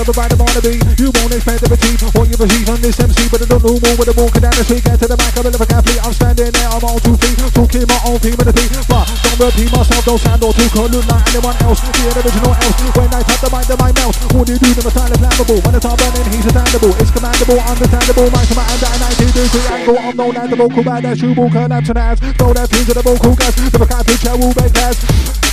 On. 0.08 0.28
You 0.96 1.12
won't 1.12 1.34
expect 1.34 1.64
to 1.64 1.72
achieve 1.72 2.00
what 2.14 2.28
you 2.28 2.36
receive 2.40 2.66
from 2.66 2.80
this 2.80 2.98
MC, 2.98 3.28
but 3.28 3.42
I 3.42 3.46
don't 3.46 3.62
know 3.62 3.76
more 3.76 3.94
when 3.96 4.06
they're 4.08 4.16
walking 4.16 4.40
down 4.40 4.56
the 4.56 4.64
street, 4.64 4.84
get 4.84 4.98
to 5.00 5.06
the 5.06 5.16
back 5.16 5.36
of 5.36 5.44
the 5.44 5.50
liver 5.50 5.68
athlete. 5.68 6.00
I'm 6.04 6.12
standing 6.12 6.50
there, 6.50 6.68
I'm 6.68 6.84
on 6.84 6.98
two 7.00 7.16
feet, 7.16 7.38
talking 7.52 7.84
my 7.86 8.00
own 8.06 8.18
team 8.20 8.34
and 8.40 8.48
the 8.48 8.52
beat. 8.52 8.97
Repeat 9.38 9.70
myself, 9.70 10.02
don't 10.02 10.18
sound 10.18 10.42
or 10.42 10.50
talk 10.50 10.74
or 10.74 10.90
look 10.90 11.06
like 11.06 11.22
anyone 11.30 11.54
else. 11.62 11.78
The 11.78 12.10
original 12.10 12.58
else. 12.58 12.78
When 12.98 13.06
I 13.06 13.22
touch 13.22 13.38
the 13.38 13.50
mic, 13.54 13.70
then 13.70 13.78
my 13.78 13.94
mouth. 13.94 14.18
Do 14.34 14.42
you 14.42 14.58
do? 14.58 14.68
Never 14.74 14.90
silent 14.90 15.22
flammable. 15.22 15.62
When 15.62 15.74
the 15.74 15.78
time 15.78 15.94
running, 15.94 16.26
he's 16.34 16.46
attainable. 16.50 16.90
It's 16.98 17.14
commandable, 17.14 17.62
understandable. 17.62 18.26
My 18.34 18.42
command 18.50 18.82
at 18.82 18.90
a 18.90 18.98
90 18.98 19.30
degree 19.30 19.66
angle. 19.70 19.98
I'm 20.02 20.16
known 20.18 20.34
as 20.42 20.50
the 20.50 20.56
vocal 20.58 20.82
bad, 20.82 21.04
that 21.06 21.18
shoe 21.22 21.34
will 21.38 21.50
collapse 21.54 21.88
and 21.88 21.98
ass. 22.02 22.18
Throw 22.34 22.50
that 22.50 22.66
into 22.66 22.94
the 22.98 23.02
vocal 23.06 23.34
gas. 23.38 23.54
Never 23.70 23.86
can't 23.86 24.06
picture, 24.10 24.34
will 24.34 24.54
make 24.58 24.74
gas. 24.74 24.98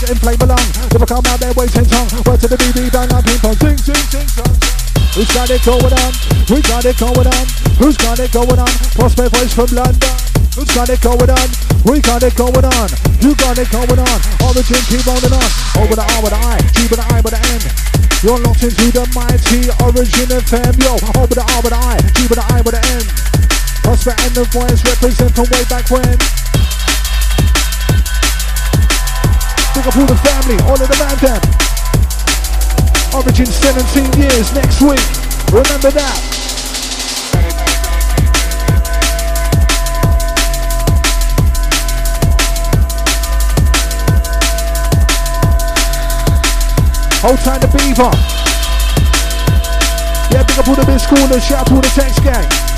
Inflame 0.01 0.41
along. 0.41 0.65
Never 0.89 1.05
come 1.05 1.25
out 1.29 1.37
there 1.37 1.53
waiting 1.53 1.85
tongue. 1.85 2.09
Word 2.25 2.41
to 2.41 2.47
the 2.49 2.57
BB, 2.57 2.89
bang 2.89 3.13
up 3.13 3.21
ping 3.21 3.37
pong. 3.37 3.53
Sing, 3.61 3.77
sing, 3.77 4.01
sing, 4.09 4.27
song. 4.33 4.84
Who's 5.15 5.31
got 5.31 5.47
it 5.47 5.63
going 5.63 5.95
on? 5.95 6.11
We 6.51 6.59
got 6.67 6.83
it 6.83 6.99
going 6.99 7.23
on. 7.23 7.45
Who's 7.79 7.95
got 7.95 8.19
it 8.19 8.35
going 8.35 8.59
on? 8.59 8.73
Prospect 8.99 9.31
voice 9.31 9.55
from 9.55 9.71
London. 9.71 10.11
Who's 10.59 10.67
got 10.75 10.91
it 10.91 10.99
going 10.99 11.31
on? 11.31 11.47
We 11.87 12.03
got 12.03 12.19
it 12.19 12.35
going 12.35 12.67
on. 12.67 12.89
You 13.23 13.31
got 13.39 13.55
it 13.55 13.71
going 13.71 13.95
on. 13.95 14.19
All 14.43 14.51
the 14.51 14.59
Origin 14.59 14.83
keep 14.91 15.07
rolling 15.07 15.31
on. 15.31 15.49
Oh, 15.79 15.87
Over 15.87 15.95
the 15.95 16.03
R 16.03 16.19
with 16.19 16.35
the 16.35 16.41
I, 16.43 16.59
G 16.75 16.91
with 16.91 16.99
the 16.99 17.07
I 17.07 17.23
with 17.23 17.31
the 17.31 17.39
N. 17.47 17.63
You're 18.27 18.43
locked 18.43 18.67
into 18.67 18.91
the 18.91 19.07
mighty 19.15 19.71
Origin 19.87 20.35
FM. 20.35 20.83
Yo, 20.83 20.99
O 20.99 21.23
with 21.23 21.39
the 21.39 21.47
R 21.47 21.59
with 21.63 21.71
the 21.71 21.79
I, 21.79 21.95
G 22.11 22.27
with 22.27 22.35
the 22.35 22.45
I 22.51 22.59
with 22.59 22.75
the 22.75 22.83
N. 22.83 23.03
Prospect 23.87 24.19
and 24.19 24.35
the 24.35 24.43
voice 24.51 24.83
represent 24.83 25.31
from 25.31 25.47
way 25.47 25.63
back 25.71 25.87
when. 25.87 26.11
Big 29.71 29.87
up 29.87 29.95
the 29.95 30.19
family, 30.27 30.59
all 30.67 30.75
of 30.75 30.83
the 30.91 30.97
man 30.99 31.15
them. 31.23 31.65
Origin 33.15 33.45
17 33.45 34.19
years 34.19 34.53
next 34.53 34.81
week. 34.81 34.99
Remember 35.49 35.89
that. 35.89 36.19
Hold 47.21 47.39
tight 47.39 47.61
to 47.61 47.67
beaver. 47.67 48.11
Yeah, 50.29 50.43
I 50.43 50.59
up 50.59 50.67
all 50.67 50.75
the 50.75 50.85
missed 50.85 51.07
callers. 51.07 51.45
Shout 51.45 51.59
out 51.59 51.67
to 51.67 51.75
all 51.75 51.81
the 51.81 51.87
text 51.95 52.21
gang. 52.21 52.74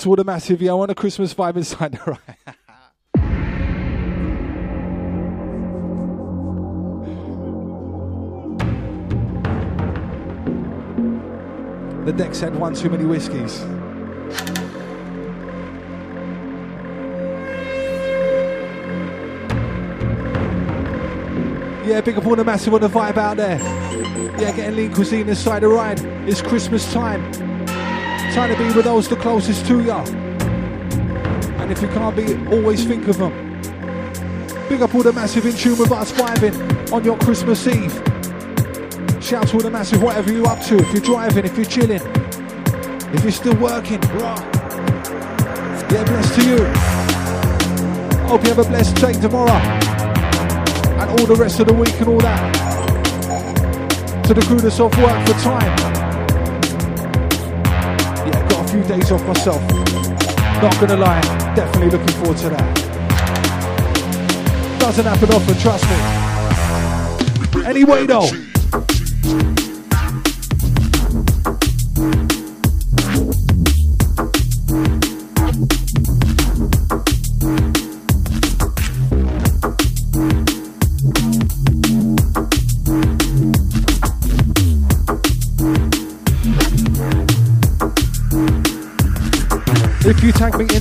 To 0.00 0.08
all 0.08 0.16
the 0.16 0.24
massive 0.24 0.62
yo 0.62 0.80
on 0.80 0.88
a 0.88 0.94
Christmas 0.94 1.34
vibe 1.34 1.56
inside 1.56 1.92
the 2.04 2.10
right. 2.10 2.56
The 12.06 12.12
deck's 12.12 12.40
had 12.40 12.56
one 12.56 12.74
too 12.74 12.88
many 12.88 13.04
whiskies. 13.04 13.60
Yeah, 21.86 22.00
big 22.00 22.16
up 22.16 22.26
all 22.26 22.36
the 22.36 22.44
massive 22.44 22.72
on 22.72 22.80
the 22.80 22.88
vibe 22.88 23.18
out 23.18 23.36
there. 23.36 23.58
Yeah, 24.40 24.52
getting 24.56 24.76
lean 24.76 24.94
cuisine 24.94 25.28
inside 25.28 25.60
the 25.60 25.68
ride. 25.68 26.00
It's 26.26 26.40
Christmas 26.40 26.90
time. 26.90 27.49
Time 28.32 28.48
to 28.48 28.56
be 28.56 28.72
with 28.72 28.84
those 28.84 29.08
the 29.08 29.16
closest 29.16 29.66
to 29.66 29.82
ya. 29.82 30.04
And 31.58 31.72
if 31.72 31.82
you 31.82 31.88
can't 31.88 32.14
be, 32.14 32.36
always 32.54 32.84
think 32.84 33.08
of 33.08 33.18
them. 33.18 33.32
Big 34.68 34.82
up 34.82 34.94
all 34.94 35.02
the 35.02 35.12
massive 35.12 35.46
in 35.46 35.56
tune 35.56 35.76
with 35.76 35.90
us 35.90 36.12
vibing 36.12 36.92
on 36.92 37.04
your 37.04 37.18
Christmas 37.18 37.66
Eve. 37.66 37.92
Shout 39.20 39.48
to 39.48 39.54
all 39.54 39.62
the 39.62 39.70
massive, 39.70 40.00
whatever 40.00 40.32
you're 40.32 40.46
up 40.46 40.62
to. 40.66 40.76
If 40.76 40.92
you're 40.92 41.02
driving, 41.02 41.44
if 41.44 41.56
you're 41.56 41.64
chilling, 41.64 42.00
if 43.12 43.24
you're 43.24 43.32
still 43.32 43.56
working, 43.56 44.00
rah. 44.12 44.38
Yeah, 45.90 46.04
blessed 46.04 46.34
to 46.36 46.48
you. 46.48 46.64
Hope 48.28 48.44
you 48.44 48.50
have 48.50 48.60
a 48.60 48.64
blessed 48.64 48.94
day 48.96 49.12
tomorrow. 49.14 49.50
And 51.00 51.10
all 51.10 51.26
the 51.26 51.34
rest 51.36 51.58
of 51.58 51.66
the 51.66 51.74
week 51.74 52.00
and 52.00 52.08
all 52.08 52.20
that. 52.20 52.54
To 54.26 54.34
the 54.34 54.42
crew 54.42 54.60
that's 54.60 54.78
off 54.78 54.96
work 54.98 55.26
for 55.26 55.34
time. 55.42 55.99
Few 58.70 58.84
days 58.84 59.10
off 59.10 59.26
myself. 59.26 59.60
Not 60.62 60.78
gonna 60.78 60.96
lie, 60.96 61.20
definitely 61.56 61.90
looking 61.90 62.14
forward 62.18 62.36
to 62.38 62.50
that. 62.50 62.76
Doesn't 64.78 65.04
happen 65.04 65.30
often, 65.30 65.58
trust 65.58 65.84
me. 65.90 65.96
Anyway 67.66 68.06
though. 68.06 68.30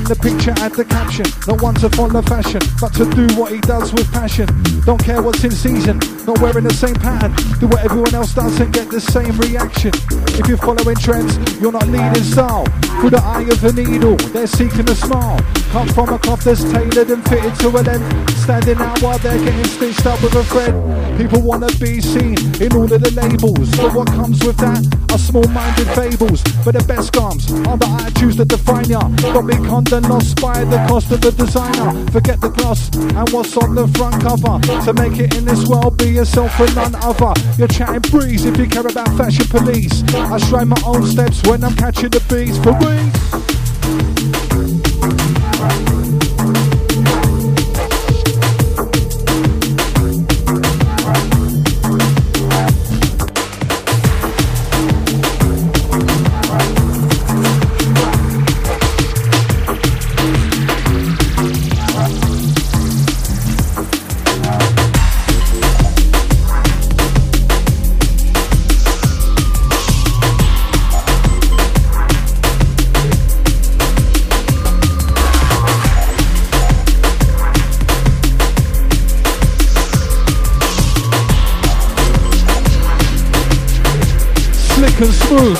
The 0.10 0.16
picture, 0.16 0.54
add 0.58 0.74
the 0.74 0.84
caption. 0.84 1.26
Not 1.46 1.62
one 1.62 1.76
to 1.76 1.90
follow 1.90 2.22
fashion, 2.24 2.62
but 2.82 2.92
to 2.98 3.06
do 3.14 3.30
what 3.38 3.52
he 3.52 3.62
does 3.62 3.94
with 3.94 4.12
passion. 4.12 4.50
Don't 4.82 4.98
care 4.98 5.22
what's 5.22 5.44
in 5.44 5.52
season, 5.52 6.00
not 6.26 6.42
wearing 6.42 6.64
the 6.64 6.74
same 6.74 6.96
pattern. 6.96 7.32
Do 7.60 7.68
what 7.68 7.86
everyone 7.86 8.16
else 8.16 8.34
does 8.34 8.60
and 8.60 8.74
get 8.74 8.90
the 8.90 9.00
same 9.00 9.38
reaction. 9.38 9.92
If 10.34 10.48
you're 10.48 10.58
following 10.58 10.96
trends, 10.98 11.38
you're 11.62 11.72
not 11.72 11.88
leading 11.88 12.24
style. 12.24 12.66
Through 13.00 13.12
the 13.12 13.22
eye 13.22 13.46
of 13.54 13.64
a 13.64 13.72
needle, 13.72 14.18
they're 14.34 14.48
seeking 14.48 14.90
a 14.90 14.96
smile. 14.96 15.38
Cut 15.72 15.88
from 15.94 16.10
a 16.10 16.18
cloth 16.18 16.44
that's 16.44 16.64
tailored 16.64 17.12
and 17.12 17.24
fitted 17.30 17.54
to 17.60 17.68
a 17.70 17.82
length. 17.86 18.40
Standing 18.40 18.78
out 18.78 19.00
while 19.04 19.20
they're 19.20 19.38
getting 19.38 19.64
stitched 19.66 20.04
up 20.08 20.20
with 20.24 20.34
a 20.34 20.44
thread. 20.46 20.74
People 21.16 21.42
wanna 21.42 21.68
be 21.80 22.02
seen 22.02 22.38
in 22.60 22.74
all 22.74 22.92
of 22.92 23.00
the 23.02 23.12
labels. 23.14 23.70
But 23.78 23.94
what 23.94 24.08
comes 24.08 24.44
with 24.44 24.58
that 24.58 24.82
are 25.12 25.20
small-minded 25.20 25.88
fables. 25.94 26.42
But 26.66 26.74
the 26.74 26.84
best 26.86 27.14
garms 27.14 27.52
are 27.68 27.78
the 27.78 27.86
attitudes 28.02 28.38
that 28.38 28.48
define 28.48 28.90
ya. 28.90 29.02
Don't 29.32 29.46
be 29.46 29.54
conned 29.70 29.94
and 29.94 30.10
lost 30.10 30.42
by 30.42 30.64
the 30.66 30.78
cost 30.88 31.12
of 31.12 31.22
the 31.22 31.32
designer. 31.32 31.94
Forget 32.12 32.42
the 32.42 32.50
gloss 32.50 32.90
and 32.96 33.30
what's 33.30 33.56
on 33.56 33.76
the 33.76 33.88
front 33.90 34.24
cover. 34.24 34.58
To 34.86 34.94
make 34.94 35.20
it 35.20 35.38
in 35.38 35.46
this 35.46 35.68
world, 35.68 35.98
be 35.98 36.10
yourself 36.10 36.60
and 36.60 36.76
none 36.76 36.96
other. 36.96 37.34
You're 37.60 37.68
chatting 37.68 38.02
breeze 38.10 38.44
if 38.44 38.58
you 38.58 38.66
care 38.66 38.88
about 38.88 39.16
fashion 39.16 39.46
police. 39.46 40.04
I 40.16 40.40
stride 40.40 40.68
my 40.68 40.82
own 40.84 41.06
steps 41.06 41.44
when 41.44 41.64
I'm 41.64 41.76
catching 41.76 42.10
the 42.10 42.22
beats 42.26 42.58
for 42.58 42.74
weeks. 42.82 43.49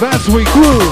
And 0.02 0.22
smooth 0.22 0.48
as 0.48 0.89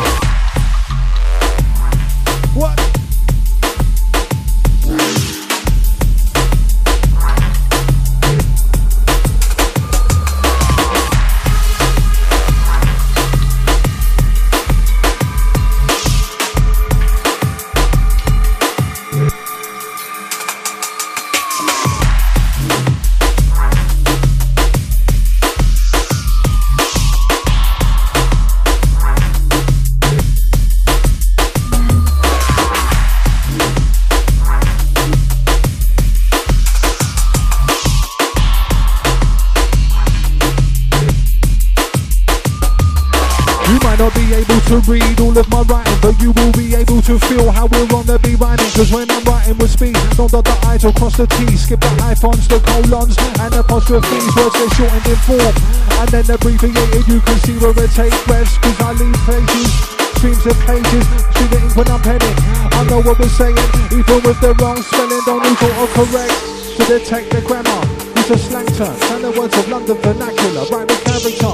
don't 50.18 50.32
dot 50.32 50.44
the 50.44 50.58
I's 50.66 50.84
or 50.84 50.92
cross 50.94 51.16
the 51.16 51.28
T's, 51.38 51.70
skip 51.70 51.80
the 51.80 51.94
hyphens, 52.02 52.48
the 52.50 52.58
colons, 52.58 53.14
and 53.38 53.54
apostrophes, 53.54 54.26
words 54.34 54.58
get 54.58 54.70
shortened 54.74 55.06
in 55.06 55.20
form. 55.30 55.56
And 56.02 56.10
then 56.10 56.26
abbreviated, 56.26 57.06
you 57.06 57.22
can 57.22 57.38
see 57.46 57.56
where 57.62 57.78
it 57.78 57.92
takes 57.94 58.18
breaths, 58.26 58.58
cause 58.58 58.82
I 58.82 58.92
leave 58.98 59.16
pages 59.30 59.98
streams 60.18 60.46
of 60.50 60.58
pages, 60.66 61.06
through 61.38 61.50
the 61.54 61.62
ink 61.62 61.76
when 61.78 61.88
I'm 61.94 62.02
penning. 62.02 62.34
I 62.74 62.82
know 62.90 63.02
what 63.06 63.20
we're 63.20 63.30
saying, 63.30 63.54
even 63.94 64.18
with 64.26 64.42
the 64.42 64.58
wrong 64.58 64.82
spelling, 64.82 65.22
don't 65.30 65.46
need 65.46 65.62
autocorrect 65.62 66.34
to 66.78 66.84
detect 66.90 67.30
the 67.30 67.42
grammar. 67.46 67.82
Use 68.18 68.32
a 68.34 68.38
slang 68.38 68.66
term, 68.74 68.98
and 69.14 69.24
the 69.24 69.32
words 69.38 69.54
of 69.54 69.70
London 69.70 69.98
vernacular, 70.02 70.66
rhyme 70.74 70.88
with 70.90 71.04
character. 71.06 71.54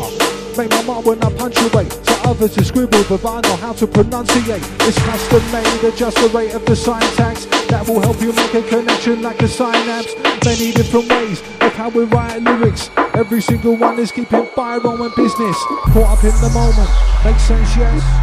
Make 0.56 0.70
my 0.70 0.84
mark 0.84 1.06
when 1.06 1.22
I 1.24 1.34
punctuate. 1.34 1.90
To 1.90 2.14
others 2.30 2.54
to 2.56 2.64
scribble, 2.64 3.04
but 3.10 3.26
I 3.26 3.42
know 3.42 3.56
how 3.58 3.74
to 3.74 3.88
pronunciate. 3.88 4.64
It's 4.88 5.00
custom 5.00 5.44
made, 5.52 5.84
adjust 5.84 6.18
the 6.18 6.30
rate 6.30 6.54
of 6.54 6.64
the 6.66 6.76
syntax. 6.76 7.43
That 7.74 7.88
will 7.88 8.02
help 8.02 8.22
you 8.22 8.32
make 8.34 8.54
a 8.54 8.62
connection 8.62 9.24
like 9.24 9.42
a 9.42 9.48
synapse. 9.48 10.14
Many 10.46 10.74
different 10.74 11.10
ways 11.10 11.42
of 11.60 11.74
how 11.74 11.90
we 11.90 12.04
write 12.04 12.44
lyrics. 12.44 12.92
Every 13.16 13.42
single 13.42 13.76
one 13.76 13.98
is 13.98 14.12
keeping 14.12 14.46
fire 14.46 14.80
on 14.86 15.00
business. 15.16 15.58
Caught 15.90 16.20
up 16.20 16.24
in 16.24 16.38
the 16.40 16.52
moment. 16.54 16.90
Makes 17.26 17.42
sense, 17.42 17.76
yes? 17.76 18.23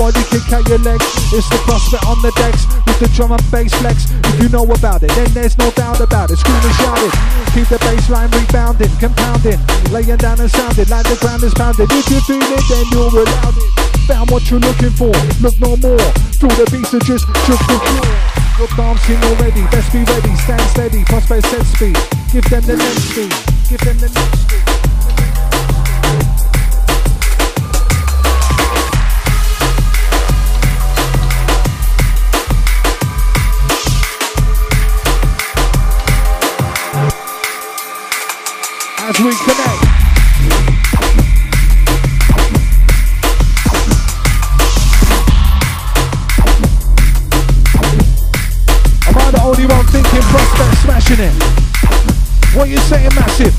Body, 0.00 0.24
kick 0.32 0.48
out 0.48 0.64
your 0.64 0.80
legs. 0.80 1.04
It's 1.28 1.44
the 1.52 1.60
prospect 1.68 2.08
on 2.08 2.16
the 2.24 2.32
decks 2.40 2.64
with 2.88 2.96
the 3.04 3.08
drum 3.12 3.36
and 3.36 3.44
bass 3.52 3.68
flex. 3.84 4.08
If 4.32 4.40
you 4.40 4.48
know 4.48 4.64
about 4.64 5.04
it, 5.04 5.12
then 5.12 5.28
there's 5.36 5.60
no 5.60 5.68
doubt 5.76 6.00
about 6.00 6.32
it. 6.32 6.40
Scream 6.40 6.56
and 6.56 6.76
shout 6.80 7.04
it. 7.04 7.12
Keep 7.52 7.68
the 7.68 7.78
bass 7.84 8.08
line 8.08 8.32
rebounding, 8.32 8.88
compounding, 8.96 9.60
laying 9.92 10.16
down 10.16 10.40
and 10.40 10.48
sounding 10.48 10.88
like 10.88 11.04
the 11.04 11.20
ground 11.20 11.44
is 11.44 11.52
pounding. 11.52 11.84
If 11.92 12.08
you 12.08 12.20
feel 12.24 12.40
it, 12.40 12.64
then 12.72 12.86
you're 12.96 13.12
allowed 13.12 13.60
it. 13.60 13.70
Found 14.08 14.32
what 14.32 14.48
you're 14.48 14.64
looking 14.64 14.94
for, 14.96 15.12
look 15.44 15.60
no 15.60 15.76
more. 15.76 16.08
Feel 16.40 16.54
the 16.56 16.64
beats 16.72 16.96
are 16.96 17.04
just 17.04 17.28
the 17.28 17.56
floor. 17.68 18.08
You're 18.56 18.72
dancing 18.72 19.20
already, 19.28 19.68
best 19.68 19.92
be 19.92 20.00
ready, 20.08 20.32
stand 20.40 20.64
steady, 20.72 21.04
prospect 21.04 21.44
set 21.52 21.66
speed. 21.68 21.96
Give 22.32 22.46
them 22.48 22.64
the 22.64 22.76
next 22.80 23.04
speed, 23.12 23.32
give 23.68 23.80
them 23.84 23.96
the 24.00 24.08
next 24.08 24.48
speed. 24.48 24.59
We 39.24 39.32
connect. 39.32 39.84
Am 49.06 49.16
I 49.16 49.30
the 49.30 49.40
only 49.42 49.66
one 49.66 49.84
thinking 49.86 50.22
prospect 50.22 50.76
smashing 50.78 51.20
it? 51.20 51.34
What 52.56 52.68
you 52.70 52.78
saying, 52.78 53.10
massive? 53.14 53.54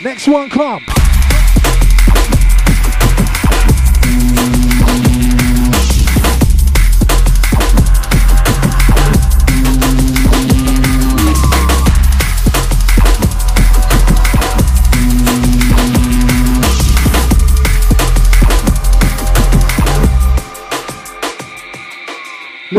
Next 0.00 0.28
one, 0.28 0.48
come. 0.48 1.03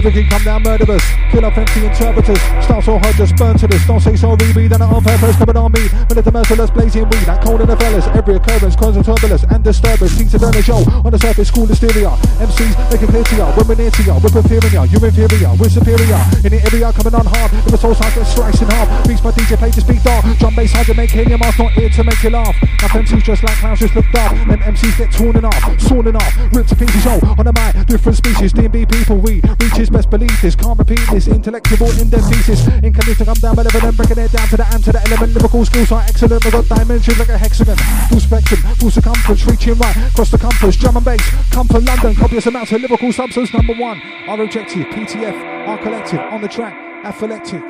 Lyrically 0.06 0.30
come 0.30 0.44
down 0.44 0.62
murderous, 0.62 1.02
kill 1.36 1.46
off 1.46 1.58
empty 1.58 1.84
interpreters. 1.84 2.40
Start 2.64 2.84
so 2.86 2.98
hard, 2.98 3.16
just 3.16 3.36
burn 3.36 3.58
to 3.58 3.68
this. 3.68 3.84
Don't 3.86 4.00
say 4.00 4.16
sorry, 4.16 4.48
be 4.56 4.72
done 4.72 4.82
it 4.82 4.88
on 4.88 5.04
purpose. 5.04 5.36
Coming 5.36 5.58
on 5.58 5.72
me, 5.76 5.84
but 6.08 6.16
the 6.24 6.32
merciless 6.32 6.72
blazing 6.72 7.04
weed. 7.12 7.28
Like 7.28 7.44
cold 7.44 7.60
in 7.60 7.68
the 7.68 7.76
fellas. 7.76 8.08
Every 8.16 8.36
occurrence 8.36 8.76
causing 8.76 9.04
turbulence 9.04 9.44
and 9.44 9.62
disturbance. 9.62 10.12
Seems 10.16 10.32
to 10.32 10.40
turn 10.40 10.56
the 10.56 10.64
show 10.64 10.80
on 11.04 11.12
the 11.12 11.20
surface, 11.20 11.50
school 11.50 11.66
hysteria. 11.68 12.16
MCs 12.40 12.74
make 12.88 13.04
it 13.04 13.10
clear 13.12 13.24
to 13.24 13.36
ya. 13.36 13.52
When 13.52 13.68
we're 13.68 13.76
near 13.76 13.92
to 13.92 14.04
ya, 14.04 14.16
we're 14.24 14.70
ya. 14.72 14.84
You're 14.88 15.06
inferior, 15.06 15.52
we're 15.60 15.68
superior. 15.68 16.22
In 16.48 16.52
the 16.56 16.62
area, 16.72 16.88
coming 16.96 17.16
on 17.16 17.28
hard. 17.28 17.52
The 17.68 17.78
soul 17.78 17.94
side 17.94 18.16
sliced 18.24 18.62
in 18.64 18.70
half. 18.72 18.88
Beats 19.04 19.24
my 19.24 19.32
DJ 19.32 19.60
play 19.60 19.72
to 19.72 19.82
speak 19.82 20.02
dark. 20.04 20.24
Drum 20.40 20.56
bass 20.56 20.72
hard 20.72 20.88
to 20.88 20.94
make 20.96 21.14
your 21.14 21.38
mask, 21.38 21.60
not 21.60 21.72
here 21.76 21.90
to 21.90 22.04
make 22.04 22.24
you 22.24 22.32
laugh. 22.32 22.56
Now 22.80 22.88
MCs 22.96 23.24
just 23.24 23.44
like 23.44 23.58
clowns, 23.60 23.80
just 23.80 23.96
look 23.96 24.08
up. 24.16 24.32
Them 24.48 24.64
MCs 24.64 24.98
get 24.98 25.12
torn 25.12 25.36
and 25.36 25.46
off, 25.46 25.82
sawn 25.82 26.08
and 26.08 26.16
off, 26.16 26.32
ripped 26.56 26.70
to 26.70 26.76
pieces. 26.76 27.04
Yo, 27.04 27.20
on 27.36 27.44
the 27.44 27.52
mic, 27.52 27.88
different 27.88 28.16
species, 28.16 28.54
DB 28.54 28.88
people. 28.88 29.18
We 29.18 29.42
his 29.76 29.90
best 29.90 30.10
belief. 30.10 30.42
This 30.42 30.56
can't 30.56 30.80
repeat 30.80 31.02
this 31.12 31.25
intellectual 31.28 31.90
in-depth 32.00 32.30
thesis. 32.30 32.68
Incantation 32.84 33.26
to 33.26 33.26
come 33.26 33.40
down 33.42 33.56
malevolent, 33.56 33.98
breaking 33.98 34.20
it 34.20 34.32
down 34.32 34.48
to 34.48 34.58
the 34.58 34.68
amp 34.74 34.84
to 34.84 34.92
the 34.92 35.02
element. 35.08 35.34
Lyrical 35.34 35.66
skills 35.66 35.92
are 35.92 36.02
excellent. 36.02 36.44
We've 36.44 36.54
got 36.54 36.68
dimensions 36.68 37.20
like 37.20 37.30
a 37.30 37.38
hexagon. 37.38 37.78
Full 38.10 38.20
spectrum, 38.20 38.62
full 38.76 38.92
circumference, 38.92 39.46
reaching 39.46 39.76
right 39.76 39.96
across 39.98 40.32
the 40.32 40.38
compass. 40.38 40.76
Drum 40.76 40.98
and 40.98 41.06
bass, 41.06 41.24
come 41.52 41.68
from 41.68 41.86
London. 41.86 42.16
Copious 42.16 42.46
amounts 42.46 42.72
of 42.72 42.82
lyrical 42.82 43.12
substance. 43.12 43.54
Number 43.54 43.74
one, 43.74 44.02
our 44.28 44.42
objective, 44.42 44.86
PTF, 44.88 45.68
our 45.68 45.78
collective, 45.78 46.20
on 46.20 46.42
the 46.42 46.48
track, 46.48 46.74
athletic, 47.06 47.62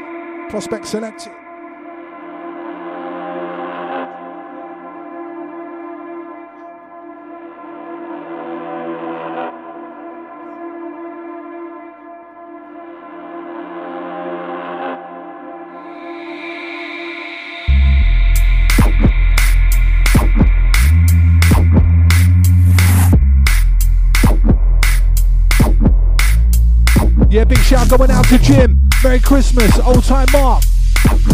prospect 0.50 0.86
selected. 0.86 1.45
Shout 27.86 28.00
going 28.00 28.10
out 28.10 28.26
to 28.30 28.40
Jim. 28.40 28.80
Merry 29.04 29.20
Christmas, 29.20 29.78
old 29.78 30.04
time 30.04 30.26
Mark. 30.34 30.64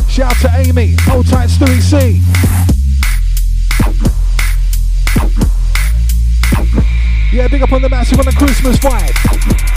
Shout 0.10 0.36
to 0.42 0.52
Amy, 0.58 0.98
old 1.10 1.26
time 1.26 1.48
Stewie 1.48 1.80
C. 1.80 2.20
Yeah, 7.32 7.48
big 7.48 7.62
up 7.62 7.72
on 7.72 7.82
the 7.82 7.88
massive 7.88 8.20
on 8.20 8.26
the 8.26 8.34
Christmas 8.34 8.78
vibe. 8.80 9.71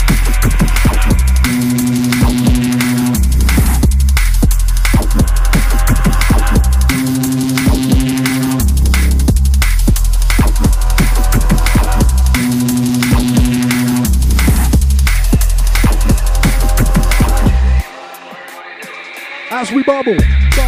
As 19.65 19.71
we 19.71 19.81
bubble. 19.83 20.64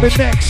Coming 0.00 0.16
next? 0.16 0.49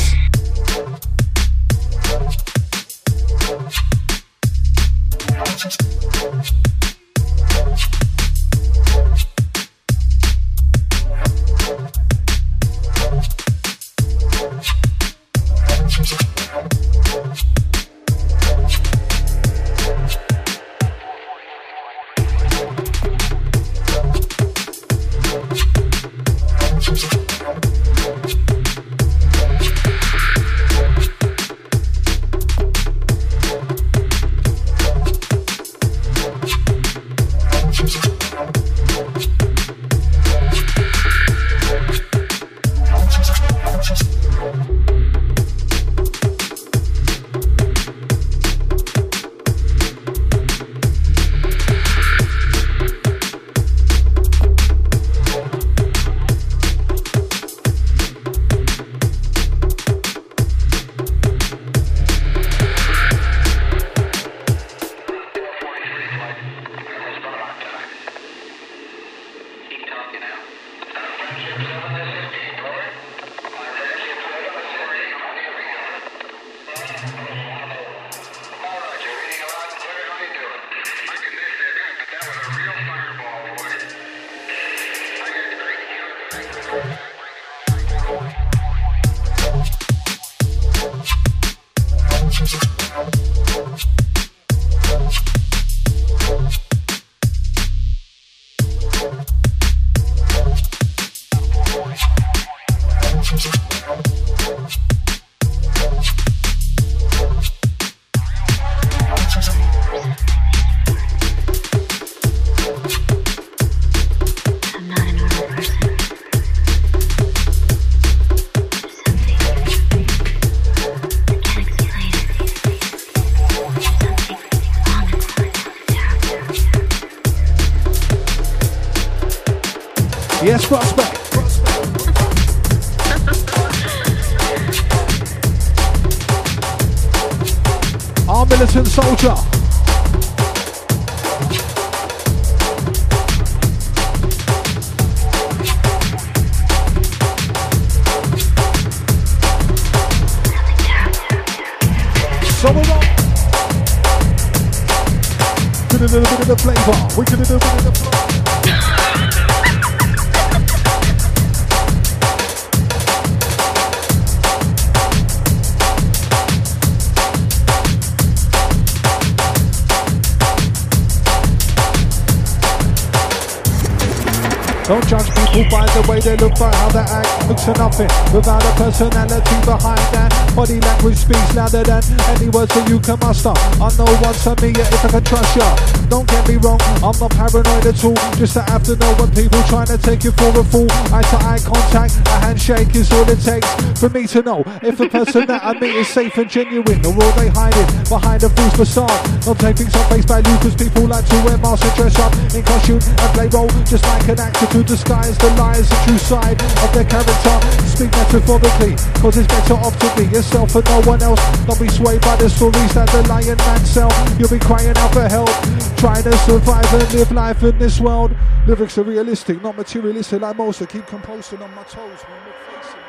Don't 174.91 175.09
people 175.52 175.70
by 175.70 175.86
the 175.94 176.02
way 176.09 176.20
they 176.20 176.36
look, 176.36 176.55
but 176.59 176.74
how 176.74 176.89
they 176.90 177.01
act. 177.01 177.48
Looks 177.48 177.66
are 177.68 177.74
nothing 177.74 178.10
without 178.32 178.62
a 178.62 178.72
personality 178.78 179.56
behind 179.66 180.06
that. 180.14 180.31
Body 180.55 180.81
language 180.81 181.16
speaks 181.16 181.55
louder 181.55 181.82
than 181.82 182.02
any 182.35 182.48
words 182.51 182.72
that 182.74 182.89
you 182.89 182.98
can 183.01 183.18
muster. 183.20 183.55
I 183.55 183.89
know 183.98 184.10
what's 184.22 184.47
on 184.47 184.56
me, 184.62 184.70
if 184.70 185.05
I 185.05 185.09
can 185.09 185.24
trust 185.24 185.56
ya. 185.56 185.66
Don't 186.09 186.27
get 186.27 186.47
me 186.48 186.56
wrong, 186.56 186.81
I'm 187.02 187.14
not 187.18 187.31
paranoid 187.31 187.86
at 187.86 188.05
all. 188.05 188.18
Just 188.36 188.55
to 188.55 188.62
have 188.62 188.82
to 188.85 188.97
know 188.97 189.12
when 189.14 189.31
people 189.35 189.62
trying 189.70 189.86
to 189.89 189.98
take 189.98 190.24
you 190.24 190.32
for 190.32 190.51
a 190.55 190.64
fool. 190.64 190.90
Eye 191.10 191.22
to 191.22 191.39
eye 191.43 191.62
contact, 191.62 192.14
a 192.27 192.36
handshake 192.47 192.94
is 192.94 193.10
all 193.12 193.28
it 193.28 193.40
takes 193.40 193.68
for 193.98 194.09
me 194.10 194.27
to 194.27 194.43
know 194.43 194.62
if 194.82 194.98
the 194.98 195.09
person 195.09 195.47
that 195.47 195.62
I 195.64 195.72
meet 195.78 195.94
is 195.94 196.09
safe 196.09 196.36
and 196.36 196.51
genuine, 196.51 197.05
or 197.06 197.14
are 197.14 197.35
they 197.39 197.48
hiding 197.48 197.89
behind 198.09 198.43
a 198.43 198.51
false 198.51 198.74
facade? 198.74 199.47
Not 199.47 199.59
taking 199.59 199.89
some 199.89 200.06
face 200.10 200.24
value, 200.24 200.56
cause 200.59 200.74
people 200.74 201.06
like 201.06 201.27
to 201.27 201.36
wear 201.44 201.59
masks 201.59 201.86
and 201.86 201.94
dress 201.97 202.18
up 202.18 202.32
in 202.55 202.62
costume 202.62 203.02
and 203.02 203.31
play 203.35 203.48
role 203.48 203.70
just 203.86 204.05
like 204.05 204.28
an 204.28 204.40
actor 204.40 204.66
to 204.66 204.82
disguise 204.82 205.40
the 205.41 205.51
lies, 205.57 205.89
the 205.89 205.97
true 206.05 206.19
side 206.19 206.61
of 206.61 206.93
their 206.93 207.05
character. 207.05 207.57
Speak 207.89 208.11
metaphorically, 208.12 208.97
cause 209.21 209.37
it's 209.37 209.49
better 209.49 209.75
off 209.75 209.99
to 209.99 210.09
be 210.17 210.29
yourself 210.29 210.75
and 210.75 210.85
no 210.85 211.01
one 211.03 211.23
else. 211.23 211.41
Don't 211.67 211.81
be 211.81 211.89
swayed 211.89 212.21
by 212.21 212.37
the 212.37 212.49
stories 212.49 212.95
that 212.95 213.09
the 213.11 213.27
lion 213.29 213.57
man 213.57 213.85
sell. 213.85 214.12
You'll 214.39 214.51
be 214.51 214.59
crying 214.59 214.97
out 214.97 215.12
for 215.12 215.29
help, 215.29 215.51
trying 215.97 216.23
to 216.25 216.37
survive 216.45 216.93
and 216.93 217.12
live 217.15 217.33
life 217.33 217.62
in 217.62 217.79
this 217.79 218.01
world. 218.01 218.35
Lyrics 218.67 218.99
are 218.99 219.03
realistic, 219.03 219.62
not 219.62 219.77
materialistic 219.77 220.41
like 220.41 220.57
most. 220.57 220.83
I 220.83 220.87
keep 220.87 221.07
composing 221.07 221.62
on 221.62 221.75
my 221.75 221.83
toes 221.85 222.21
when 222.29 222.39
we're 222.45 222.61
facing. 222.69 223.01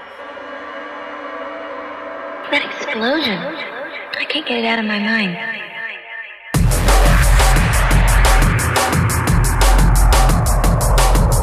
That 2.52 2.64
explosion. 2.66 3.38
I 4.20 4.26
can't 4.26 4.46
get 4.46 4.60
it 4.60 4.66
out 4.66 4.80
of 4.80 4.86
my 4.86 5.00
mind. 5.00 5.38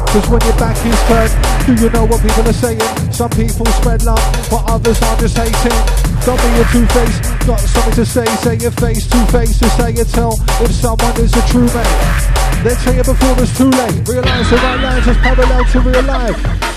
Cause 0.09 0.27
when 0.27 0.41
your 0.41 0.57
back 0.57 0.75
is 0.85 0.97
turned, 1.05 1.33
do 1.67 1.85
you 1.85 1.89
know 1.91 2.05
what 2.05 2.21
people 2.25 2.41
are 2.41 2.53
saying? 2.53 2.81
Some 3.11 3.29
people 3.29 3.65
spread 3.77 4.01
love, 4.03 4.17
but 4.49 4.63
others 4.65 4.99
are 5.03 5.17
just 5.17 5.37
hating. 5.37 5.77
Don't 6.25 6.41
be 6.41 6.49
a 6.57 6.65
two-face, 6.73 7.19
got 7.45 7.59
something 7.59 7.93
to 7.93 8.05
say, 8.05 8.25
say 8.41 8.55
your 8.57 8.71
face, 8.71 9.05
two-face, 9.07 9.59
to 9.59 9.69
say 9.69 9.93
it, 9.93 10.09
tell 10.09 10.33
if 10.65 10.71
someone 10.71 11.15
is 11.21 11.35
a 11.37 11.45
true 11.47 11.69
mate. 11.77 12.29
They 12.63 12.73
tell 12.81 12.95
you 12.95 13.03
before 13.03 13.37
it's 13.37 13.55
too 13.55 13.69
late, 13.69 14.07
realize 14.07 14.49
the 14.49 14.57
right 14.57 14.81
lines 14.81 15.07
is 15.07 15.17
parallel 15.17 15.65
to 15.65 15.79
real 15.79 16.03
life. 16.03 16.68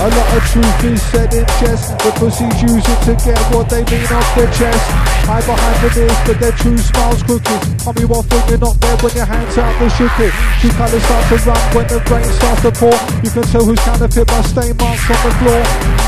A 0.00 0.08
lot 0.08 0.28
of 0.32 0.42
truth 0.48 0.84
is 0.88 1.02
said 1.12 1.28
in 1.36 1.44
jest. 1.60 1.92
The 2.00 2.10
pussies 2.16 2.56
use 2.64 2.80
it 2.80 3.00
to 3.04 3.14
get 3.20 3.36
what 3.52 3.68
they 3.68 3.84
mean 3.84 4.08
off 4.08 4.28
their 4.32 4.48
chest. 4.56 4.80
Hide 5.28 5.44
behind 5.44 5.76
the 5.84 5.90
ears, 6.00 6.20
but 6.24 6.36
their 6.40 6.56
true 6.56 6.78
smile's 6.78 7.22
crooked. 7.22 7.60
Tell 7.84 7.92
me 7.92 8.04
one 8.08 8.24
thing, 8.24 8.44
you're 8.48 8.64
not 8.64 8.80
there 8.80 8.96
when 9.04 9.12
your 9.12 9.28
hands 9.28 9.56
out 9.60 9.76
the. 9.76 9.88
True 9.92 10.72
colours 10.74 11.04
start 11.04 11.24
to 11.28 11.36
run 11.44 11.62
when 11.76 11.86
the 11.92 12.00
rain 12.08 12.28
starts 12.32 12.62
to 12.64 12.72
pour. 12.72 12.96
You 13.20 13.30
can 13.30 13.44
tell 13.52 13.64
who's 13.64 13.80
counterfeit 13.84 14.26
by 14.26 14.40
stain 14.48 14.74
marks 14.80 15.04
on 15.04 15.20
the 15.20 15.32
floor. 15.38 15.62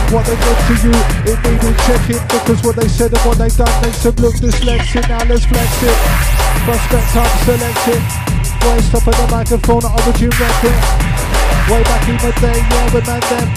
What 0.08 0.24
they 0.24 0.36
did 0.40 0.58
to 0.68 0.74
you, 0.88 0.96
it 1.28 1.38
needed 1.44 1.76
checking. 1.84 2.22
Because 2.32 2.60
what 2.64 2.76
they 2.76 2.88
said 2.88 3.12
and 3.12 3.24
what 3.28 3.36
they 3.36 3.52
done 3.52 3.76
makes 3.84 4.02
them 4.02 4.16
look 4.20 4.36
dyslexic. 4.40 5.04
Now 5.08 5.24
let's 5.28 5.44
flex 5.44 5.70
it. 5.84 5.98
Prospect 6.64 7.16
up, 7.20 7.32
select 7.44 7.88
it. 7.92 8.04
Voice 8.64 8.88
top 8.88 9.04
of 9.04 9.14
the 9.20 9.26
microphone, 9.28 9.84
origin 9.84 10.32
record. 10.40 11.31
Way 11.70 11.82
back 11.84 12.09
in 12.09 12.18
the 12.18 12.32
day, 12.43 12.59
yeah, 12.59 12.90
man 13.06 13.22
them. 13.30 13.48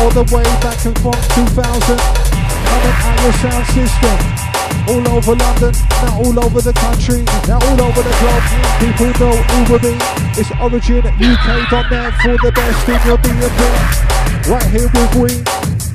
All 0.00 0.12
the 0.12 0.24
way 0.34 0.44
back 0.60 0.84
in 0.84 0.92
from 1.00 1.16
2000. 1.32 1.56
Coming 1.56 2.96
out 3.08 3.18
your 3.24 3.32
sound 3.40 3.64
system. 3.72 4.18
All 4.88 5.04
over 5.16 5.34
London, 5.34 5.72
now 6.04 6.20
all 6.20 6.38
over 6.44 6.60
the 6.60 6.72
country, 6.72 7.24
now 7.48 7.56
all 7.56 7.80
over 7.80 8.02
the 8.04 8.14
globe. 8.20 8.44
People 8.80 9.12
know 9.20 9.36
Uber 9.64 9.80
me. 9.80 9.96
It's 10.36 10.52
origin 10.60 11.04
UK.net 11.04 12.12
for 12.20 12.36
the 12.40 12.52
best 12.52 12.88
in 12.88 13.00
your 13.08 13.18
DNB. 13.18 13.60
Right 14.48 14.68
here 14.68 14.88
with 14.92 15.14
we. 15.16 15.32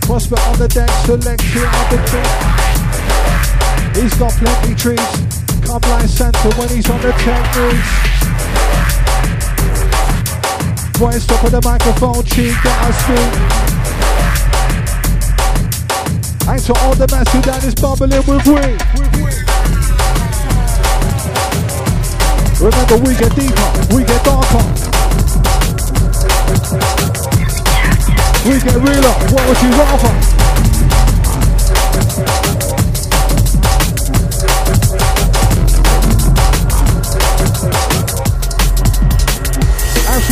Prospect 0.06 0.42
on 0.48 0.58
the 0.58 0.68
deck, 0.68 0.90
selecting 1.06 1.70
on 1.70 1.86
the 1.94 1.98
tree. 2.10 2.64
He's 4.02 4.14
got 4.16 4.34
plenty 4.34 4.76
trees. 4.76 5.12
Come 5.66 5.82
like 5.90 6.10
Santa 6.10 6.50
when 6.58 6.70
he's 6.70 6.90
on 6.90 7.00
the 7.02 7.14
techniques. 7.14 8.14
Boy, 10.99 11.11
stop 11.18 11.44
with 11.44 11.52
the 11.53 11.61
microphone, 11.65 12.24
cheek, 12.24 12.53
get 12.64 12.78
us 12.86 12.98
speak. 13.03 13.34
And 16.48 16.61
to 16.61 16.74
all 16.82 16.94
the 16.94 17.07
mass 17.10 17.28
who 17.34 17.41
down 17.41 17.64
is 17.65 17.74
bubbling 17.74 18.11
with 18.11 18.45
weed. 18.45 18.78
Remember, 22.61 22.98
we 23.03 23.15
get 23.18 23.36
deeper, 23.36 23.70
we 23.95 24.03
get 24.06 24.24
darker. 24.24 24.64
We 28.45 28.60
get 28.61 28.76
realer, 28.76 29.15
what 29.34 29.48
would 29.49 29.61
you 29.61 29.72
rather? 29.72 30.53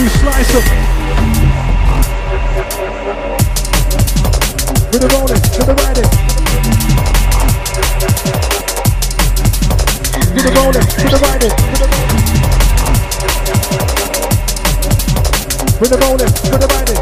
We 0.01 0.07
slice 0.07 0.51
them. 0.51 0.63
With 4.91 5.01
the 5.01 5.07
rolling, 5.13 5.41
with 5.41 5.67
the 5.67 5.75
riding. 5.77 6.09
With 10.33 10.43
the 10.43 10.51
rolling, 10.57 10.85
with 10.97 11.11
the 11.11 11.19
riding. 11.21 11.53
With 15.79 15.89
the 15.91 15.97
rolling, 16.01 16.31
with 16.49 16.61
the 16.61 16.67
riding. 16.73 17.01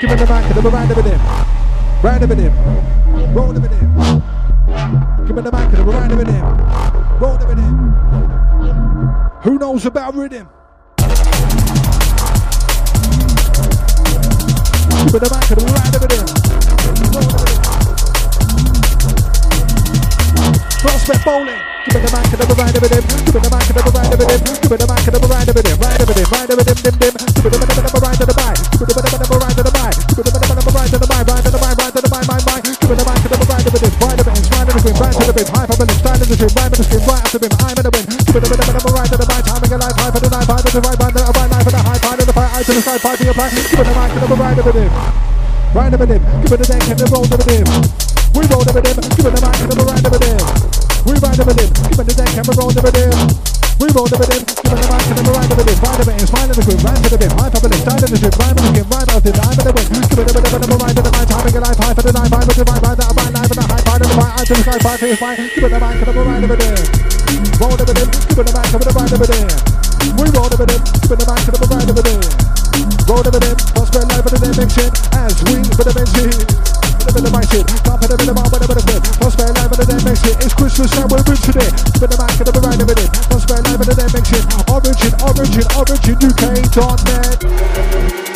Give 0.00 0.10
it 0.12 0.16
the 0.16 0.26
back, 0.26 0.46
give 0.54 0.64
it 0.64 0.70
right 0.70 0.90
over 0.92 1.02
there. 1.02 1.20
Right 2.04 2.22
over 2.22 2.34
there. 2.36 2.52
Roll 3.34 3.50
over 3.50 3.58
there. 3.58 3.86
Give 5.26 5.36
it 5.38 5.42
the 5.42 5.50
back, 5.50 5.70
give 5.72 5.80
it 5.80 5.82
right 5.82 6.12
over 6.12 6.24
there. 6.24 6.87
Who 7.18 7.26
knows 9.58 9.82
about 9.86 10.14
rhythm? 10.14 10.48
It 15.02 15.10
the 15.10 15.26
back, 15.26 15.50
it 15.50 15.58
right 15.66 15.90
over 15.98 16.06
there. 16.06 16.22
Roll. 16.22 16.30
Prospect 20.78 21.26
bowling. 21.26 21.58
Give 21.90 21.98
it 21.98 22.06
the 22.06 22.10
back, 22.14 22.30
give 22.30 22.38
it 22.38 22.54
right 22.54 22.70
over 22.70 22.86
there. 22.86 23.02
Give 23.02 23.34
it 23.34 23.34
the 23.34 23.50
back, 23.50 23.66
give 23.66 23.74
it 23.74 23.82
right 23.82 24.14
over 24.14 24.22
there. 24.22 24.38
Give 24.38 24.70
it 24.70 24.78
the 24.78 24.86
back, 24.86 25.02
give 25.02 25.10
it 25.14 25.26
right 25.26 25.42
over 25.42 25.58
there. 25.58 25.74
Right 25.74 25.98
over 25.98 26.14
there, 26.14 26.30
right 26.30 26.46
over 26.54 26.62
them, 26.62 26.78
dim, 26.78 26.94
dim. 27.02 27.18
Give 27.18 27.50
it 27.50 27.50
the 27.50 27.66
back, 27.66 27.82
give 27.82 27.82
it 27.82 27.98
right 27.98 28.14
to 28.14 28.30
the. 28.30 28.38
Give 28.78 28.86
it 28.86 28.94
the 28.94 28.94
it 28.94 29.42
right 29.42 29.58
to 29.58 29.66
the. 29.66 29.74
Give 30.14 30.22
it 30.22 30.22
the 30.22 30.38
it 30.38 30.70
right 30.70 30.86
to 30.86 31.02
the. 31.02 31.10
Right 31.18 31.34
to 31.42 31.50
the 31.50 31.58
right 31.58 31.82
to 31.82 31.98
the 31.98 32.14
back, 32.14 32.30
right, 32.30 32.46
right. 32.46 32.62
Give 32.62 32.78
it 32.78 32.94
the 32.94 33.02
it 33.34 33.42
right 33.50 33.66
over 33.66 33.74
there. 33.74 33.90
Right 33.98 34.14
over 34.14 34.22
there, 34.22 34.38
right 35.02 35.18
in 35.18 35.26
the 35.26 35.34
green, 35.34 35.50
right 35.50 35.66
to 35.66 35.74
the 35.74 35.90
brim. 35.90 36.07
High 36.28 36.36
in 36.36 36.44
the 36.44 36.60
in 36.60 36.72
the 36.76 36.84
stream, 36.84 37.08
right 37.08 37.08
in 37.08 37.08
the 37.08 37.08
right 37.08 37.24
after 37.24 37.40
brim. 37.40 37.56
I'm 37.56 37.72
in 37.72 37.84
the 37.88 37.92
wind. 37.96 38.08
Give 38.28 38.36
it 38.36 38.44
the 38.44 38.52
back, 38.52 38.68
give 38.68 38.84
it 38.84 38.92
right 38.92 39.08
to 39.08 39.16
the 39.16 39.24
right, 39.24 39.40
back. 39.40 39.48
Timing 39.48 39.72
alive, 39.72 39.96
high 39.96 40.12
for 40.12 40.20
the 40.20 40.28
night, 40.28 40.44
high 40.44 40.60
for 40.60 40.72
the 40.76 40.80
right, 40.84 40.98
right, 41.00 41.14
right, 41.16 41.24
right, 41.24 41.48
right 41.48 41.64
for 41.64 41.72
the 41.72 41.80
high, 41.80 42.00
high 42.04 42.16
to 42.20 42.24
the 42.28 42.34
fire, 42.36 42.50
eye 42.52 42.64
to 42.68 42.72
the 42.76 42.82
sky, 42.84 42.98
fire 43.00 43.16
to 43.16 43.24
your 43.24 43.32
plan. 43.32 43.48
Give 43.48 43.64
it 43.64 43.80
the 43.80 43.94
back, 43.96 44.12
give 44.12 44.28
it 44.28 44.36
right 44.36 44.58
over 44.60 44.72
there. 44.76 44.92
Right 45.72 45.88
over 45.88 46.04
there. 46.04 46.20
Give 46.20 46.52
it 46.52 46.58
the 46.60 46.68
deck 46.68 46.84
and 46.84 46.98
the 47.00 47.06
roll 47.08 47.24
over 47.24 47.40
there. 47.48 47.64
We 48.36 48.42
roll 48.44 48.60
over 48.60 48.76
there. 48.76 48.92
Give 48.92 49.24
it 49.24 49.32
the 49.32 49.40
back 49.40 49.56
and 49.56 49.72
the 49.72 49.84
right 49.88 50.04
over 50.04 50.20
there. 50.20 50.40
We 51.08 51.12
ride 51.16 51.40
over 51.40 51.54
them, 51.56 51.70
give 51.72 51.96
it 51.96 52.06
the 52.12 52.14
deck 52.20 52.36
and 52.36 52.44
roll 52.44 52.68
over 52.76 52.92
them. 52.92 53.16
We 53.80 53.86
roll 53.96 54.10
over 54.12 54.26
them, 54.28 54.42
give 54.44 54.68
it 54.68 54.80
the 54.84 54.88
back 54.92 55.08
and 55.08 55.24
we 55.24 55.32
ride 55.32 55.48
over 55.48 55.64
them. 55.64 55.78
Ride 55.80 56.00
over 56.04 56.12
it, 56.12 56.28
smile 56.28 56.44
in 56.44 56.56
the 56.60 56.64
group, 56.68 56.80
ride 56.84 57.00
to 57.00 57.08
the 57.08 57.18
bit, 57.24 57.32
high 57.40 57.48
in 57.48 57.72
the 57.72 57.78
style 57.80 58.04
in 58.04 58.10
the 58.12 58.18
strip, 58.20 58.36
ride 58.36 58.52
in 58.52 58.60
the 58.60 58.68
skin, 58.68 58.84
ride 58.92 59.08
out 59.16 59.22
the 59.24 59.32
line 59.32 59.56
of 59.56 59.64
the 59.64 59.72
wind. 59.72 59.88
Give 60.12 60.20
it 60.20 60.28
the 60.28 60.40
bit 60.44 60.52
of 60.52 60.60
the 60.60 60.76
ride 60.76 60.92
to 60.92 61.00
the 61.00 61.08
right, 61.08 61.24
timing 61.24 61.56
alive, 61.56 61.78
high 61.80 61.94
for 61.96 62.04
the 62.04 62.12
night, 62.12 62.28
high 62.28 62.44
for 62.44 62.52
the 62.52 62.64
right, 62.68 62.82
ride 62.84 62.98
that 63.00 63.07
right, 63.07 63.07
to 64.48 64.54
the 64.54 64.62
right, 64.64 64.64
the 64.64 64.72
sky, 64.72 64.80
five, 64.80 64.96
three, 64.96 65.12
five. 65.12 65.36
Give 65.36 65.60
it 65.60 65.68
the 65.68 65.76
back 65.76 66.00
and 66.00 66.08
we 66.08 66.24
ride 66.24 66.40
over 66.40 66.56
them. 66.56 66.72
Roll 67.60 67.76
over 67.76 67.84
them, 67.84 68.08
give 68.08 68.40
it 68.40 68.48
the 68.48 68.56
back 68.56 68.72
and 68.72 68.80
we 68.80 68.88
ride 68.96 69.12
over 69.12 69.28
them. 69.28 69.44
We 70.16 70.24
roll 70.32 70.48
over 70.48 70.64
them, 70.64 70.80
give 70.88 71.12
it 71.12 71.20
the 71.20 71.28
back 71.28 71.44
and 71.44 71.52
we 71.52 71.68
ride 71.68 71.84
over 71.84 72.00
them. 72.00 72.16
Roll 73.04 73.28
over 73.28 73.44
them, 73.44 73.52
prosper 73.76 74.08
live 74.08 74.24
for 74.24 74.32
the 74.32 74.40
dimension 74.40 74.88
as 75.20 75.36
we 75.52 75.60
for 75.76 75.84
the 75.84 75.92
a 75.92 76.00
bit 77.12 77.28
of 77.28 77.32
my 77.32 77.44
shit, 77.44 77.68
put 77.84 78.00
a 78.00 78.08
bit 78.16 78.28
of 78.28 78.36
my 78.36 78.44
with 78.48 78.64
a 78.64 78.68
bit 78.72 78.88
it. 78.88 79.04
For 79.20 79.28
the. 79.36 79.52
It's 80.40 80.56
Christmas 80.56 80.96
and 80.96 81.12
we're 81.12 81.20
rich 81.28 81.44
today. 81.44 81.68
It 81.68 82.00
the 82.00 82.16
back 82.16 82.40
and 82.40 82.48
the 82.48 82.56
right 82.56 82.80
of 82.80 82.88
it. 82.88 83.04
Prosper 83.28 83.60
live 83.68 83.76
for 83.80 83.84
the 83.84 83.94
dimension. 84.00 84.40
Origin, 84.72 85.12
origin, 85.28 85.68
origin, 85.76 86.16
UK.net. 86.24 88.27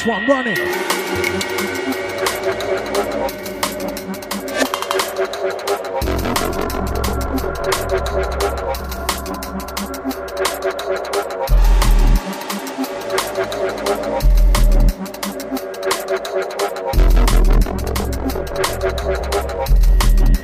This 0.00 0.06
one 0.06 0.26
running. 0.26 0.56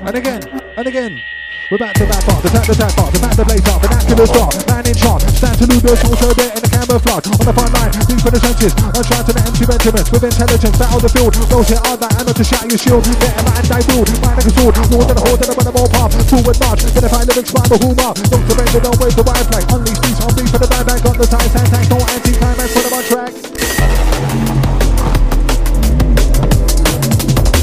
And 0.02 0.16
again, 0.16 0.42
and 0.76 0.86
again. 0.86 1.22
We're 1.70 1.78
back 1.78 1.94
to 1.94 2.04
that 2.04 2.22
part, 2.24 2.42
the 2.44 2.50
back 2.50 2.66
to 2.66 2.74
that 2.74 2.94
part, 2.94 3.12
the 3.12 3.18
back 3.18 3.34
to 3.36 3.44
blaze 3.44 3.66
up, 3.66 3.82
vernacular 3.82 4.26
start, 4.26 4.54
man 4.86 4.94
in 4.94 5.02
charge, 5.02 5.22
stand 5.34 5.58
to 5.58 5.66
Ludos, 5.66 5.98
also 6.06 6.30
there 6.34 6.52
in 6.54 6.62
the 6.62 6.70
camouflage, 6.70 7.26
on 7.26 7.42
the 7.42 7.54
front 7.54 7.72
line, 7.74 7.90
deep 8.06 8.22
in 8.22 8.32
the 8.32 8.38
trenches, 8.38 8.72
I'm 8.94 9.02
trying 9.02 9.26
to 9.26 9.32
the 9.34 9.42
empty 9.42 9.64
regiments, 9.66 10.08
with 10.14 10.22
intelligence, 10.22 10.76
battle 10.78 11.00
the 11.02 11.10
field, 11.10 11.34
those 11.50 11.68
here 11.68 11.82
are 11.90 11.98
that 11.98 12.12
ammo 12.22 12.32
to 12.32 12.44
shatter 12.44 12.70
your 12.70 12.78
shield, 12.78 13.02
better 13.18 13.42
man 13.42 13.62
die 13.66 13.82
build, 13.90 14.06
man 14.22 14.38
like 14.38 14.46
a 14.46 14.52
sword, 14.54 14.74
more 14.94 15.04
than 15.06 15.18
a 15.18 15.22
horde, 15.26 15.40
than 15.42 15.50
a 15.50 15.54
run 15.58 15.74
more 15.74 15.90
path, 15.90 16.14
forward 16.30 16.58
march, 16.62 16.82
then 16.86 17.02
if 17.02 17.12
I 17.12 17.22
live 17.26 17.38
in 17.38 17.46
spine, 17.46 17.70
who 17.82 17.90
mark, 17.98 18.16
don't 18.30 18.44
surrender, 18.46 18.80
don't 18.80 18.98
wait 19.02 19.12
for 19.14 19.24
wire 19.26 19.46
flag, 19.50 19.64
unleash 19.74 20.20
on 20.22 20.30
beat 20.38 20.50
for 20.54 20.60
the 20.62 20.70
bad 20.70 20.84
man, 20.86 20.98
got 21.02 21.16
the 21.18 21.26
size, 21.26 21.50
hand 21.50 21.70
tank, 21.74 21.86
no 21.90 21.98
anti-climax, 21.98 22.68
put 22.70 22.82
them 22.86 22.94
on 22.94 23.04
track. 23.10 23.32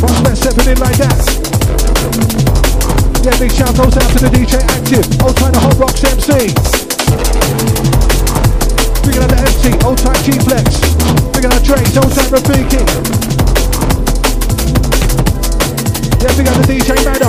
Prospect 0.03 0.37
stepping 0.37 0.67
in 0.75 0.79
like 0.83 0.99
that. 0.99 1.19
Yeah, 3.23 3.39
big 3.39 3.55
shout 3.55 3.79
out 3.79 3.87
to 3.87 4.19
the 4.19 4.27
DJ 4.27 4.59
Active, 4.67 5.07
old 5.23 5.37
time 5.39 5.55
the 5.55 5.59
Hot 5.63 5.79
Rocks 5.79 5.92
G-Flex. 10.23 10.79
Big 11.35 11.43
Drake's, 11.65 11.97
old 11.97 12.13
time 12.15 12.31
Rafiki. 12.31 12.79
Yeah, 16.23 16.31
big 16.37 16.47
up 16.47 16.55
the 16.55 16.63
DJ 16.63 16.95
Madder. 17.03 17.27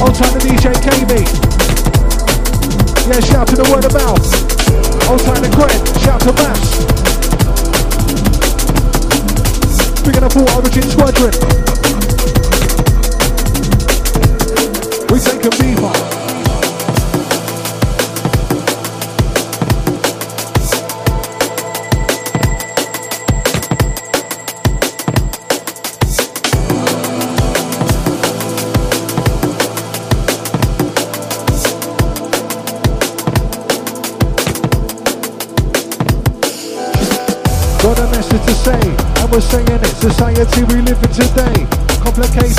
Old 0.00 0.14
time 0.14 0.32
the 0.34 0.40
DJ 0.46 0.70
KB. 0.86 1.12
Yeah, 3.08 3.18
shout 3.18 3.48
to 3.48 3.56
the 3.56 3.64
word 3.72 3.84
of 3.84 3.92
mouth. 3.92 4.22
Old 5.10 5.20
time 5.22 5.42
the 5.42 5.48
Gwen, 5.50 5.82
shout 5.98 6.20
to 6.20 6.32
Mass. 6.32 6.78
Big 10.06 10.16
up 10.22 10.32
full 10.32 10.48
Origin 10.54 10.84
Squadron. 10.84 11.34
We 15.10 15.18
take 15.18 15.44
a 15.44 15.50
beaver. 15.60 15.77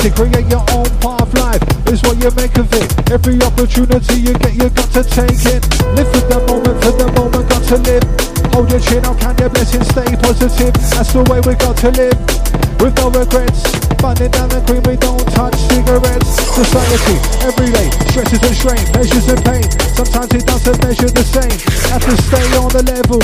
Complicated, 0.00 0.32
create 0.32 0.48
your 0.48 0.64
own 0.72 0.88
path. 1.04 1.20
Of 1.20 1.34
life 1.34 1.62
is 1.92 2.00
what 2.00 2.16
you 2.24 2.32
make 2.32 2.56
of 2.56 2.72
it. 2.72 2.88
Every 3.12 3.36
opportunity 3.44 4.16
you 4.16 4.32
get, 4.40 4.56
you 4.56 4.70
got 4.72 4.88
to 4.96 5.04
take 5.04 5.44
it. 5.44 5.60
Live 5.92 6.08
for 6.08 6.24
the 6.24 6.40
moment, 6.48 6.76
for 6.80 6.92
the 6.96 7.08
moment, 7.12 7.44
got 7.52 7.60
to 7.68 7.76
live. 7.84 8.04
Hold 8.56 8.70
your 8.72 8.80
chin, 8.80 9.04
I'll 9.04 9.12
count 9.20 9.38
your 9.40 9.50
blessings, 9.50 9.88
stay 9.92 10.08
positive. 10.16 10.72
That's 10.96 11.12
the 11.12 11.20
way 11.28 11.44
we 11.44 11.52
got 11.52 11.76
to 11.84 11.92
live. 11.92 12.16
With 12.80 12.96
no 12.96 13.12
regrets, 13.12 13.60
burning 14.00 14.32
down 14.32 14.48
the 14.48 14.64
green, 14.64 14.80
we 14.88 14.96
don't 14.96 15.20
touch 15.36 15.56
cigarettes. 15.68 16.32
Society, 16.48 17.20
every 17.44 17.68
day, 17.68 17.92
stresses 18.08 18.40
and 18.40 18.56
strain, 18.56 18.84
measures 18.96 19.28
and 19.28 19.44
pain. 19.44 19.68
Sometimes 19.92 20.32
it 20.32 20.48
doesn't 20.48 20.80
measure 20.80 21.12
the 21.12 21.26
same. 21.28 21.60
Have 21.92 22.00
to 22.08 22.16
stay 22.24 22.46
on 22.56 22.72
the 22.72 22.88
level. 22.88 23.20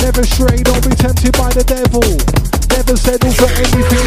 Never 0.00 0.24
stray, 0.24 0.56
don't 0.64 0.80
be 0.88 0.96
tempted 0.96 1.36
by 1.36 1.52
the 1.52 1.68
devil. 1.68 2.06
Never 2.72 2.96
settle 2.96 3.32
for 3.36 3.50
anything 3.60 3.97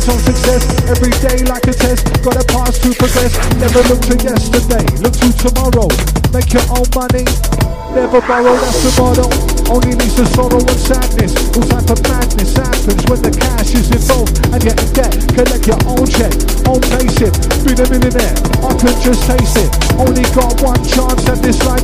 Eyes 0.00 0.08
on 0.08 0.18
success. 0.20 0.64
Every 0.88 1.12
day 1.20 1.44
like 1.44 1.66
a 1.66 1.74
test. 1.74 2.08
Got 2.24 2.40
a 2.40 2.44
pass 2.46 2.78
to 2.78 2.88
progress. 2.94 3.36
Never 3.60 3.82
look 3.88 4.00
to 4.08 4.16
yesterday. 4.16 4.86
Look 4.96 5.12
to 5.20 5.28
tomorrow. 5.36 5.88
Make 6.32 6.52
your 6.56 6.64
own 6.72 6.88
money. 6.96 7.28
Never 7.92 8.22
borrow, 8.22 8.54
that's 8.54 8.80
the 8.80 8.92
motto. 8.96 9.26
Only 9.68 9.92
leads 9.98 10.14
to 10.14 10.24
sorrow 10.32 10.62
and 10.62 10.80
sadness. 10.80 11.34
All 11.52 11.66
type 11.68 11.90
of 11.90 12.00
madness 12.06 12.56
happens 12.56 13.02
when 13.10 13.20
the 13.20 13.34
cash 13.34 13.74
is 13.74 13.90
involved 13.90 14.38
and 14.54 14.62
in 14.62 14.78
debt. 14.94 15.12
Collect 15.34 15.66
your 15.66 15.80
own 15.90 16.06
check, 16.06 16.32
own 16.70 16.80
pace 16.96 17.18
it. 17.18 17.34
Be 17.66 17.74
the 17.74 17.90
millionaire, 17.90 18.38
I 18.62 18.72
can 18.78 18.94
just 19.02 19.26
taste 19.26 19.58
it. 19.58 19.70
Only 19.98 20.22
got 20.38 20.54
one 20.62 20.78
chance 20.86 21.26
at 21.26 21.42
this 21.42 21.58
life, 21.66 21.82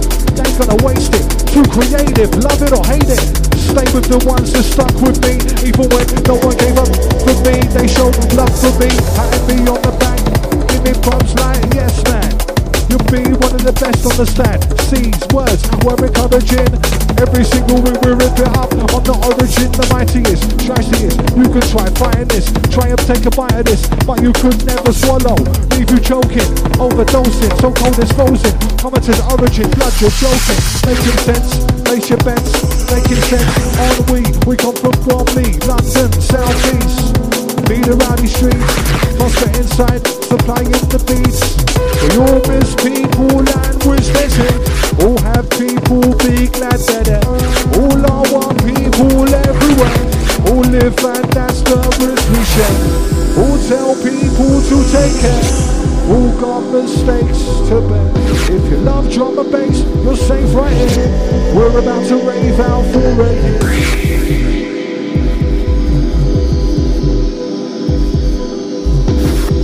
gonna 0.59 0.83
waste 0.85 1.12
it. 1.15 1.24
Too 1.53 1.65
creative, 1.69 2.33
love 2.41 2.61
it 2.62 2.73
or 2.73 2.85
hate 2.85 3.09
it. 3.09 3.20
Stay 3.57 3.85
with 3.93 4.09
the 4.09 4.20
ones 4.24 4.53
that 4.53 4.65
stuck 4.65 4.93
with 5.05 5.20
me, 5.20 5.37
even 5.69 5.85
when 5.93 6.07
no 6.24 6.37
one 6.41 6.57
gave 6.57 6.77
up 6.81 6.89
for 6.89 7.37
me. 7.45 7.61
They 7.77 7.87
showed 7.87 8.16
love 8.33 8.53
for 8.57 8.73
me, 8.81 8.89
patted 9.16 9.45
me 9.49 9.69
on 9.69 9.81
the 9.85 9.93
back, 10.01 10.20
give 10.69 10.83
me 10.83 10.93
props 11.05 11.35
like 11.37 11.61
yes 11.74 12.01
man. 12.09 12.33
You'll 12.89 13.05
be 13.12 13.37
one 13.37 13.53
of 13.53 13.65
the 13.65 13.77
best 13.77 14.07
on 14.07 14.16
the 14.16 14.27
stand. 14.27 14.65
C's, 14.89 15.20
words 15.35 15.62
were 15.85 16.01
encouraging. 16.01 16.95
Every 17.16 17.44
single 17.44 17.80
week 17.80 17.97
we 18.05 18.12
rip 18.12 18.36
it 18.36 18.48
up. 18.52 18.68
I'm 18.93 19.01
the 19.01 19.16
origin, 19.24 19.72
the 19.72 19.86
mightiest, 19.88 20.44
trashiest. 20.64 21.16
You 21.32 21.48
can 21.48 21.64
try 21.72 21.88
fighting 21.97 22.28
this, 22.28 22.52
try 22.68 22.93
and 22.93 23.01
take 23.09 23.24
a 23.24 23.32
bite 23.32 23.56
of 23.56 23.64
this, 23.64 23.88
but 24.05 24.20
you 24.20 24.32
could 24.36 24.60
never 24.68 24.93
swallow. 24.93 25.36
Leave 25.72 25.88
you 25.90 26.01
choking, 26.01 26.44
overdosing, 26.76 27.52
so 27.60 27.72
cold 27.72 27.97
it's 27.97 28.12
frozen. 28.12 28.52
Commentator's 28.76 29.20
origin, 29.32 29.68
blood, 29.76 29.94
you're 29.97 30.12
joking. 30.20 30.60
Making 30.84 31.16
sense, 31.24 31.48
place 31.88 32.06
your 32.12 32.20
bets, 32.20 32.52
making 32.93 33.22
sense. 33.32 33.48
On 33.80 33.97
we, 34.12 34.20
we 34.44 34.55
come 34.56 34.76
from 34.76 34.93
Bromley, 35.09 35.56
London, 35.64 36.12
South 36.20 36.52
East. 36.76 37.16
Beat 37.64 37.88
around 37.88 38.20
these 38.20 38.36
streets, 38.36 38.62
Prospect 39.16 39.56
inside, 39.56 40.15
supplying 40.27 40.74
the 40.90 40.98
beats. 41.07 41.55
We 42.03 42.19
all 42.19 42.43
miss 42.51 42.74
people 42.82 43.47
and 43.47 43.77
wish 43.86 44.11
said, 44.11 44.59
all 44.98 45.19
have 45.23 45.48
people 45.55 46.03
be 46.27 46.51
glad 46.51 46.81
that 46.90 47.07
it. 47.07 47.23
all 47.78 47.94
I 47.94 48.20
want 48.35 48.59
people 48.66 49.23
everywhere. 49.23 49.98
All 50.51 50.66
live 50.66 50.98
and 50.98 51.27
that's 51.31 51.62
the 51.62 51.78
risk 52.03 52.27
we 52.35 52.43
share. 52.55 52.78
All 53.39 53.59
tell 53.70 53.94
people 54.03 54.55
to 54.66 54.77
take 54.90 55.16
care. 55.23 55.47
All 56.11 56.31
got 56.43 56.62
mistakes 56.74 57.47
to 57.70 57.78
bear. 57.86 58.11
If 58.51 58.70
you 58.70 58.78
love 58.78 59.12
drum 59.12 59.39
and 59.39 59.51
bass, 59.51 59.78
you're 60.03 60.16
safe 60.16 60.53
right 60.55 60.74
here. 60.90 61.55
We're 61.55 61.78
about 61.78 62.05
to 62.09 62.16
rave 62.16 62.59
out 62.61 62.85
for 62.93 63.07
a 63.23 64.15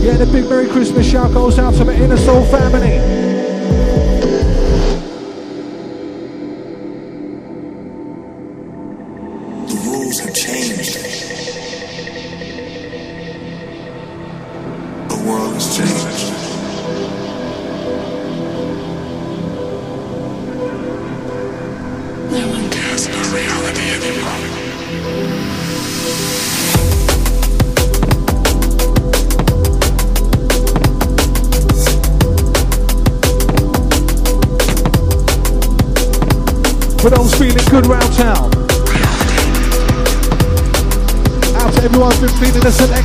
Yeah, 0.02 0.16
the 0.16 0.26
big 0.26 0.48
Merry 0.48 0.66
Christmas 0.66 1.08
shout 1.08 1.32
goes 1.32 1.60
out 1.60 1.74
to 1.74 1.84
my 1.84 1.94
inner 1.94 2.16
soul 2.16 2.44
family. 2.46 3.21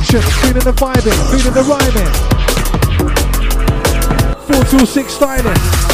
Selection, 0.08 0.40
feeling 0.40 0.64
the 0.64 0.72
vibing, 0.72 1.18
feeling 1.30 1.54
the 1.54 1.62
rhyming. 1.62 2.12
426 4.46 5.12
styling. 5.12 5.87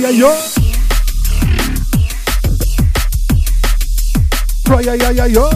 Yeah 0.00 0.10
yo. 0.10 0.28
Yeah 4.80 4.94
yeah 4.94 5.10
yeah 5.10 5.26
yo. 5.26 5.50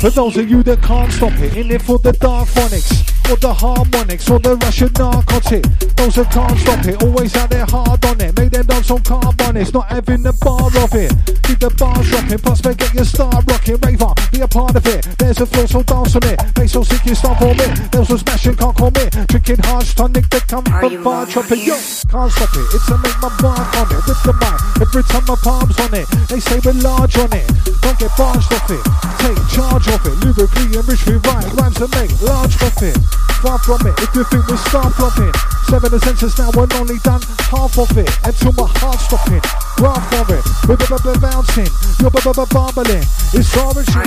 For 0.00 0.10
those 0.10 0.36
of 0.36 0.50
you 0.50 0.62
that 0.64 0.82
can't 0.82 1.10
stop 1.10 1.32
it, 1.32 1.56
in 1.56 1.70
it 1.70 1.80
for 1.82 1.98
the 1.98 2.12
dark 2.12 2.46
phonics, 2.48 3.30
or 3.30 3.36
the 3.36 3.52
harmonics, 3.52 4.30
or 4.30 4.38
the 4.38 4.56
Russian 4.56 4.92
narcotic. 4.98 5.93
Those 6.04 6.20
that 6.20 6.36
can't 6.36 6.58
stop 6.60 6.84
it, 6.84 7.00
always 7.00 7.32
had 7.32 7.48
their 7.48 7.64
hard 7.64 8.04
on 8.04 8.20
it. 8.20 8.36
Made 8.36 8.52
them 8.52 8.66
dance 8.68 8.90
on 8.92 9.00
carbonics, 9.00 9.72
not 9.72 9.88
having 9.88 10.20
the 10.20 10.36
bar 10.36 10.68
of 10.68 10.92
it. 10.92 11.08
Keep 11.48 11.64
the 11.64 11.72
bars 11.80 12.04
rocking, 12.12 12.36
plus 12.44 12.60
make 12.60 12.76
get 12.76 12.92
your 12.92 13.08
star 13.08 13.32
rocking. 13.48 13.80
Rave 13.80 14.04
on, 14.04 14.12
be 14.28 14.44
a 14.44 14.48
part 14.48 14.76
of 14.76 14.84
it. 14.84 15.08
There's 15.16 15.40
a 15.40 15.48
flow, 15.48 15.64
so 15.64 15.80
dance 15.80 16.12
on 16.12 16.28
it. 16.28 16.36
Make 16.60 16.68
so 16.68 16.84
sick 16.84 17.00
you 17.08 17.16
start 17.16 17.40
for 17.40 17.56
me. 17.56 17.64
There's 17.88 18.12
a 18.12 18.20
smashing, 18.20 18.52
can't 18.60 18.76
call 18.76 18.92
me. 18.92 19.08
Drinking 19.32 19.64
hard 19.64 19.88
tonic, 19.96 20.28
they 20.28 20.44
come 20.44 20.68
from 20.68 20.92
bar 21.00 21.24
chopping. 21.24 21.64
Yo, 21.64 21.80
can't 22.12 22.28
stop 22.28 22.52
it. 22.52 22.66
It's 22.76 22.84
a 22.92 23.00
make 23.00 23.18
my 23.24 23.32
mark 23.40 23.72
on 23.72 23.88
it. 23.88 24.04
With 24.04 24.20
the 24.28 24.36
mic, 24.36 24.60
every 24.84 25.04
time 25.08 25.24
my 25.24 25.40
palms 25.40 25.80
on 25.80 25.92
it. 25.96 26.04
They 26.28 26.36
say 26.44 26.60
we're 26.60 26.76
large 26.84 27.16
on 27.16 27.32
it. 27.32 27.48
Don't 27.80 27.96
get 27.96 28.12
barged 28.12 28.52
off 28.52 28.68
it. 28.68 28.84
Take 29.24 29.40
charge 29.56 29.88
of 29.88 30.04
it. 30.04 30.20
Lyrically 30.20 30.68
enrich 30.68 31.08
we 31.08 31.16
write 31.24 31.48
rhymes 31.56 31.80
to 31.80 31.88
make 31.96 32.12
large 32.20 32.52
profit. 32.60 32.92
Far 33.40 33.56
from 33.64 33.88
it, 33.88 33.96
if 34.04 34.12
you 34.12 34.24
think 34.28 34.44
we 34.52 34.56
start 34.68 34.92
flopping. 35.00 35.32
Seven 35.74 35.90
the 35.90 35.98
now, 36.38 36.50
we're 36.54 36.70
only 36.78 36.98
done 37.02 37.20
half 37.50 37.76
of 37.76 37.90
it. 37.98 38.08
Until 38.24 38.52
my 38.52 38.70
heart 38.78 39.00
stopping. 39.00 39.42
Graph 39.74 40.06
for 40.14 40.30
it. 40.30 40.44
We're 40.68 40.76
b- 40.76 40.86
b- 40.86 41.18
bouncing. 41.18 41.66
You're 41.98 42.14
b- 42.14 42.22
b- 42.22 42.46
bumbling. 42.54 43.02
It's 43.34 43.50
origin. 43.58 44.06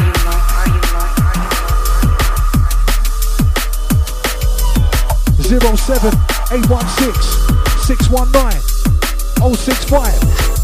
Zero 5.43 5.75
seven 5.75 6.15
eight 6.55 6.69
one 6.69 6.87
six 7.03 7.35
619 7.83 8.63
065. 9.43 10.56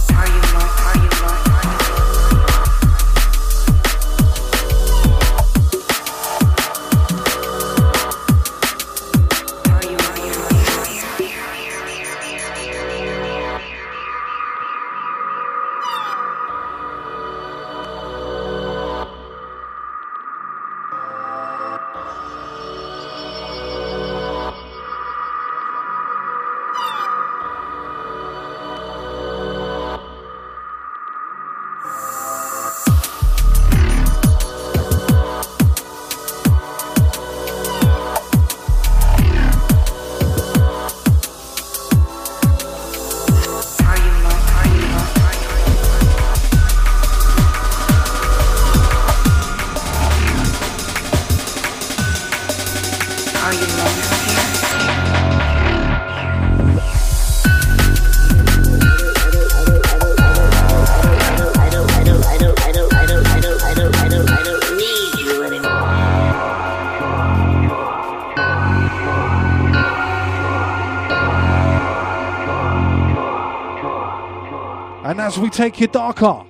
We 75.43 75.49
take 75.49 75.81
you 75.81 75.87
darker, 75.87 76.45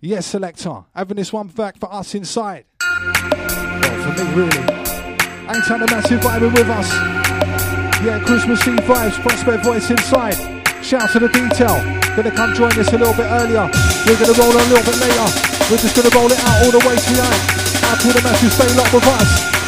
yes, 0.00 0.26
selector, 0.26 0.82
having 0.92 1.16
this 1.16 1.32
one 1.32 1.46
back 1.46 1.78
for 1.78 1.94
us 1.94 2.16
inside. 2.16 2.64
Well, 2.82 4.02
for 4.02 4.12
me, 4.18 4.34
really. 4.34 4.58
Ain't 5.46 5.62
time 5.62 5.78
the 5.78 5.86
massive 5.86 6.20
vibing 6.20 6.52
with 6.52 6.68
us. 6.68 6.90
Yeah, 8.02 8.18
Christmas 8.26 8.66
Eve 8.66 8.80
vibes, 8.80 9.22
prospect 9.22 9.62
voice 9.62 9.88
inside. 9.90 10.34
Shout 10.82 11.08
to 11.12 11.20
the 11.20 11.28
detail. 11.28 11.78
Gonna 12.16 12.32
come 12.32 12.52
join 12.52 12.72
us 12.80 12.88
a 12.88 12.98
little 12.98 13.14
bit 13.14 13.30
earlier. 13.30 13.70
We're 14.10 14.18
gonna 14.18 14.34
roll 14.34 14.50
on 14.50 14.66
a 14.66 14.70
little 14.74 14.90
bit 14.90 14.98
later. 14.98 15.28
We're 15.70 15.78
just 15.78 15.94
gonna 15.94 16.10
roll 16.18 16.32
it 16.32 16.40
out 16.40 16.64
all 16.64 16.72
the 16.72 16.82
way 16.82 16.96
to 16.96 17.12
the 17.14 17.22
end. 17.22 17.40
Out 17.86 18.00
to 18.00 18.08
the 18.10 18.22
massive, 18.26 18.52
stay 18.52 18.74
locked 18.74 18.92
with 18.92 19.06
us. 19.06 19.59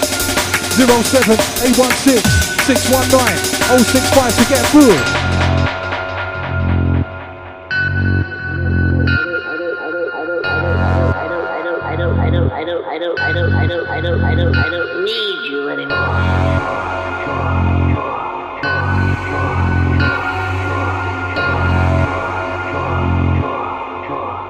07 0.73 1.36
816 1.69 2.16
619 2.65 3.36
065 3.78 4.36
to 4.36 4.44
get 4.49 4.65
through. 4.73 5.32
need 15.05 15.51
you 15.51 15.69
anymore. 15.69 16.53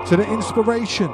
to 0.07 0.16
the 0.16 0.31
inspiration. 0.31 1.11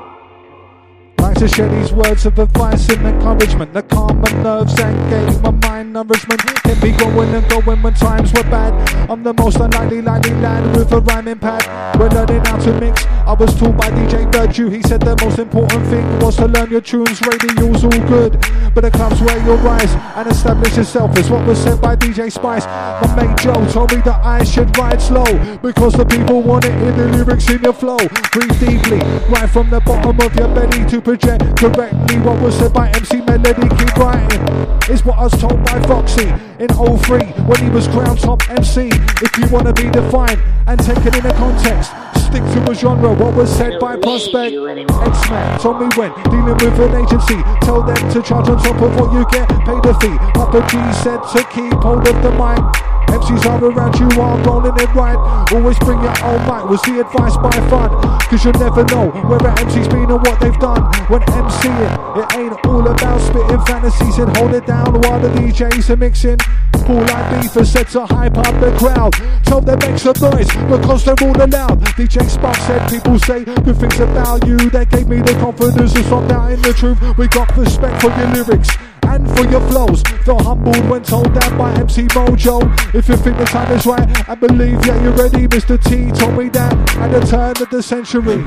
To 1.38 1.46
share 1.46 1.68
these 1.68 1.92
words 1.92 2.26
of 2.26 2.36
advice 2.36 2.88
and 2.88 3.06
encouragement 3.06 3.72
that 3.72 3.88
calm 3.88 4.20
my 4.20 4.32
nerves 4.42 4.76
and 4.80 4.98
gave 5.08 5.40
my 5.40 5.52
mind 5.52 5.92
nourishment. 5.92 6.42
Get 6.64 6.82
me 6.82 6.90
going 6.90 7.32
and 7.32 7.48
going 7.48 7.80
when 7.80 7.94
times 7.94 8.32
were 8.32 8.42
bad. 8.42 8.74
I'm 9.08 9.22
the 9.22 9.32
most 9.34 9.60
unlikely 9.60 10.02
likely 10.02 10.34
lad 10.34 10.76
with 10.76 10.90
a 10.90 10.98
rhyming 10.98 11.38
pad. 11.38 11.62
We're 11.96 12.08
learning 12.08 12.44
how 12.44 12.58
to 12.58 12.80
mix. 12.80 13.04
I 13.28 13.34
was 13.34 13.54
taught 13.60 13.76
by 13.76 13.90
DJ 13.90 14.24
Virtue. 14.32 14.70
He 14.70 14.80
said 14.80 15.02
the 15.02 15.14
most 15.22 15.38
important 15.38 15.86
thing 15.88 16.18
was 16.18 16.36
to 16.36 16.46
learn 16.46 16.70
your 16.70 16.80
tunes. 16.80 17.20
Radio's 17.20 17.84
all 17.84 18.08
good, 18.08 18.40
but 18.74 18.80
the 18.80 18.90
clubs 18.90 19.20
where 19.20 19.36
you'll 19.44 19.58
rise 19.58 19.92
and 20.16 20.26
establish 20.28 20.74
yourself 20.78 21.14
is 21.18 21.28
what 21.28 21.46
was 21.46 21.62
said 21.62 21.78
by 21.78 21.94
DJ 21.94 22.32
Spice. 22.32 22.64
My 22.64 23.26
mate 23.26 23.36
Joe 23.36 23.52
told 23.70 23.92
me 23.92 24.00
that 24.08 24.24
I 24.24 24.44
should 24.44 24.74
ride 24.78 25.02
slow 25.02 25.28
because 25.60 25.92
the 25.92 26.06
people 26.06 26.40
want 26.40 26.64
it 26.64 26.72
in 26.72 26.96
the 26.96 27.18
lyrics 27.18 27.50
in 27.50 27.62
your 27.62 27.74
flow. 27.74 27.98
Breathe 28.32 28.58
deeply, 28.60 29.00
right 29.28 29.50
from 29.50 29.68
the 29.68 29.80
bottom 29.80 30.18
of 30.20 30.34
your 30.34 30.48
belly 30.48 30.88
to 30.88 31.02
project 31.02 31.44
correctly 31.58 32.16
what 32.20 32.40
was 32.40 32.56
said 32.56 32.72
by 32.72 32.88
MC 32.92 33.20
Melody. 33.20 33.68
Keep 33.76 33.96
writing. 33.98 34.40
It's 34.88 35.04
what 35.04 35.18
I 35.18 35.24
was 35.24 35.38
told 35.38 35.62
by 35.66 35.78
Foxy 35.82 36.32
in 36.64 36.68
03 36.72 37.44
when 37.44 37.60
he 37.60 37.68
was 37.68 37.88
crowned 37.88 38.20
top 38.20 38.48
MC. 38.48 38.88
If 39.20 39.36
you 39.36 39.46
want 39.52 39.66
to 39.66 39.74
be 39.74 39.90
defined 39.90 40.40
and 40.66 40.80
taken 40.80 41.14
in 41.14 41.26
a 41.26 41.34
context, 41.34 41.92
stick 42.28 42.44
to 42.52 42.70
a 42.70 42.74
genre. 42.74 43.12
What 43.12 43.34
was 43.34 43.50
said 43.56 43.80
by 43.80 43.96
Prospect 43.96 44.54
X-Man 44.54 45.60
told 45.60 45.80
me 45.80 45.88
when 45.96 46.12
dealing 46.28 46.58
with 46.60 46.78
an 46.84 46.94
agency, 47.00 47.40
tell 47.64 47.82
them 47.82 47.96
to 48.12 48.22
charge 48.22 48.48
on 48.48 48.58
top 48.58 48.80
of 48.82 48.94
what 49.00 49.12
you 49.12 49.24
get, 49.32 49.48
pay 49.64 49.78
the 49.80 49.96
fee. 50.00 50.16
Papa 50.36 50.60
G 50.68 50.76
said 51.02 51.20
to 51.32 51.40
keep 51.52 51.72
hold 51.80 52.06
of 52.06 52.22
the 52.22 52.30
mic. 52.36 52.87
MCs 53.08 53.44
are 53.46 53.64
around 53.64 53.98
you 53.98 54.08
while 54.18 54.38
rolling 54.44 54.76
it 54.76 54.94
right. 54.94 55.16
Always 55.52 55.78
bring 55.80 56.00
your 56.02 56.16
own 56.24 56.40
mic, 56.44 56.68
was 56.68 56.82
the 56.82 57.00
advice 57.00 57.36
by 57.36 57.50
fun. 57.68 57.90
Cause 58.28 58.44
you'll 58.44 58.60
never 58.60 58.84
know 58.92 59.08
where 59.28 59.40
an 59.40 59.58
MC's 59.66 59.88
been 59.88 60.10
and 60.10 60.20
what 60.20 60.38
they've 60.40 60.58
done. 60.58 60.82
When 61.08 61.22
MCing, 61.22 61.92
it 62.20 62.36
ain't 62.36 62.66
all 62.66 62.86
about 62.86 63.20
spitting 63.20 63.60
fantasies 63.64 64.18
and 64.18 64.36
hold 64.36 64.54
it 64.54 64.66
down 64.66 64.92
while 65.00 65.20
the 65.20 65.28
DJs 65.28 65.90
are 65.90 65.96
mixing. 65.96 66.38
Paul 66.84 67.04
like 67.04 67.42
beef 67.42 67.56
is 67.56 67.72
said 67.72 67.88
to 67.88 68.06
hype 68.06 68.36
up 68.38 68.54
the 68.60 68.74
crowd. 68.78 69.12
Tell 69.44 69.60
them 69.60 69.78
make 69.80 69.98
some 69.98 70.16
noise 70.20 70.48
because 70.68 71.04
they're 71.04 71.20
all 71.22 71.36
allowed. 71.36 71.80
DJ 71.96 72.28
Spark 72.28 72.56
said 72.56 72.90
people 72.90 73.18
say 73.18 73.44
good 73.44 73.76
things 73.76 74.00
about 74.00 74.46
you. 74.46 74.56
They 74.70 74.84
gave 74.86 75.08
me 75.08 75.20
the 75.20 75.34
confidence 75.34 75.92
to 75.94 76.02
stop 76.04 76.28
doubting 76.28 76.62
the 76.62 76.72
truth. 76.72 76.98
We 77.18 77.28
got 77.28 77.56
respect 77.56 78.00
for 78.00 78.08
your 78.08 78.28
lyrics 78.32 78.76
and 79.08 79.28
for 79.36 79.44
your 79.48 79.60
flows. 79.68 80.02
Felt 80.24 80.42
humbled 80.42 80.88
when 80.88 81.02
told 81.02 81.32
that 81.34 81.56
by 81.58 81.72
MC 81.74 82.02
Mojo. 82.08 82.62
If 82.94 83.08
you 83.08 83.16
think 83.16 83.38
the 83.38 83.44
time 83.44 83.70
is 83.76 83.86
right, 83.86 84.28
I 84.28 84.34
believe, 84.34 84.84
yeah, 84.86 85.02
you're 85.02 85.12
ready. 85.12 85.48
Mr. 85.48 85.82
T 85.82 86.10
told 86.18 86.36
me 86.36 86.48
that 86.50 86.72
at 86.98 87.10
the 87.10 87.20
turn 87.26 87.56
of 87.62 87.70
the 87.70 87.82
century. 87.82 88.42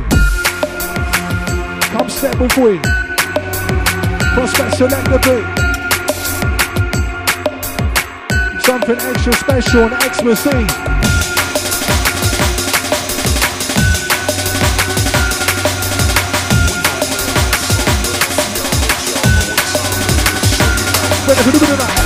Come 1.91 2.09
step 2.09 2.39
with 2.39 2.55
we. 2.57 2.79
Prospect 4.33 4.77
select 4.77 5.09
the 5.09 5.19
beat. 5.25 5.61
Something 8.61 8.97
extra 8.99 9.33
special 9.33 9.83
on 9.83 9.91
Xmas 10.13 10.90
Better 21.31 21.51
do 21.51 21.59
that. 21.59 22.00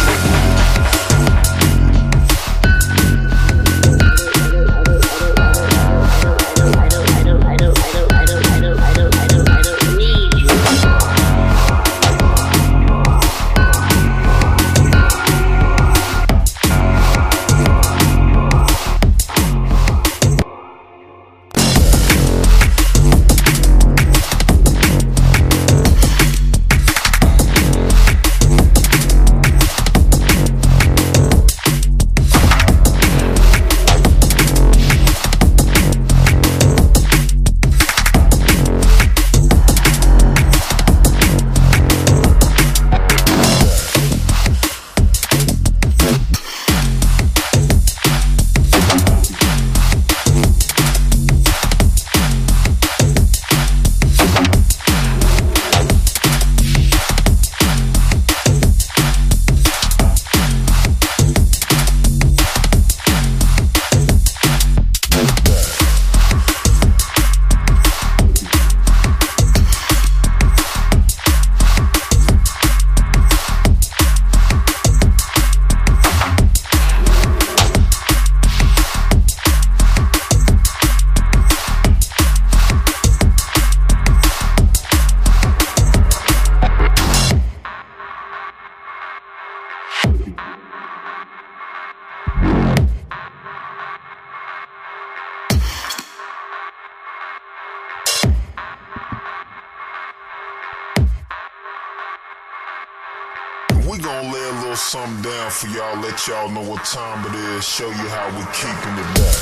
Y'all, 106.27 106.49
know 106.49 106.61
what 106.61 106.83
time 106.85 107.23
it 107.27 107.35
is, 107.35 107.67
show 107.67 107.87
you 107.87 107.93
how 107.93 108.27
we 108.29 108.43
keeping 108.53 108.97
it 108.97 109.09
back. 109.15 109.37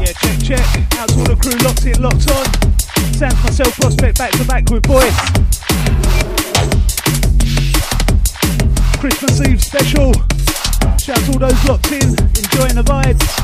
Yeah, 0.00 0.12
check, 0.12 0.38
check. 0.42 0.98
Out 0.98 1.08
to 1.10 1.18
all 1.18 1.26
the 1.26 1.36
crew, 1.36 1.58
locked 1.66 1.84
in, 1.84 2.00
locked 2.00 2.30
on. 2.30 2.46
Sounds 3.12 3.42
myself, 3.44 3.74
prospect 3.76 4.18
back 4.18 4.30
to 4.32 4.44
back 4.44 4.70
with 4.70 4.84
boys. 4.84 5.12
Christmas 8.98 9.40
Eve 9.46 9.62
special. 9.62 10.12
Shout 10.98 11.18
out 11.18 11.24
to 11.24 11.32
all 11.32 11.38
those 11.38 11.64
locked 11.68 11.92
in, 11.92 12.08
enjoying 12.38 12.76
the 12.76 12.84
vibes. 12.84 13.42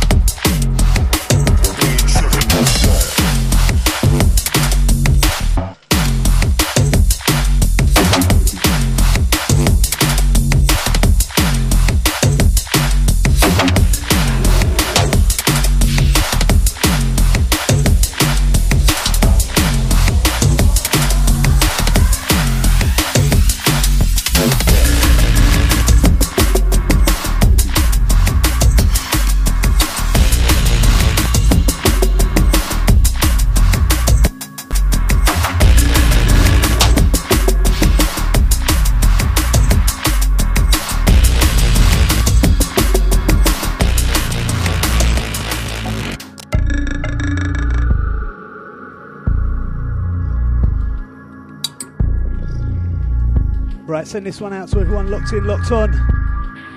Send 54.09 54.24
this 54.24 54.40
one 54.40 54.55
out 54.55 54.68
to 54.68 54.80
everyone 54.80 55.10
locked 55.10 55.35
in, 55.35 55.44
locked 55.44 55.70
on. 55.70 55.93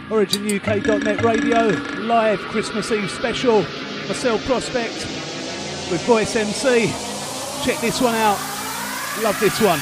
OriginUK.net 0.10 1.24
radio, 1.24 1.68
live 2.02 2.40
Christmas 2.40 2.92
Eve 2.92 3.10
special. 3.10 3.62
Myself 4.08 4.44
Prospect 4.46 4.94
with 5.90 6.02
Voice 6.06 6.36
MC. 6.36 6.88
Check 7.64 7.80
this 7.80 8.02
one 8.02 8.16
out. 8.16 8.38
Love 9.24 9.40
this 9.40 9.62
one. 9.62 9.80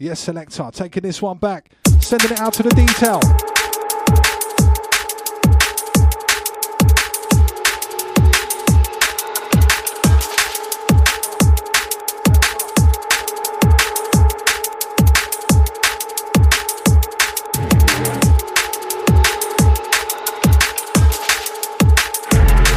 Yes, 0.00 0.20
selector. 0.20 0.70
Taking 0.72 1.02
this 1.02 1.20
one 1.20 1.38
back. 1.38 1.70
Sending 2.00 2.30
it 2.30 2.38
out 2.38 2.52
to 2.52 2.62
the 2.62 2.70
detail. 2.70 3.18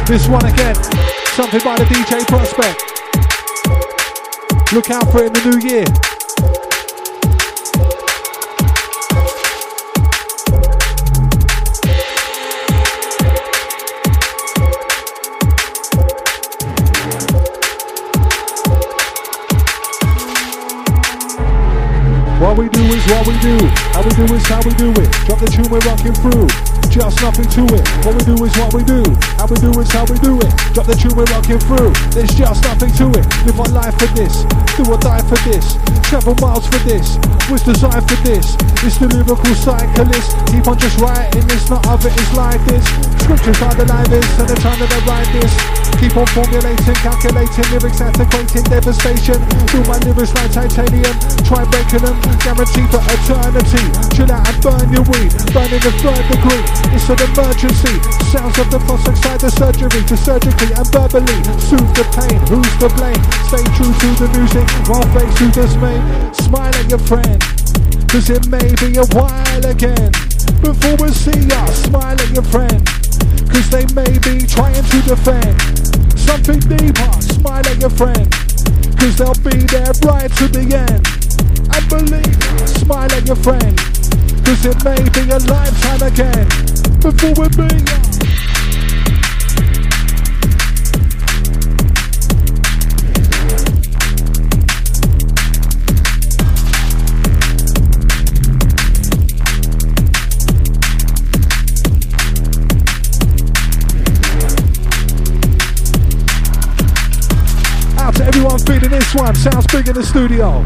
This 0.08 0.26
one 0.28 0.44
again, 0.44 0.74
something 1.36 1.60
by 1.60 1.78
the 1.78 1.84
DJ 1.84 2.26
Prospect. 2.26 2.82
Look 4.72 4.90
out 4.90 5.10
for 5.12 5.22
it 5.22 5.26
in 5.28 5.32
the 5.32 5.56
new 5.56 5.68
year. 5.68 6.21
What 22.52 22.58
we 22.58 22.68
do 22.68 22.82
is 22.82 23.02
what 23.06 23.26
we 23.26 23.32
do. 23.38 23.56
How 23.94 24.02
we 24.02 24.10
do 24.10 24.34
is 24.34 24.44
how 24.44 24.60
we 24.60 24.74
do 24.74 24.90
it. 24.90 25.10
Drop 25.24 25.38
the 25.38 25.46
tune 25.46 25.70
we're 25.70 25.78
rocking 25.88 26.12
through. 26.12 26.71
Just 26.88 27.22
nothing 27.22 27.48
to 27.56 27.62
it. 27.74 27.84
What 28.04 28.14
we 28.16 28.24
do 28.24 28.36
is 28.44 28.52
what 28.56 28.74
we 28.74 28.82
do. 28.82 29.02
How 29.38 29.46
we 29.46 29.56
do 29.60 29.70
is 29.80 29.90
how 29.92 30.04
we 30.08 30.18
do 30.18 30.38
it. 30.40 30.50
Drop 30.74 30.86
the 30.86 30.94
tune 30.94 31.14
we're 31.16 31.28
rocking 31.30 31.58
through. 31.58 31.92
There's 32.10 32.34
just 32.34 32.64
nothing 32.64 32.92
to 32.98 33.06
it. 33.18 33.24
Live 33.46 33.60
our 33.60 33.72
life 33.72 33.96
for 33.98 34.10
this. 34.12 34.44
Do 34.76 34.88
or 34.90 34.98
die 34.98 35.22
for 35.24 35.38
this. 35.46 35.76
Travel 36.08 36.34
miles 36.40 36.66
for 36.68 36.80
this. 36.84 37.16
Was 37.48 37.62
designed 37.62 38.04
for 38.08 38.18
this. 38.24 38.56
It's 38.84 38.98
the 38.98 39.08
lyrical 39.08 39.54
cyclist. 39.54 40.36
Keep 40.52 40.66
on 40.68 40.76
just 40.78 40.98
writing. 41.00 41.44
It's 41.48 41.68
not 41.70 41.86
of 41.88 42.04
it. 42.04 42.12
It's 42.12 42.32
like 42.34 42.60
this. 42.66 42.84
Scriptures 43.24 43.60
are 43.62 43.74
the 43.76 43.86
livest. 43.86 44.30
And 44.40 44.48
the 44.48 44.58
time 44.60 44.78
that 44.80 44.92
I 44.92 45.00
write 45.06 45.30
this. 45.32 45.52
Keep 46.02 46.16
on 46.18 46.26
formulating, 46.34 46.98
calculating 46.98 47.66
lyrics, 47.70 48.00
antiquating 48.00 48.64
devastation. 48.66 49.38
Do 49.70 49.78
my 49.86 49.96
lyrics 50.02 50.34
like 50.34 50.50
titanium. 50.50 51.14
Try 51.46 51.62
breaking 51.70 52.02
them. 52.02 52.16
Guarantee 52.42 52.86
for 52.90 53.02
eternity. 53.06 53.84
Chill 54.12 54.28
out 54.28 54.44
and 54.50 54.58
burn 54.60 54.86
your 54.90 55.06
weed. 55.14 55.30
Burn 55.54 55.70
in 55.70 55.80
the 55.80 55.92
third 56.02 56.24
degree. 56.26 56.64
It's 56.92 57.08
an 57.08 57.20
emergency. 57.20 57.96
Sounds 58.30 58.58
of 58.58 58.70
the 58.70 58.78
pulse 58.86 59.06
inside 59.08 59.40
the 59.40 59.50
surgery. 59.50 60.02
To 60.08 60.16
surgically 60.16 60.72
and 60.72 60.88
verbally 60.92 61.40
soothe 61.58 61.92
the 61.96 62.06
pain. 62.16 62.38
Who's 62.48 62.72
to 62.80 62.88
blame? 62.96 63.22
Stay 63.48 63.64
true 63.76 63.92
to 63.92 64.08
the 64.22 64.28
music. 64.36 64.66
While 64.88 65.06
face 65.16 65.34
to 65.40 65.46
dismay. 65.50 65.98
Smile 66.32 66.74
at 66.74 66.88
your 66.88 67.02
friend. 67.02 67.40
Cause 68.12 68.28
it 68.28 68.46
may 68.48 68.68
be 68.76 68.96
a 69.00 69.06
while 69.16 69.64
again. 69.64 70.12
Before 70.60 70.96
we 71.00 71.08
see 71.10 71.48
ya, 71.48 71.64
smile 71.88 72.18
at 72.20 72.30
your 72.30 72.44
friend. 72.44 72.84
Cause 73.48 73.68
they 73.70 73.86
may 73.96 74.12
be 74.20 74.46
trying 74.46 74.84
to 74.84 74.98
defend 75.02 75.56
something 76.18 76.60
deeper. 76.60 77.12
Smile 77.40 77.66
at 77.66 77.80
your 77.80 77.90
friend. 77.90 78.28
Cause 79.00 79.16
they'll 79.16 79.34
be 79.40 79.64
there 79.72 79.92
right 80.04 80.30
to 80.38 80.46
the 80.48 80.64
end. 80.76 81.02
And 81.72 81.84
believe, 81.88 82.36
smile 82.68 83.10
at 83.12 83.26
your 83.26 83.36
friend. 83.36 84.01
Cause 84.44 84.66
it 84.66 84.84
may 84.84 84.96
be 85.10 85.30
a 85.30 85.38
lifetime 85.38 86.02
again. 86.02 86.46
Before 87.00 87.32
we 87.34 87.48
meet 87.56 87.88
ya. 87.88 87.98
Out 107.98 108.14
to 108.16 108.24
everyone 108.24 108.58
feeling 108.60 108.90
this 108.90 109.14
one. 109.14 109.34
Sounds 109.36 109.66
big 109.68 109.88
in 109.88 109.94
the 109.94 110.02
studio. 110.04 110.64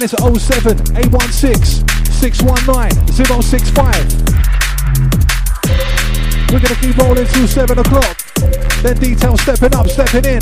And 0.00 0.10
it's 0.10 0.22
07 0.22 0.96
816 0.96 1.86
619 2.10 3.12
065. 3.12 3.84
We're 6.48 6.58
gonna 6.58 6.74
keep 6.80 6.96
rolling 6.96 7.26
till 7.26 7.46
7 7.46 7.78
o'clock. 7.78 8.16
Then 8.82 8.96
details 8.96 9.42
stepping 9.42 9.74
up, 9.74 9.88
stepping 9.88 10.24
in. 10.24 10.40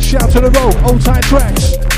Shout 0.00 0.30
to 0.30 0.40
the 0.40 0.52
road, 0.54 0.76
old 0.88 1.02
time 1.02 1.22
tracks. 1.22 1.91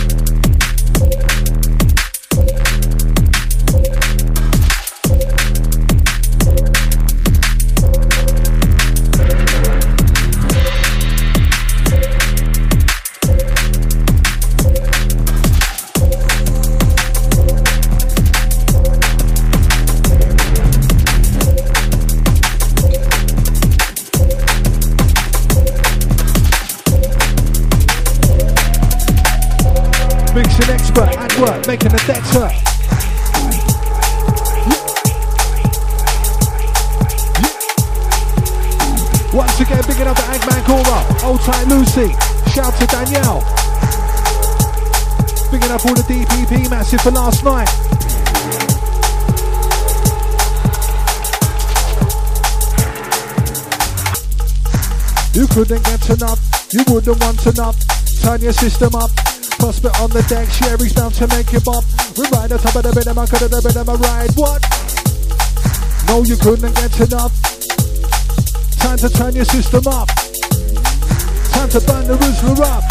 Expert 30.94 31.18
at 31.18 31.38
work, 31.40 31.66
making 31.66 31.90
the 31.90 31.98
decks. 32.06 32.34
Once 39.34 39.58
again, 39.58 39.82
bigging 39.88 40.06
up 40.06 40.14
the 40.14 40.22
Eggman 40.30 40.62
Cora, 40.64 41.28
Old 41.28 41.40
Time 41.40 41.68
Lucy, 41.68 42.14
shout 42.52 42.72
to 42.74 42.86
Danielle. 42.86 43.42
Bigging 45.50 45.72
up 45.72 45.84
all 45.84 45.94
the 45.94 46.04
DPP 46.06 46.70
massive 46.70 47.00
for 47.00 47.10
last 47.10 47.42
night. 47.42 47.68
You 55.34 55.48
couldn't 55.48 55.82
get 55.82 56.10
enough, 56.10 56.38
you 56.72 56.84
wouldn't 56.86 57.20
want 57.20 57.44
enough. 57.46 57.76
Turn 58.22 58.40
your 58.40 58.52
system 58.52 58.94
up, 58.94 59.10
prospect 59.58 60.00
on 60.00 60.10
the 60.10 60.22
deck, 60.28 60.48
Sherry's 60.48 60.92
bound 60.92 61.14
to 61.14 61.26
make 61.28 61.52
you 61.52 61.60
bop. 61.60 61.84
We 62.16 62.24
ride 62.32 62.52
on 62.52 62.58
top 62.58 62.76
of 62.76 62.82
the 62.82 62.92
bed, 62.92 63.08
I'm 63.08 63.16
cut 63.26 63.42
of 63.42 63.50
the 63.50 63.60
bed, 63.62 63.76
I'm 63.76 63.88
ride. 64.00 64.32
What? 64.36 64.62
No, 66.08 66.22
you 66.22 66.36
couldn't 66.36 66.74
get 66.74 66.94
enough. 67.00 67.32
Time 68.78 68.98
to 68.98 69.08
turn 69.08 69.34
your 69.34 69.44
system 69.44 69.86
up. 69.88 70.08
Time 71.52 71.68
to 71.70 71.80
burn 71.80 72.06
the 72.06 72.16
rooster 72.16 72.62
up. 72.62 72.84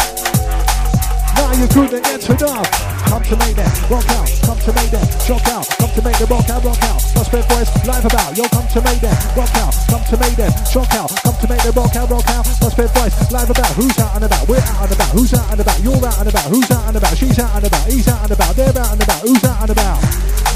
Now 1.36 1.52
you 1.60 1.68
couldn't 1.68 2.02
get 2.04 2.28
enough. 2.28 2.83
Come 3.14 3.22
to 3.30 3.36
make 3.46 3.54
that 3.54 3.70
rock 3.86 4.10
out. 4.18 4.26
Come 4.42 4.58
to 4.58 4.72
make 4.74 4.90
that 4.90 5.06
shock 5.22 5.46
out. 5.46 5.62
Come 5.78 5.86
to 5.94 6.02
make 6.02 6.18
the 6.18 6.26
rock 6.26 6.50
out, 6.50 6.66
rock 6.66 6.82
out. 6.82 6.98
Prospect 7.14 7.46
voice 7.46 7.70
live 7.86 8.02
about. 8.02 8.34
Yo, 8.34 8.42
come 8.50 8.66
to 8.74 8.82
make 8.82 8.98
that 9.06 9.14
rock 9.38 9.54
out. 9.54 9.70
Come 9.86 10.02
to 10.10 10.16
make 10.18 10.34
that 10.34 10.50
shock 10.66 10.90
out. 10.98 11.14
Come 11.22 11.38
to 11.38 11.46
make 11.46 11.62
the 11.62 11.70
rock 11.78 11.94
out, 11.94 12.10
rock 12.10 12.26
out. 12.34 12.42
Prospect 12.42 12.90
voice 12.90 13.14
live 13.30 13.50
about. 13.54 13.70
Who's 13.78 13.94
out 14.02 14.18
and 14.18 14.24
about? 14.26 14.48
We're 14.50 14.58
out 14.58 14.90
and 14.90 14.98
about. 14.98 15.14
Who's 15.14 15.30
out 15.30 15.46
and 15.46 15.60
about? 15.62 15.78
You're 15.78 16.02
out 16.02 16.18
and 16.18 16.28
about. 16.28 16.46
Who's 16.50 16.70
out 16.74 16.88
and 16.90 16.96
about? 16.98 17.14
She's 17.14 17.38
out 17.38 17.54
and 17.54 17.66
about. 17.70 17.86
He's 17.86 18.08
out 18.10 18.22
and 18.26 18.32
about. 18.34 18.52
They're 18.58 18.74
out 18.82 18.90
and 18.90 19.02
about. 19.06 19.20
Who's 19.22 19.44
out 19.46 19.62
and 19.62 19.70
about? 19.70 19.98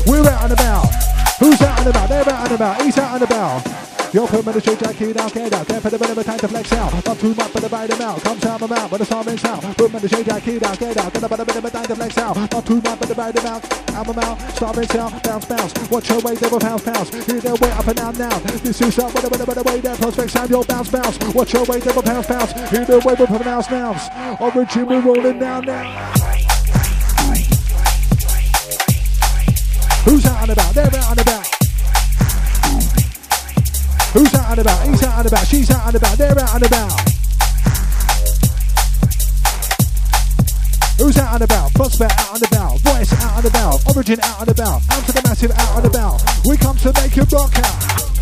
We're 0.02 0.26
out 0.26 0.42
and 0.50 0.52
about. 0.58 0.90
Who's 1.38 1.62
out 1.62 1.78
and 1.78 1.88
about? 1.94 2.08
They're 2.10 2.26
out 2.26 2.46
and 2.50 2.54
about. 2.58 2.82
He's 2.82 2.98
out 2.98 3.14
and 3.14 3.22
about. 3.22 3.87
Yo, 4.14 4.26
put 4.26 4.42
the 4.42 4.58
straight 4.58 4.78
jacket 4.78 5.12
down, 5.12 5.28
get 5.28 5.52
out. 5.52 5.66
Then 5.66 5.80
for 5.82 5.90
the 5.90 5.98
bit 5.98 6.08
of 6.08 6.16
a 6.16 6.24
time 6.24 6.38
to 6.38 6.48
flex 6.48 6.72
out. 6.72 7.04
Not 7.04 7.18
too 7.18 7.34
much 7.34 7.50
for 7.50 7.60
the 7.60 7.68
bite 7.68 7.90
them 7.90 8.00
out. 8.00 8.22
Come 8.22 8.38
out 8.48 8.60
my 8.60 8.66
mouth, 8.66 8.90
but 8.90 8.98
the 8.98 9.04
storm 9.04 9.28
is 9.28 9.44
out. 9.44 9.60
Put 9.76 9.92
the 9.92 10.08
straight 10.08 10.24
jacket 10.24 10.60
down, 10.60 10.76
get 10.76 10.96
out. 10.96 11.12
Then 11.12 11.28
for 11.28 11.36
the 11.36 11.44
bit 11.44 11.56
of 11.56 11.64
a 11.66 11.70
time 11.70 11.84
to 11.84 11.94
flex 11.94 12.16
out. 12.16 12.36
Not 12.36 12.64
too 12.64 12.80
much 12.80 12.98
for 12.98 13.06
the 13.06 13.14
bite 13.14 13.34
them 13.34 13.46
out. 13.46 13.60
Out 13.92 14.06
my 14.06 14.12
mouth, 14.16 14.56
storm 14.56 14.78
is 14.78 14.90
out. 14.96 15.22
Bounce, 15.22 15.44
bounce. 15.44 15.90
Watch 15.90 16.08
your 16.08 16.20
way, 16.20 16.34
double 16.36 16.58
pounds, 16.58 16.82
pounds. 16.84 17.10
Hear 17.26 17.40
their 17.40 17.54
way 17.54 17.70
up 17.70 17.86
and 17.86 17.96
down 17.96 18.16
now. 18.16 18.38
This 18.38 18.80
is 18.80 18.98
up, 18.98 19.12
with 19.12 19.28
the 19.28 19.44
bit 19.44 19.56
of 19.58 19.66
way 19.66 19.80
there. 19.80 19.96
Prospect 19.96 20.30
sound, 20.30 20.50
yo, 20.50 20.64
bounce, 20.64 20.88
bounce. 20.88 21.18
Watch 21.34 21.52
your 21.52 21.64
way, 21.64 21.80
double 21.80 22.02
pounds, 22.02 22.26
pounds. 22.26 22.52
Hear 22.70 22.84
their 22.86 23.00
way, 23.00 23.12
with 23.12 23.28
pronounce 23.28 23.70
nouns. 23.70 24.08
Origin, 24.40 24.86
we're 24.86 25.00
rolling 25.00 25.38
down 25.38 25.66
now. 25.66 25.84
Who's 30.08 30.24
out 30.24 30.42
and 30.42 30.50
about? 30.52 30.74
They're 30.74 30.86
out 30.96 31.10
and 31.10 31.20
about. 31.20 31.57
Who's 34.12 34.34
out 34.34 34.50
and 34.50 34.60
about? 34.60 34.88
He's 34.88 35.02
out 35.02 35.18
and 35.18 35.26
about. 35.26 35.46
She's 35.46 35.70
out 35.70 35.86
and 35.86 35.96
about. 35.96 36.18
They're 36.18 36.38
out 36.38 36.54
and 36.54 36.66
about. 36.66 37.00
Who's 40.98 41.18
out 41.18 41.34
and 41.34 41.42
about? 41.42 41.72
Prospect 41.74 42.12
out 42.18 42.34
and 42.34 42.46
about. 42.50 42.80
Voice 42.80 43.12
out 43.22 43.44
and 43.44 43.46
about. 43.46 43.94
Origin 43.94 44.18
out 44.22 44.40
and 44.40 44.50
about. 44.50 44.82
Out 44.90 45.04
to 45.04 45.12
the 45.12 45.22
massive 45.24 45.52
out 45.52 45.76
and 45.76 45.86
about. 45.86 46.22
We 46.46 46.56
come 46.56 46.76
to 46.78 46.92
make 47.00 47.16
you 47.16 47.24
rock 47.30 47.52
out. 47.58 48.17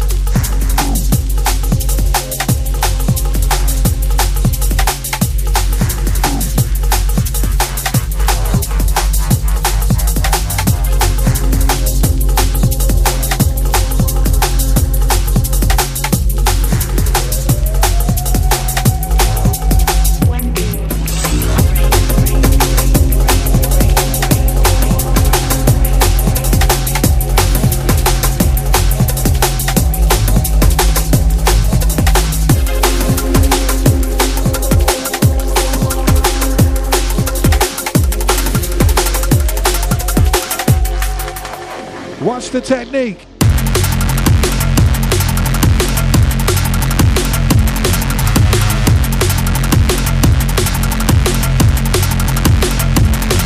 The 42.57 42.62
technique. 42.62 43.19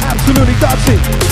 Absolutely 0.04 0.54
gutsy. 0.54 1.29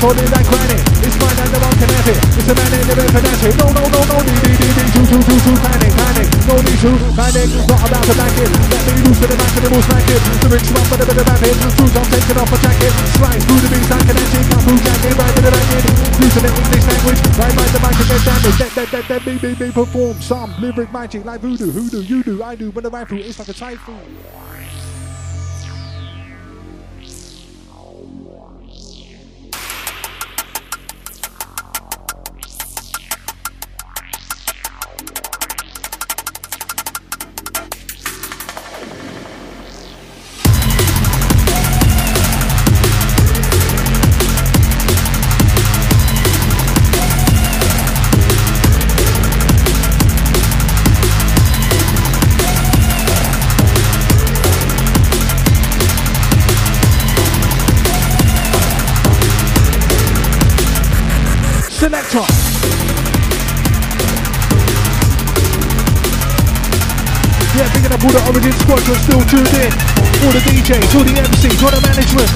What's 0.00 0.16
that 0.32 0.48
granite? 0.48 0.80
It's 1.04 1.12
mine 1.20 1.36
and 1.44 1.52
the 1.52 1.60
one 1.60 1.76
can 1.76 1.92
have 1.92 2.08
it. 2.08 2.16
It's 2.32 2.48
a 2.48 2.54
man 2.56 2.72
in 2.72 2.88
the 2.88 3.04
fanatic. 3.12 3.52
No, 3.60 3.68
no, 3.68 3.84
no, 3.84 4.00
no, 4.00 4.16
need, 4.24 4.40
need, 4.48 4.56
need, 4.56 4.72
need, 4.80 4.90
too, 4.96 5.04
too, 5.04 5.20
too, 5.20 5.38
too, 5.44 5.56
panic, 5.60 5.92
panic. 5.92 6.26
No 6.48 6.56
need 6.56 6.80
to 6.80 6.90
panic. 7.12 7.48
Not 7.68 7.84
about 7.84 8.04
to 8.08 8.14
back 8.16 8.32
it. 8.40 8.48
Let 8.48 8.80
me 8.80 8.92
loose 9.04 9.20
to 9.20 9.26
the 9.28 9.36
back 9.36 9.52
and 9.60 9.64
it 9.68 9.70
will 9.76 9.84
smack 9.84 10.08
it. 10.08 10.20
The 10.40 10.48
rich 10.56 10.68
run, 10.72 10.86
but 10.88 10.98
a 11.00 11.04
bit 11.04 11.20
of 11.20 11.28
rapid. 11.28 11.52
Shoes 11.52 11.92
I'm 11.92 12.08
taking 12.08 12.38
off 12.40 12.48
my 12.48 12.58
jacket. 12.64 12.92
Slice 13.12 13.44
through 13.44 13.60
the 13.60 13.68
beats 13.68 13.90
like 13.92 14.04
kinetic. 14.08 14.44
I'm 14.48 14.60
through 14.64 14.80
jacket, 14.80 15.12
right 15.20 15.34
to 15.36 15.40
the 15.44 15.52
back 15.52 15.68
end. 15.68 15.86
Using 16.16 16.44
the 16.48 16.50
English 16.56 16.86
language. 16.88 17.20
Right 17.36 17.54
by 17.60 17.66
the 17.68 17.80
mic 17.84 17.96
and 18.00 18.08
get 18.08 18.22
damaged. 18.24 18.56
Let, 18.56 18.72
let, 18.72 18.88
let, 18.88 19.04
let 19.04 19.20
me, 19.28 19.34
me, 19.36 19.50
me 19.52 19.68
perform 19.68 20.16
some 20.24 20.48
lyric 20.64 20.88
magic 20.96 21.28
like 21.28 21.44
voodoo. 21.44 21.68
Hoodoo, 21.76 22.00
you 22.08 22.24
do, 22.24 22.40
I 22.40 22.56
do. 22.56 22.72
When 22.72 22.88
the 22.88 22.90
rifle, 22.90 23.20
it's 23.20 23.36
like 23.36 23.52
a 23.52 23.52
typhoon. 23.52 24.16
Origin 68.80 69.02
still 69.02 69.20
tuned 69.26 69.48
in. 69.60 69.72
All 70.24 70.32
the 70.32 70.40
DJs, 70.40 70.94
all 70.94 71.04
the 71.04 71.12
MCs, 71.12 71.62
all 71.62 71.70
the 71.70 71.80
management. 71.82 72.30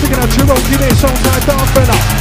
Picking 0.00 0.18
up 0.18 0.30
Cherokee 0.30 0.76
this 0.76 1.02
alongside 1.02 1.46
Dark 1.46 1.68
Fella. 1.74 2.19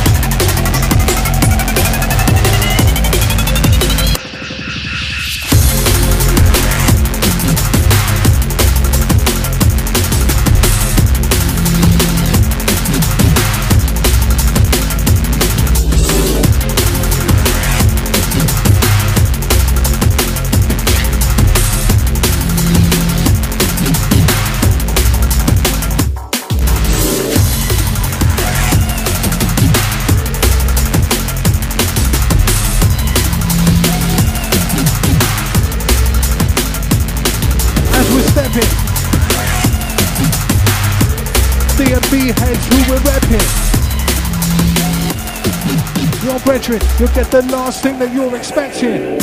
Who 42.19 42.25
we're 42.25 42.99
repping. 42.99 43.47
Your 46.25 46.37
brethren, 46.41 46.81
you'll 46.99 47.07
get 47.09 47.31
the 47.31 47.41
last 47.49 47.81
thing 47.81 47.97
that 47.99 48.13
you're 48.13 48.35
expecting. 48.35 49.17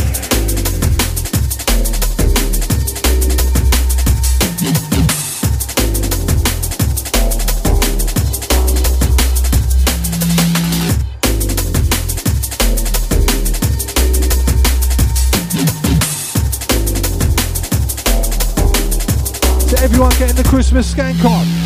Everyone 19.82 20.10
getting 20.18 20.36
the 20.36 20.48
Christmas 20.48 20.90
scan 20.90 21.16
card. 21.18 21.65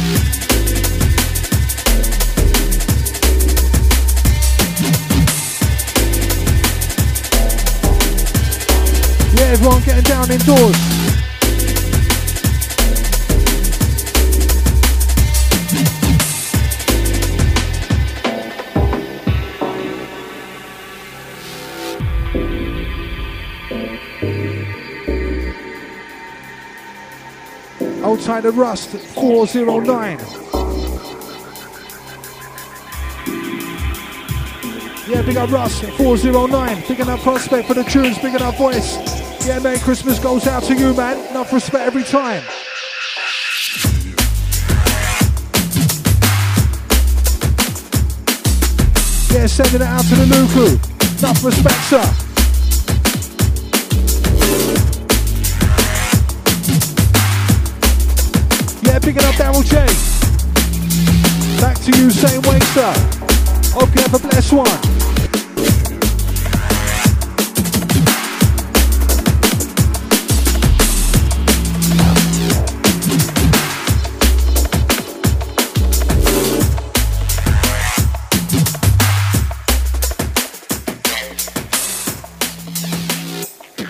Getting. 10.39 10.75
Outside 28.03 28.43
the 28.43 28.53
Rust 28.53 28.91
409. 28.91 30.19
Yeah, 35.09 35.23
big 35.23 35.37
up 35.37 35.51
Russ 35.51 35.81
409. 35.81 36.85
Big 36.87 37.01
up 37.01 37.21
Prospect 37.21 37.67
for 37.67 37.75
the 37.75 37.83
tunes, 37.85 38.19
big 38.19 38.41
up 38.41 38.57
voice. 38.57 39.10
Yeah, 39.47 39.59
man, 39.59 39.79
Christmas 39.81 40.19
goes 40.19 40.47
out 40.47 40.63
to 40.65 40.75
you, 40.75 40.95
man. 40.95 41.19
Enough 41.31 41.53
respect 41.53 41.85
every 41.85 42.05
time. 42.05 42.43
Yeah, 49.33 49.47
sending 49.47 49.77
it 49.77 49.83
out 49.83 50.05
to 50.05 50.15
the 50.15 50.27
Luku. 50.27 51.19
Enough 51.21 51.45
respect, 51.45 51.81
sir. 51.89 52.05
Yeah, 58.83 58.99
picking 58.99 59.25
up 59.25 59.35
Daryl 59.35 59.65
J. 59.65 59.87
Back 61.61 61.79
to 61.81 61.99
you, 61.99 62.11
same 62.11 62.43
way, 62.43 62.61
sir. 62.75 62.93
Okay, 63.83 64.03
have 64.03 64.15
a 64.15 64.19
blessed 64.19 64.53
one. 64.53 65.00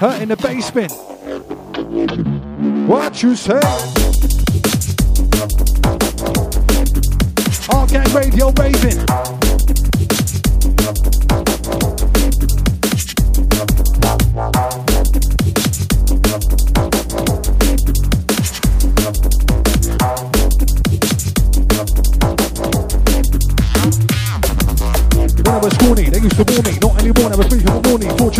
Hurt 0.01 0.23
in 0.23 0.31
the 0.31 0.37
basement. 0.39 0.91
What 2.89 3.23
you 3.23 3.37
say? 3.37 3.61
Art 7.71 7.91
Gang 7.91 8.11
Radio 8.15 8.51
raving. 8.53 9.20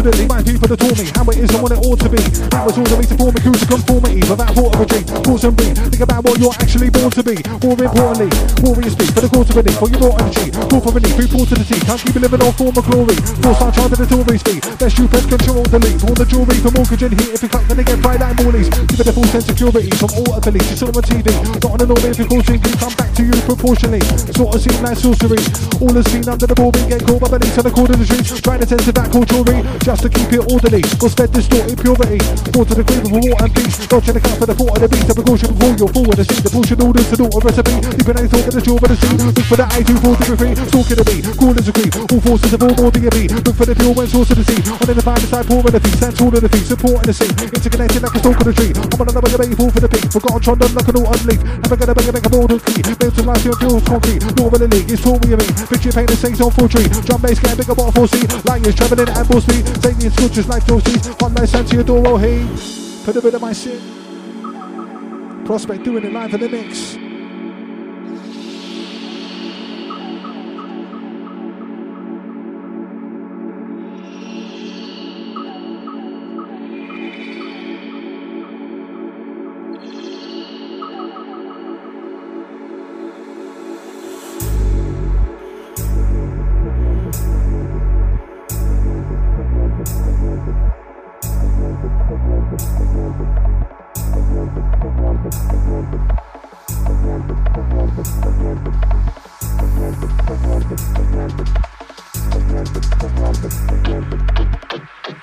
Fortunately, 0.01 0.33
my 0.33 0.41
people 0.41 0.65
that 0.65 0.81
taught 0.81 0.97
me 0.97 1.13
how 1.13 1.29
it 1.29 1.45
is 1.45 1.53
and 1.53 1.61
what 1.61 1.77
it 1.77 1.81
ought 1.85 2.01
to 2.01 2.09
be. 2.09 2.25
That 2.49 2.65
was 2.65 2.73
all 2.81 2.89
the 2.89 2.97
me 2.97 3.05
to 3.05 3.17
form 3.21 3.37
a 3.37 3.41
cruise 3.45 3.61
to 3.61 3.69
conformity 3.69 4.25
without 4.25 4.49
thought 4.57 4.73
of 4.73 4.81
a 4.81 4.87
dream. 4.89 5.05
Force 5.29 5.45
and 5.45 5.53
breathe. 5.53 5.77
Think 5.77 6.01
about 6.01 6.25
what 6.25 6.41
you're 6.41 6.57
actually 6.57 6.89
born 6.89 7.13
to 7.13 7.21
be. 7.21 7.37
More 7.61 7.77
importantly, 7.77 8.33
warrior 8.65 8.89
speak 8.97 9.13
for 9.13 9.21
the 9.21 9.29
cause 9.29 9.53
of 9.53 9.61
a 9.61 9.63
For 9.77 9.93
your 9.93 10.17
energy, 10.17 10.49
call 10.57 10.81
for 10.81 10.93
relief, 10.97 11.17
report 11.21 11.53
to 11.53 11.57
the 11.61 11.67
sea. 11.69 11.81
Can't 11.85 12.01
keep 12.01 12.17
living 12.17 12.41
on 12.41 12.53
form 12.57 12.73
of 12.81 12.85
glory. 12.89 13.19
Force 13.45 13.61
our 13.61 13.73
child 13.77 13.93
to 13.93 13.97
the 14.01 14.09
Tory 14.09 14.41
speed. 14.41 14.65
Best 14.81 14.97
you 14.97 15.05
press 15.05 15.27
control, 15.29 15.69
delete. 15.69 16.01
All 16.01 16.17
the 16.17 16.25
jewelry 16.25 16.57
for 16.65 16.73
mortgage 16.73 17.05
and 17.05 17.13
heat. 17.21 17.37
If 17.37 17.45
you 17.45 17.51
cut, 17.53 17.65
then 17.69 17.77
they 17.77 17.85
get 17.85 18.01
fried 18.01 18.25
like 18.25 18.41
Morley's. 18.41 18.73
Give 18.89 19.05
it 19.05 19.13
a 19.13 19.13
full 19.13 19.29
sense 19.29 19.53
of 19.53 19.53
security 19.53 19.93
from 20.01 20.17
all 20.17 20.33
affiliates. 20.33 20.73
You 20.73 20.77
saw 20.81 20.89
them 20.89 20.97
on 20.97 21.05
TV. 21.13 21.29
Not 21.61 21.77
on 21.77 21.81
an 21.85 21.93
order 21.93 22.09
if 22.09 22.17
you're 22.17 22.33
causing 22.33 22.57
come 22.57 22.97
back 22.97 23.13
to 23.21 23.23
you 23.29 23.37
proportionally. 23.45 24.01
Sort 24.33 24.57
of 24.57 24.65
seem 24.65 24.81
like 24.81 24.97
sorcery. 24.97 25.45
All 25.77 25.93
the 25.93 26.01
scene 26.09 26.25
under 26.25 26.49
the 26.49 26.57
ball, 26.57 26.73
being 26.73 26.89
get 26.89 27.05
caught 27.05 27.21
by 27.21 27.37
police 27.37 27.53
on 27.61 27.69
the 27.69 27.75
corner 27.77 27.93
of 27.93 28.01
the 28.01 28.09
streets. 28.09 28.41
Trying 28.41 28.65
to 28.65 28.67
sense 28.67 28.89
of 28.89 28.97
that 28.97 29.13
culture 29.13 29.45
just 29.91 30.07
to 30.07 30.09
keep 30.09 30.31
it 30.31 30.47
orderly. 30.47 30.87
Was 31.03 31.19
fed 31.19 31.35
distorted 31.35 31.75
purity. 31.75 32.23
More 32.55 32.63
to 32.63 32.75
the 32.79 32.87
grave 32.87 33.11
of 33.11 33.11
war 33.11 33.35
and 33.43 33.51
peace. 33.51 33.75
Dodging 33.91 34.15
the 34.15 34.23
cut 34.23 34.39
for 34.39 34.47
the 34.47 34.55
thought 34.55 34.79
of 34.79 34.87
the 34.87 34.89
beast. 34.89 35.07
The 35.11 35.15
precaution 35.19 35.51
before 35.51 35.75
you're 35.75 35.91
forward 35.91 36.15
to 36.15 36.25
see 36.31 36.39
the 36.47 36.51
bullshit 36.55 36.79
orders 36.79 37.07
to 37.11 37.17
daughter 37.19 37.43
recipe. 37.43 37.75
Even 37.99 38.15
I 38.15 38.25
thought 38.31 38.47
that 38.47 38.55
the 38.55 38.63
jaw 38.63 38.79
of 38.79 38.87
the 38.87 38.95
sea. 38.95 39.19
Look 39.19 39.47
for 39.51 39.59
the 39.59 39.67
I-240 39.67 40.31
degree. 40.31 40.55
Stalking 40.71 40.95
the 40.95 41.07
beat. 41.11 41.25
Cool 41.35 41.55
as 41.59 41.67
a 41.67 41.73
creep. 41.75 41.95
All 42.07 42.23
forces 42.23 42.53
of 42.55 42.63
all 42.63 42.75
more 42.79 42.93
D&B. 42.95 43.19
Look 43.35 43.57
for 43.59 43.67
the 43.67 43.75
pure 43.75 43.91
when 43.91 44.07
source 44.07 44.31
of 44.31 44.39
the 44.39 44.47
sea. 44.47 44.63
On 44.63 44.87
in 44.87 44.95
the 44.95 45.03
five 45.03 45.27
side, 45.27 45.47
pouring 45.51 45.75
the 45.75 45.81
feet. 45.83 45.97
Stand 45.99 46.15
tall 46.15 46.31
of 46.31 46.39
the 46.39 46.51
feet. 46.55 46.67
Supporting 46.71 47.09
the 47.11 47.17
sea. 47.19 47.33
Interconnected 47.51 48.01
like 48.07 48.15
a 48.15 48.21
stalk 48.23 48.39
of 48.39 48.47
the 48.47 48.55
tree. 48.55 48.71
I'm 48.71 49.01
on 49.03 49.07
another 49.11 49.31
debate, 49.35 49.59
fall 49.59 49.71
for 49.75 49.83
the 49.83 49.91
peak. 49.91 50.07
Forgotten 50.07 50.39
trod 50.39 50.63
on 50.63 50.71
like 50.71 50.87
an 50.87 51.03
autumn 51.03 51.27
leaf. 51.27 51.41
Never 51.67 51.75
gonna 51.75 51.95
bring 51.99 52.09
a 52.09 52.13
make 52.15 52.27
a 52.27 52.31
bold 52.31 52.55
key. 52.63 52.79
Built 52.95 53.15
to 53.19 53.23
life, 53.27 53.43
your 53.43 53.59
fuels 53.59 53.83
concrete. 53.91 54.23
Of 54.23 54.39
the 54.39 54.71
league. 54.71 54.87
It's 54.87 55.03
taught 55.03 55.19
me 55.27 55.35
of 55.35 55.43
me. 55.43 55.51
Picture 55.67 55.91
paint 55.91 56.15
the 56.15 56.17
saints 56.17 56.39
on 56.39 56.55
full 56.55 56.71
tree. 56.71 56.87
Drum 57.11 57.19
bass, 57.19 57.43
get 57.43 57.59
bigger 57.59 57.75
bottle 57.75 58.07
4C. 58.07 58.47
Lions 58.47 58.79
travelling 58.79 59.11
at 59.11 59.27
full 59.27 59.43
speed. 59.43 59.80
Satan 59.81 60.11
sculptures 60.11 60.49
like 60.49 60.67
Dorothy's. 60.67 61.09
One 61.21 61.35
night 61.35 61.49
Santi 61.49 61.77
Adoro, 61.77 62.07
oh, 62.07 62.17
hey. 62.17 62.47
Put 63.05 63.17
a 63.17 63.23
bit 63.23 63.35
of 63.35 63.41
my 63.41 63.53
shit. 63.53 63.81
Prospect 65.47 65.85
doing 65.85 66.05
it 66.05 66.13
live 66.13 66.35
in 66.35 66.41
the 66.41 66.49
mix. 66.49 67.10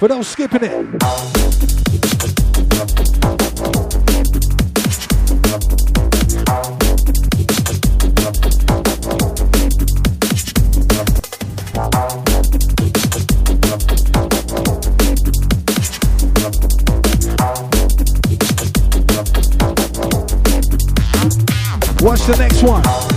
But 0.08 0.16
I'm 0.16 0.24
skipping 0.24 0.64
it. 0.64 0.72
Watch 22.02 22.22
the 22.22 22.36
next 22.38 22.64
one. 22.64 23.17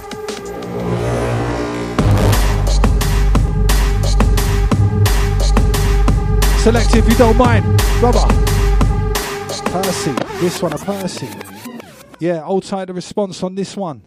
don't 7.21 7.37
mind. 7.37 7.65
Rubber. 8.01 8.25
Percy. 9.71 10.11
This 10.39 10.61
one, 10.61 10.73
a 10.73 10.77
Percy. 10.77 11.27
Yeah, 12.19 12.43
old 12.43 12.65
side 12.65 12.89
of 12.89 12.95
response 12.95 13.43
on 13.43 13.55
this 13.55 13.77
one. 13.77 14.05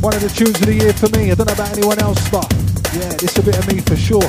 One 0.00 0.14
of 0.14 0.20
the 0.20 0.32
tunes 0.34 0.60
of 0.60 0.66
the 0.66 0.74
year 0.74 0.92
for 0.92 1.08
me. 1.16 1.30
I 1.30 1.34
don't 1.34 1.46
know 1.46 1.54
about 1.54 1.76
anyone 1.76 1.98
else, 2.00 2.28
but 2.30 2.52
yeah, 2.94 3.14
this 3.14 3.38
a 3.38 3.42
bit 3.42 3.58
of 3.58 3.72
me 3.72 3.80
for 3.80 3.96
sure. 3.96 4.28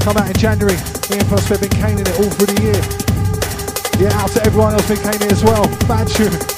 Come 0.00 0.16
out 0.16 0.28
in 0.28 0.36
January. 0.36 0.76
Me 1.10 1.18
and 1.18 1.28
Prospect 1.28 1.60
been 1.60 1.70
caning 1.70 2.00
it 2.00 2.20
all 2.20 2.30
through 2.30 2.54
the 2.54 2.62
year. 2.62 4.08
Yeah, 4.08 4.20
out 4.20 4.30
to 4.30 4.44
everyone 4.44 4.72
else 4.72 4.88
been 4.88 4.98
caning 4.98 5.22
it 5.22 5.32
as 5.32 5.44
well. 5.44 5.64
Bad 5.86 6.08
tune. 6.08 6.55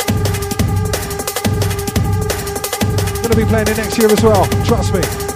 Gonna 3.28 3.44
be 3.44 3.48
playing 3.50 3.68
it 3.68 3.76
next 3.76 3.98
year 3.98 4.10
as 4.10 4.22
well. 4.22 4.46
Trust 4.64 4.94
me. 4.94 5.27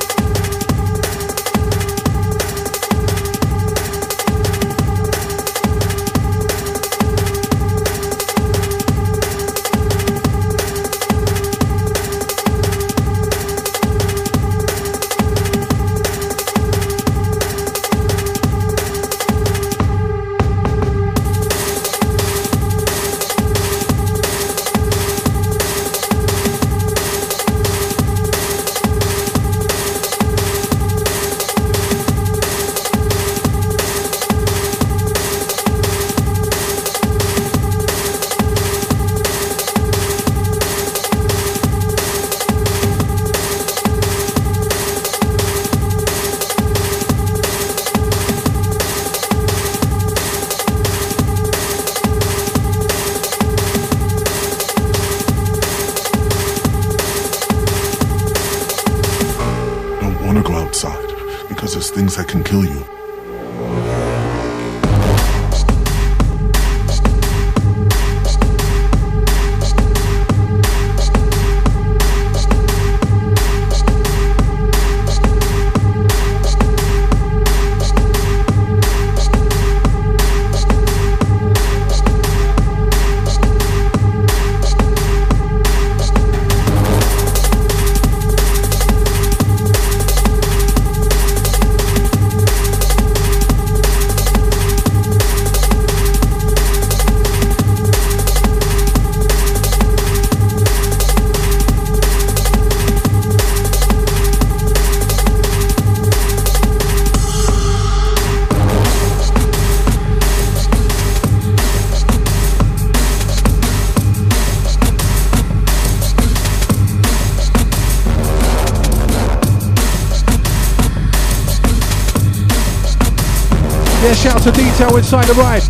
To 124.89 124.97
inside 124.97 125.27
the 125.31 125.39
ride. 125.39 125.63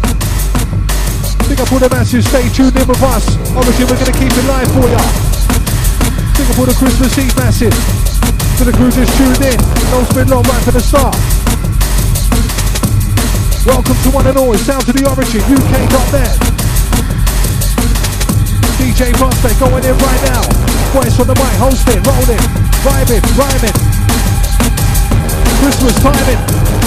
Big 1.45 1.61
up 1.61 1.69
all 1.69 1.83
the 1.83 1.91
masses, 1.93 2.25
stay 2.25 2.49
tuned 2.49 2.73
in 2.73 2.87
with 2.89 3.03
us. 3.03 3.29
Obviously, 3.53 3.85
we're 3.85 4.01
going 4.01 4.09
to 4.09 4.17
keep 4.17 4.33
it 4.33 4.47
live 4.49 4.71
for 4.73 4.89
ya. 4.89 5.03
Big 6.39 6.49
up 6.49 6.57
all 6.57 6.65
the 6.65 6.77
Christmas 6.81 7.13
Eve 7.21 7.35
masses. 7.37 7.77
To 8.57 8.65
the 8.65 8.73
crew 8.73 8.89
just 8.89 9.13
tuned 9.21 9.43
in. 9.45 9.59
Don't 9.93 10.07
spin 10.09 10.33
long 10.33 10.47
right 10.49 10.63
from 10.65 10.75
the 10.79 10.85
start. 10.85 11.13
Welcome 13.69 13.99
to 14.01 14.09
one 14.17 14.27
and 14.27 14.37
all. 14.39 14.55
It's 14.57 14.65
Sound 14.65 14.87
to 14.89 14.93
the 14.97 15.05
Origin, 15.05 15.45
UK.net. 15.45 16.37
DJ 18.81 19.13
Prospect 19.19 19.61
going 19.61 19.85
in 19.85 19.97
right 19.99 20.23
now. 20.33 20.43
Voice 20.97 21.21
on 21.21 21.29
the 21.29 21.37
mic, 21.37 21.57
hosting, 21.61 22.01
rolling, 22.09 22.45
vibing, 22.81 23.25
rhyming. 23.37 23.77
Christmas 25.61 25.97
timing. 26.01 26.82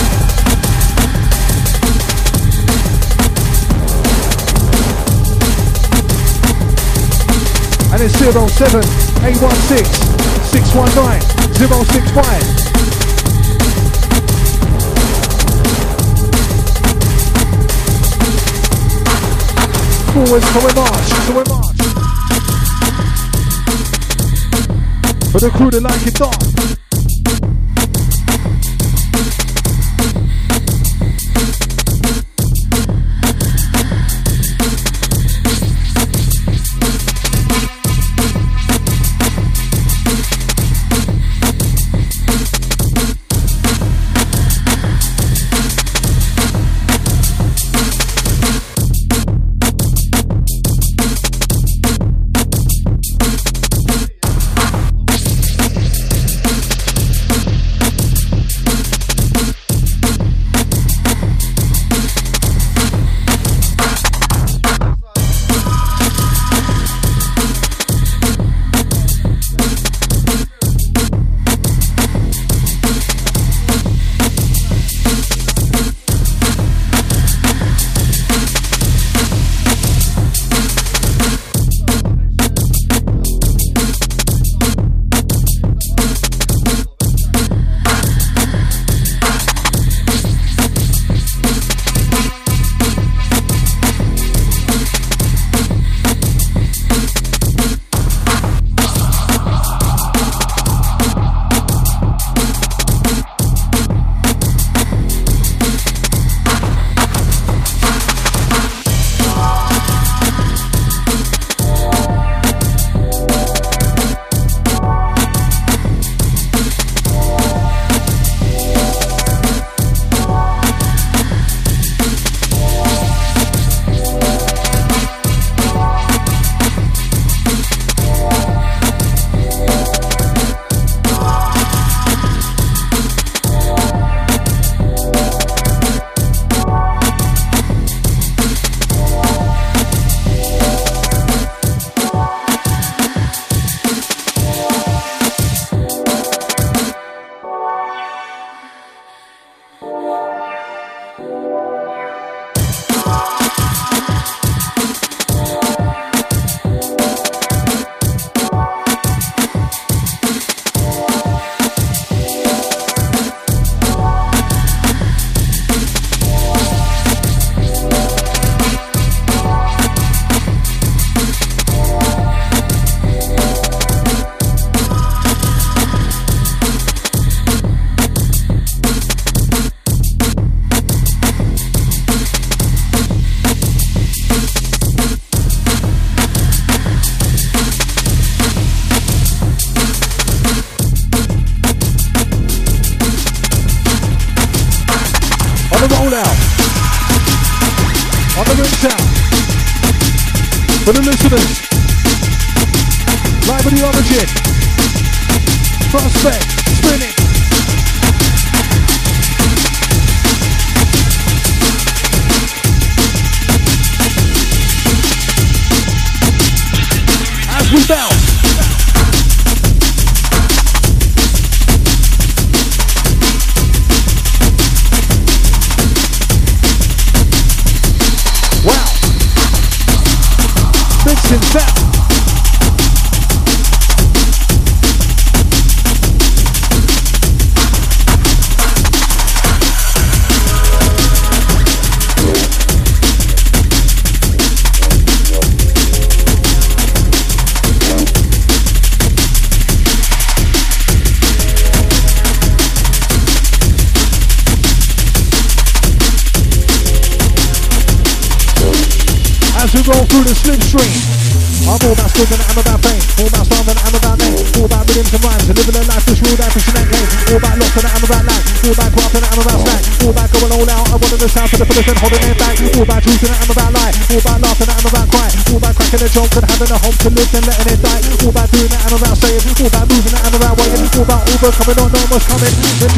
And 7.96 8.04
it's 8.04 8.20
07 8.20 8.36
816 9.24 9.86
619 10.52 11.22
065. 11.56 12.76
Forwards 20.12 20.48
to 20.52 20.60
we 20.60 20.72
march, 20.76 21.08
to 21.24 21.32
we 21.32 21.44
march. 21.48 21.80
For 25.32 25.40
the 25.40 25.50
crew 25.56 25.72
that 25.72 25.82
like 25.84 26.06
it 26.06 26.16
dark. 26.16 26.85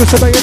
Coming. 0.06 0.32
Then 0.32 0.37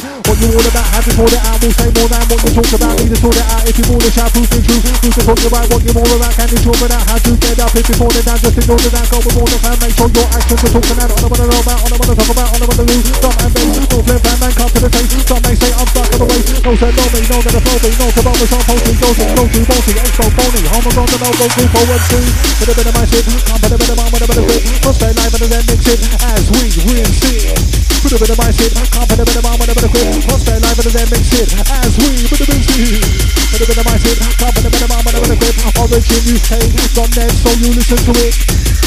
you 4.35 4.47
fall 4.47 4.59
to 4.59 4.75
shout, 4.75 4.99
who's 5.05 5.15
the 5.15 5.47
about 5.47 5.67
what 5.71 5.81
you're 5.85 5.95
more 5.95 6.15
about? 6.15 6.35
Can 6.35 6.49
you 6.51 6.59
talk 6.59 6.81
about 6.83 7.03
how 7.07 7.19
to 7.19 7.31
get 7.39 7.59
up? 7.63 7.71
If 7.75 7.87
you're 7.87 7.99
falling 8.03 8.25
down, 8.27 8.39
just 8.43 8.59
ignore 8.59 8.81
the 8.83 8.91
down. 8.91 9.07
Go 9.11 9.19
with 9.23 9.37
all 9.39 9.47
the 9.47 9.59
fan. 9.63 9.77
Make 9.79 9.95
sure 9.95 10.11
your 10.11 10.29
actions 10.35 10.63
are 10.65 10.73
talking 10.75 10.99
out. 10.99 11.11
I 11.15 11.27
wanna 11.31 11.47
know 11.47 11.61
about, 11.63 11.79
all 11.85 11.93
I 11.93 11.97
wanna 12.03 12.15
talk 12.19 12.31
about, 12.35 12.49
all 12.51 12.63
I 12.63 12.67
wanna 12.67 12.85
lose. 12.91 13.07
Stop 13.15 13.37
and 13.39 13.53
bass. 13.55 13.75
No 13.91 13.99
flip 14.03 14.21
fan, 14.25 14.37
man, 14.43 14.53
come 14.59 14.71
to 14.75 14.79
the. 14.83 14.91
Some 15.25 15.43
may 15.45 15.55
say 15.55 15.71
I'm 15.75 15.89
stuck 15.89 16.09
on 16.15 16.19
the 16.19 16.27
waist. 16.27 16.49
No 16.65 16.71
said 16.75 16.95
no 16.99 17.05
me, 17.15 17.21
no 17.31 17.37
gonna 17.45 17.61
flow 17.63 17.79
me. 17.79 17.91
No 17.95 18.07
to 18.11 18.21
bomb 18.25 18.43
us 18.43 18.53
on 18.55 18.63
posting. 18.65 18.99
Go 18.99 19.09
to, 19.15 19.25
go 19.35 19.43
to, 19.45 19.61
bossy. 19.71 19.93
Expo, 19.95 20.25
phony. 20.35 20.63
Home 20.73 20.87
of 20.89 20.99
on 20.99 21.07
the 21.07 21.19
no, 21.23 21.29
go 21.39 21.47
group 21.55 21.71
two. 22.11 22.25
A 22.65 22.73
bit 22.75 22.87
of 22.89 22.95
my 22.97 23.05
shit. 23.05 23.25
Come 23.45 23.61
put 23.61 23.73
a 23.73 23.79
bit 23.79 23.91
of 23.93 23.97
mine 24.01 24.11
with 24.11 24.25
a 24.25 24.29
bit 24.29 24.39
of 24.41 24.47
fit. 24.49 24.63
Must 24.83 24.97
stay 24.99 25.13
live 25.15 25.35
and 25.37 25.53
then 25.53 25.65
mix 25.69 25.85
it 25.85 26.01
as 26.33 26.45
we 26.49 26.65
rinse 26.91 27.23
it. 27.29 27.85
Put 28.05 28.13
a 28.13 28.19
bit 28.21 28.31
of 28.31 28.39
my 28.39 28.51
shit, 28.53 28.73
can't 28.73 29.09
put 29.09 29.21
a 29.21 29.25
bit 29.25 29.37
of 29.37 29.45
mine 29.45 29.59
with 29.61 29.71
a 29.71 29.75
bit 29.75 29.85
of 29.85 29.91
quit. 29.93 30.29
Must 30.29 30.45
stay 30.45 30.59
live 30.61 30.79
and 30.81 30.93
then 30.93 31.09
mix 31.09 31.25
it 31.41 31.49
as 31.57 31.93
we. 31.97 32.29
Put 32.29 33.61
a 33.61 33.67
bit 33.67 33.79
of 33.79 33.85
my 33.85 33.97
shit, 33.97 34.24
bit 34.25 34.83
of 34.83 34.89
mine 34.89 35.05
with 35.05 35.17
a 35.17 35.21
bit 35.21 35.31
of 35.31 35.39
quit. 35.39 35.57
Origin 35.81 36.23
UK, 36.33 36.53
from 36.95 37.11
there, 37.13 37.31
so 37.31 37.51
you 37.61 37.71
listen 37.75 38.01
to 38.09 38.13
it. 38.25 38.35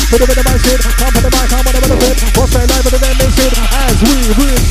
Put 0.09 0.21
a 0.21 0.27
bit 0.27 0.37
of 0.37 0.45
my 0.45 0.57
shit, 0.57 0.79
can't 0.81 1.13
put 1.13 1.25
a 1.25 1.31
mic, 1.31 1.47
can't 1.51 1.63
put 1.67 1.75
a 1.75 1.81
bit 1.81 1.91
of 1.91 1.99
quit. 1.99 2.17
Must 2.37 2.51
stay 2.51 2.65
live 2.65 2.87
and 2.87 2.97
it 2.97 3.53
as 3.71 3.97
we 4.01 4.15
it. 4.47 4.63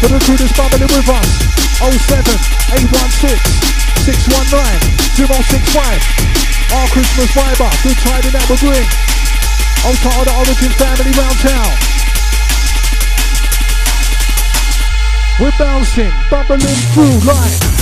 For 0.00 0.08
the 0.12 0.20
crew 0.22 0.36
that's 0.36 0.52
bubbling 0.52 0.92
with 0.92 1.08
us 1.08 1.30
07 1.80 1.90
816 2.76 3.32
619 4.04 4.86
065 5.16 5.82
Our 6.76 6.86
Christmas 6.92 7.30
Viber 7.32 7.72
Good 7.82 7.98
tiding 8.04 8.32
that 8.36 8.46
we 8.46 8.56
bring 8.60 8.86
on 9.86 9.94
part 10.02 10.18
of 10.18 10.26
the 10.26 10.34
Origin 10.34 10.72
family 10.76 11.12
round 11.14 11.38
town. 11.38 11.70
We're 15.38 15.52
bouncing, 15.58 16.10
bubbling 16.30 16.60
through 16.94 17.20
life. 17.28 17.76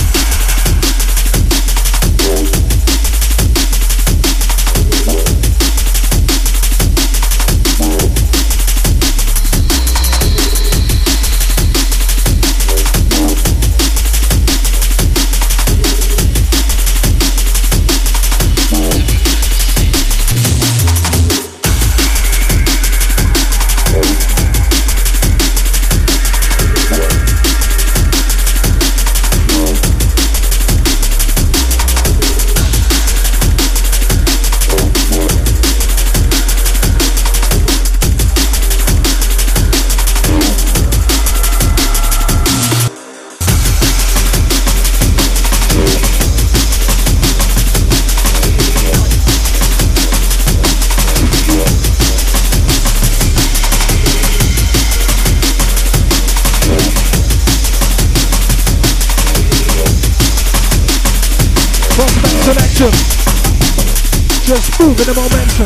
The 65.05 65.13
momentum. 65.13 65.65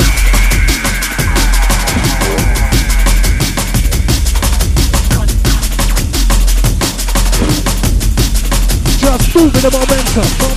Just 9.00 9.36
moving 9.36 9.62
the 9.62 9.72
momentum. 9.72 10.49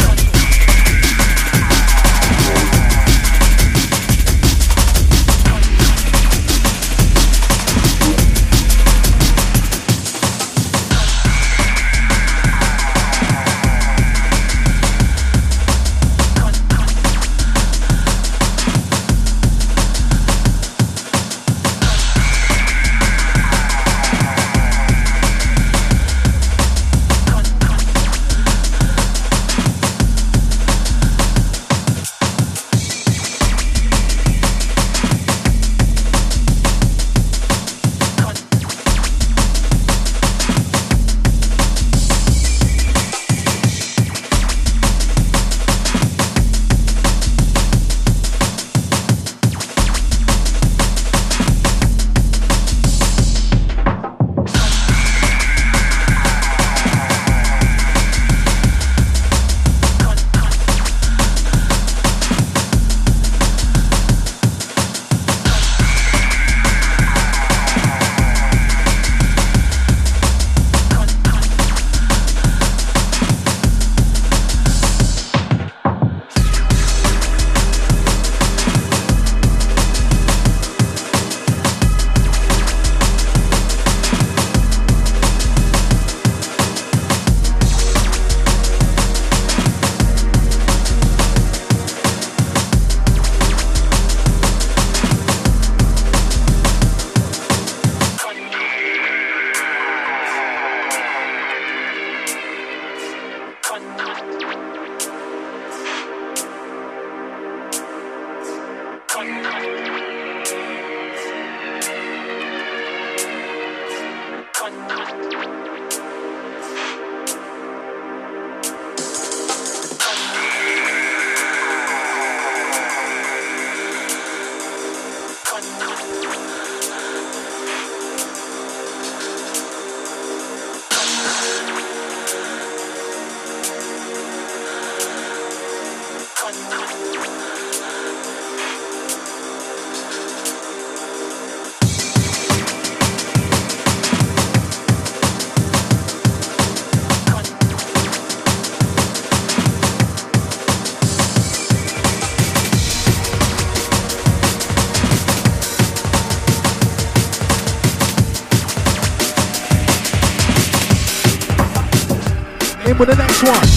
Next 163.43 163.49
one. 163.49 163.69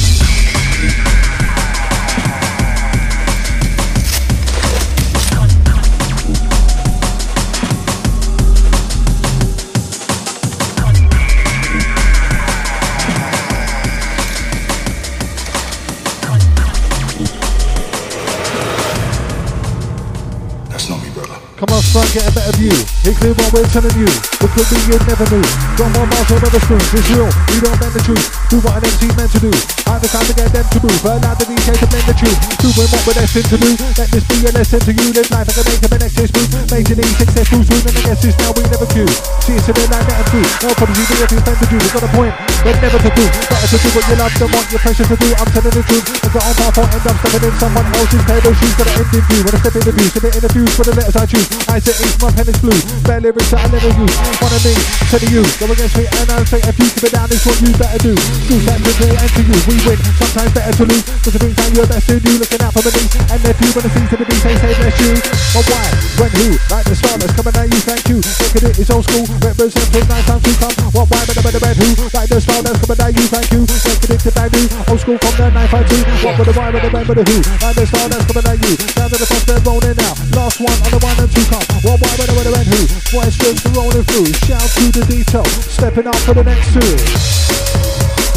That's 20.70 20.90
not 20.90 21.02
me, 21.04 21.10
brother. 21.12 21.40
Come 21.58 21.70
on, 21.72 21.82
son, 21.82 22.06
get 22.14 22.30
a 22.30 22.34
better 22.34 22.58
view. 22.58 22.95
It's 23.06 23.22
clear 23.22 23.38
what 23.38 23.54
we're 23.54 23.70
telling 23.70 23.94
you. 24.02 24.10
What 24.42 24.50
could 24.58 24.66
be 24.66 24.82
you 24.90 24.98
never 25.06 25.30
knew. 25.30 25.46
Got 25.78 25.94
more 25.94 26.10
miles 26.10 26.26
on 26.26 26.42
other 26.42 26.58
spoons. 26.58 26.90
It's 26.90 27.06
real. 27.14 27.30
We 27.54 27.62
don't 27.62 27.78
bend 27.78 27.94
the 27.94 28.02
truth. 28.02 28.26
Do 28.50 28.58
what 28.66 28.82
an 28.82 28.90
MC 28.90 29.14
meant 29.14 29.30
to 29.30 29.46
do. 29.46 29.54
I 29.86 30.02
the 30.02 30.10
time 30.10 30.26
to 30.26 30.34
get 30.34 30.50
them 30.50 30.66
to 30.66 30.80
move. 30.82 31.06
Allow 31.06 31.38
the 31.38 31.46
DJ 31.46 31.78
to 31.78 31.86
bend 31.86 32.02
the 32.10 32.18
truth. 32.18 32.34
Doing 32.66 32.90
what 32.90 33.06
we're 33.06 33.14
destined 33.14 33.46
to 33.54 33.58
do. 33.62 33.78
Let 33.94 34.10
this 34.10 34.26
be 34.26 34.42
a 34.42 34.52
lesson 34.58 34.82
to 34.90 34.92
you. 34.98 35.06
Live 35.14 35.30
life 35.30 35.46
like 35.46 35.54
a 35.54 35.64
make 35.70 35.82
them 35.86 35.94
an 35.94 36.02
exit 36.02 36.34
smooth. 36.34 36.66
Majorly 36.66 37.06
successful 37.14 37.62
soon. 37.62 37.82
And 37.86 37.94
I 37.94 38.02
guess 38.10 38.26
it's 38.26 38.38
now 38.42 38.50
we 38.58 38.66
never 38.74 38.90
queue. 38.90 39.12
See 39.46 39.54
us 39.54 39.70
in 39.70 39.74
the 39.78 39.86
night, 39.86 40.02
let 40.10 40.18
them 40.18 40.26
through. 40.34 40.50
No 40.66 40.68
apology, 40.74 41.04
we 41.06 41.16
have 41.22 41.30
you 41.30 41.42
spend 41.46 41.58
to 41.62 41.66
do. 41.70 41.78
We 41.78 41.90
got 41.94 42.02
a 42.02 42.10
point, 42.10 42.34
but 42.66 42.82
never 42.82 42.98
to 42.98 43.12
do. 43.14 43.26
Better 43.30 43.70
to 43.70 43.78
do 43.78 43.90
what 43.94 44.06
you 44.10 44.18
love 44.18 44.34
than 44.42 44.50
what 44.50 44.66
you're 44.74 44.82
precious 44.82 45.06
to 45.06 45.18
do. 45.22 45.30
I'm 45.38 45.50
telling 45.54 45.70
the 45.70 45.86
truth. 45.86 46.06
As 46.26 46.32
the 46.34 46.42
on 46.42 46.54
path, 46.58 46.78
I'll 46.82 46.90
end 46.90 47.06
up 47.06 47.16
stepping 47.22 47.46
in 47.46 47.54
someone 47.62 47.86
else's 47.94 48.24
table. 48.26 48.54
She's 48.58 48.74
got 48.74 48.90
to 48.90 48.94
end 48.98 49.14
in 49.14 49.24
view. 49.30 49.42
When 49.46 49.54
I 49.54 49.60
step 49.62 49.76
in 49.78 49.84
the 49.86 49.94
view, 49.94 50.08
submit 50.10 50.34
in 50.34 50.42
the 50.42 50.50
views 50.50 50.72
for 50.74 50.86
the 50.90 50.94
letters 50.98 51.16
I 51.16 51.26
choose. 51.30 51.48
I 51.70 51.78
say 51.78 51.94
each 52.02 52.18
my 52.18 52.34
pen 52.34 52.50
is 52.50 52.58
blue. 52.58 52.80
Better 53.06 53.30
lyrics 53.30 53.54
that 53.54 53.62
I 53.62 53.68
never 53.70 53.92
use. 53.94 54.16
One 54.42 54.50
of 54.50 54.62
me, 54.66 54.74
telling 55.14 55.30
you, 55.30 55.44
go 55.62 55.66
against 55.70 55.94
me 55.94 56.06
and 56.10 56.28
I'll 56.34 56.48
say 56.50 56.60
if 56.66 56.76
you 56.82 56.88
keep 56.90 57.06
it 57.06 57.14
down, 57.14 57.30
it's 57.30 57.46
what 57.46 57.58
you 57.62 57.70
better 57.78 58.02
do. 58.02 58.14
Do 58.18 58.56
something 58.58 58.96
to 58.98 59.06
and 59.14 59.30
to 59.30 59.42
you. 59.46 59.58
We 59.70 59.76
win, 59.86 60.00
sometimes 60.18 60.52
better 60.58 60.74
to 60.74 60.84
lose. 60.90 61.06
Cause 61.22 61.34
it 61.38 61.40
brings 61.46 61.58
down 61.62 61.72
your 61.78 61.86
best 61.86 62.10
in 62.10 62.18
you, 62.26 62.34
looking 62.42 62.62
out 62.66 62.74
for 62.74 62.82
the 62.82 62.92
knees. 62.98 63.14
And 63.30 63.40
if 63.46 63.58
you 63.62 63.70
wanna 63.78 63.90
see 63.94 64.06
to 64.10 64.16
the 64.18 64.26
D, 64.26 64.32
say, 64.42 64.54
say, 64.58 64.74
bless 64.74 64.98
you. 65.06 65.14
But 65.54 65.66
why? 65.70 65.86
When 66.18 66.32
who? 66.34 66.48
Like 66.74 66.86
the 66.90 66.98
star 66.98 67.14
that's 67.22 67.34
coming 67.38 67.54
at 67.54 67.70
you, 67.70 67.82
thank 67.86 68.04
you. 68.10 68.18
Look 68.26 68.58
at 68.58 68.64
it, 68.66 68.74
it's 68.82 68.90
old 68.90 69.06
school. 69.06 69.26
Represent 69.46 69.86
for 69.94 70.02
nine 70.10 70.26
times 70.26 70.42
to 70.50 70.52
come. 70.58 70.74
What, 70.98 71.06
why, 71.14 71.22
better, 71.30 71.46
better, 71.46 71.62
better, 71.62 71.78
who? 71.78 72.10
Like 72.10 72.30
the 72.34 72.42
star 72.56 72.64
that's 72.64 72.80
coming 72.80 73.02
at 73.04 73.12
you, 73.20 73.26
thank 73.28 73.52
you. 73.52 73.62
At 73.66 74.10
it, 74.16 74.20
to 74.24 74.32
bad. 74.32 74.56
Old 74.88 75.00
school 75.00 75.18
from 75.20 75.34
the 75.36 75.48
952. 75.52 76.24
What, 76.24 76.38
better, 76.40 76.56
why, 76.56 76.72
better, 76.72 76.92
better, 76.92 77.08
better, 77.12 77.26
who? 77.28 77.38
Like 77.60 77.76
the 77.76 77.84
star 77.84 78.08
that's 78.08 78.26
coming 78.32 78.48
at 78.48 78.58
you. 78.64 78.74
Down 78.96 79.10
to 79.12 79.18
the 79.20 79.28
front, 79.28 79.44
they're 79.44 79.64
rolling 79.66 80.00
out. 80.08 80.16
Last 80.32 80.58
one 80.64 80.80
on 80.86 80.92
the 80.96 81.00
one 81.04 81.18
and 81.20 81.32
two 81.32 81.46
come. 81.52 81.66
What, 81.84 82.00
why, 82.00 82.12
better, 82.16 82.36
better, 82.36 82.54
better, 82.56 82.72
who? 82.72 82.82
Voice 83.12 83.36
just 83.36 83.60
rolling 83.76 84.06
through. 84.08 84.30
Shout 84.48 84.64
to 84.64 84.84
the 84.94 85.04
detail. 85.10 85.48
Stepping 85.68 86.08
up 86.08 86.20
for 86.24 86.34
the 86.36 86.46
next 86.46 86.72
two. 86.72 86.96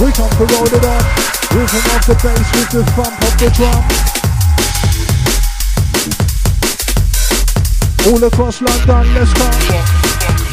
We 0.02 0.10
come 0.14 0.32
to 0.34 0.44
roll 0.50 0.66
it 0.66 0.82
on. 0.82 1.02
Rhythm 1.54 1.84
of 1.94 2.02
the 2.06 2.16
bass 2.18 2.46
with 2.58 2.70
the 2.74 2.82
thump 2.98 3.14
of 3.22 3.34
the 3.38 3.48
drum. 3.54 3.82
All 8.08 8.22
across 8.24 8.62
London, 8.62 9.14
let's 9.14 9.32
come. 9.34 10.47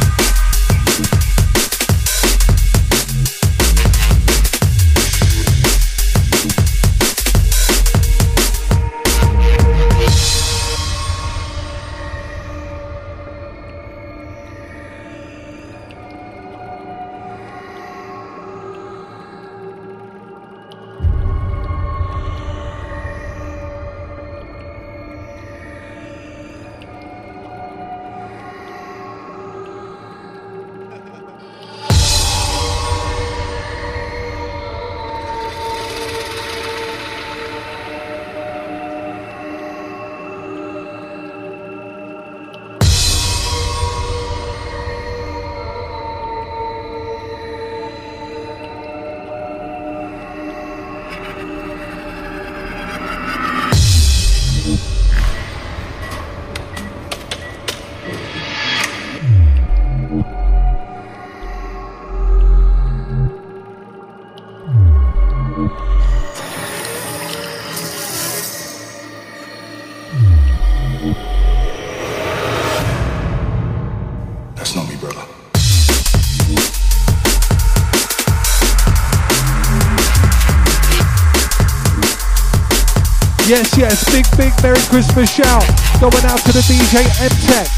Yes, 83.45 83.77
yes, 83.77 84.01
big, 84.09 84.25
big 84.37 84.51
Merry 84.63 84.81
Christmas 84.89 85.29
shout 85.29 85.61
going 86.01 86.25
out 86.25 86.41
to 86.49 86.51
the 86.51 86.65
DJ 86.65 87.05
M 87.21 87.29
Tech. 87.45 87.69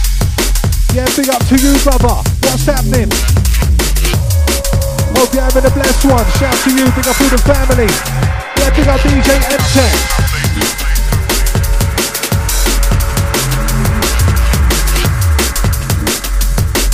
Yeah, 0.95 1.03
big 1.11 1.27
up 1.27 1.43
to 1.51 1.59
you, 1.59 1.75
brother. 1.83 2.23
What's 2.47 2.63
happening? 2.63 3.11
Hope 5.11 5.33
you're 5.33 5.43
having 5.43 5.65
a 5.65 5.73
blessed 5.75 6.05
one. 6.05 6.23
Shout 6.39 6.55
to 6.63 6.69
you, 6.71 6.87
big 6.95 7.07
up 7.11 7.19
all 7.19 7.27
the 7.27 7.43
family. 7.43 7.91
Yeah, 8.55 8.71
big 8.79 8.87
up 8.87 9.01
DJ 9.01 9.35
M 9.43 9.59
Tech. 9.75 9.91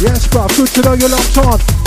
Yes, 0.02 0.28
bruv, 0.34 0.50
good 0.58 0.70
to 0.70 0.82
know 0.82 0.94
you're 0.94 1.10
locked 1.10 1.38
on. 1.38 1.83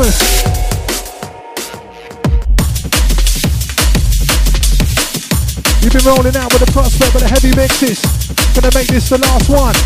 Christmas. 0.00 0.40
You've 5.82 5.92
been 5.92 6.04
rolling 6.04 6.36
out 6.36 6.52
with 6.52 6.64
the 6.64 6.70
Prospect 6.72 7.12
with 7.12 7.22
the 7.22 7.28
heavy 7.28 7.54
mixes. 7.54 8.00
Gonna 8.54 8.72
make 8.74 8.88
this 8.88 9.10
the 9.10 9.18
last 9.18 9.48
one. 9.50 9.76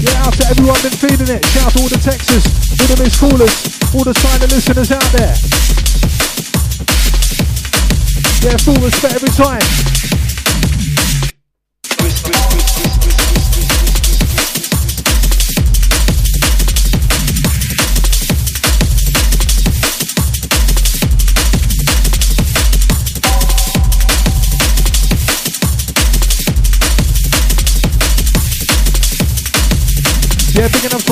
Yeah, 0.00 0.24
out 0.24 0.32
to 0.40 0.44
everyone 0.48 0.80
been 0.80 0.96
feeling 0.96 1.28
it. 1.36 1.44
Shout 1.52 1.66
out 1.66 1.72
to 1.72 1.80
all 1.82 1.88
the 1.88 2.00
Texas, 2.00 2.44
all 2.80 2.88
the 2.88 3.02
Miss 3.02 3.20
Callers, 3.20 3.52
all 3.94 4.04
the 4.04 4.14
silent 4.14 4.52
listeners 4.52 4.90
out 4.90 5.04
there. 5.12 5.36
Yeah, 8.40 8.56
full 8.64 8.80
respect 8.80 9.14
every 9.16 9.30
time. 9.36 9.89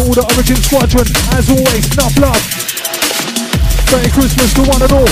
Squadron, 0.09 1.07
as 1.33 1.51
always, 1.51 1.93
enough 1.93 2.19
love. 2.19 2.41
Merry 3.93 4.09
Christmas 4.11 4.55
to 4.55 4.63
one 4.63 4.83
and 4.83 4.93
all. 4.93 5.05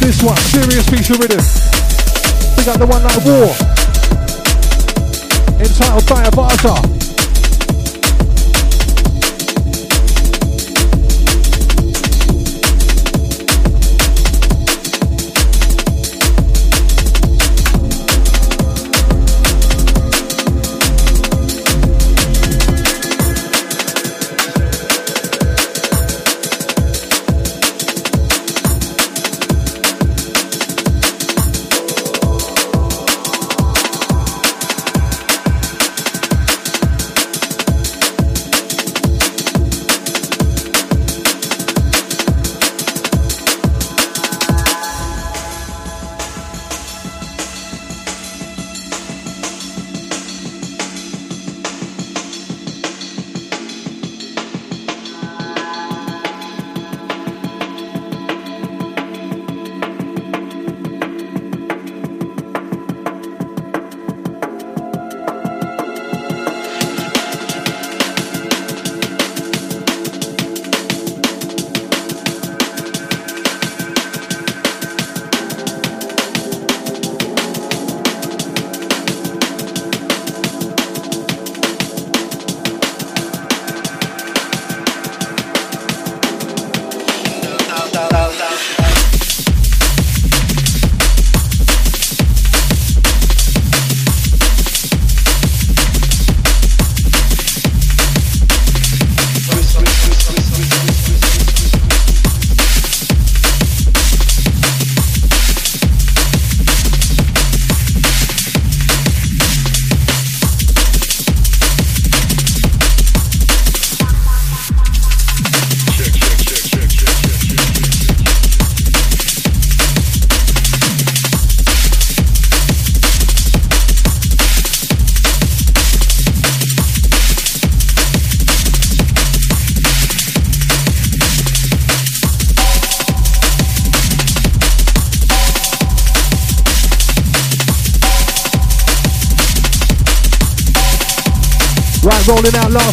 This 0.00 0.22
one, 0.22 0.36
serious 0.36 0.90
piece 0.90 1.10
of 1.10 1.18
rhythm. 1.18 1.44
We 2.56 2.64
got 2.64 2.78
the 2.78 2.86
one 2.86 3.02
like 3.02 3.24
War. 3.24 3.77
Entitled 5.60 6.06
Diabata. 6.06 6.97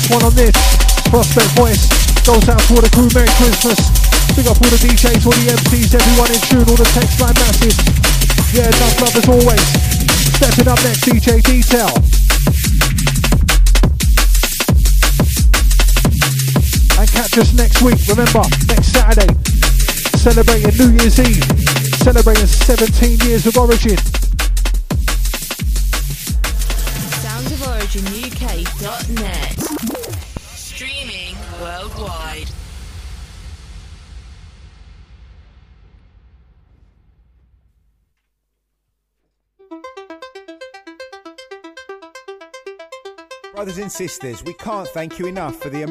Last 0.06 0.14
one 0.14 0.26
on 0.26 0.36
this. 0.36 0.54
Prospect 1.10 1.50
voice 1.58 1.88
goes 2.26 2.50
out 2.50 2.62
for 2.64 2.82
the 2.82 2.90
crew. 2.94 3.10
Merry 3.14 3.30
Christmas. 3.38 3.80
Big 4.36 4.48
up 4.48 4.58
all 4.62 4.70
the 4.70 4.78
DJs, 4.78 5.26
all 5.26 5.34
the 5.34 5.48
MCs, 5.50 5.96
everyone 5.96 6.32
in 6.34 6.42
tune, 6.50 6.66
all 6.68 6.78
the 6.78 6.90
text 6.94 7.22
line 7.22 7.34
masses. 7.36 7.78
Yeah, 8.54 8.68
enough 8.68 9.02
love 9.02 9.16
as 9.16 9.28
always. 9.30 9.66
Stepping 10.36 10.68
up 10.68 10.82
next, 10.84 11.06
DJ 11.06 11.42
Detail. 11.42 11.94
And 17.00 17.10
catch 17.10 17.38
us 17.38 17.54
next 17.54 17.82
week. 17.82 18.00
Remember, 18.10 18.44
next 18.68 18.92
Saturday, 18.92 19.32
celebrating 20.18 20.76
New 20.78 20.92
Year's 21.00 21.20
Eve, 21.20 21.46
celebrating 22.04 22.48
17 22.48 23.20
years 23.30 23.46
of 23.48 23.58
origin. 23.58 23.98
Sisters, 43.96 44.44
we 44.44 44.54
can't 44.54 44.90
thank 44.90 45.18
you 45.20 45.26
enough 45.26 45.56
for 45.56 45.70
the 45.70 45.82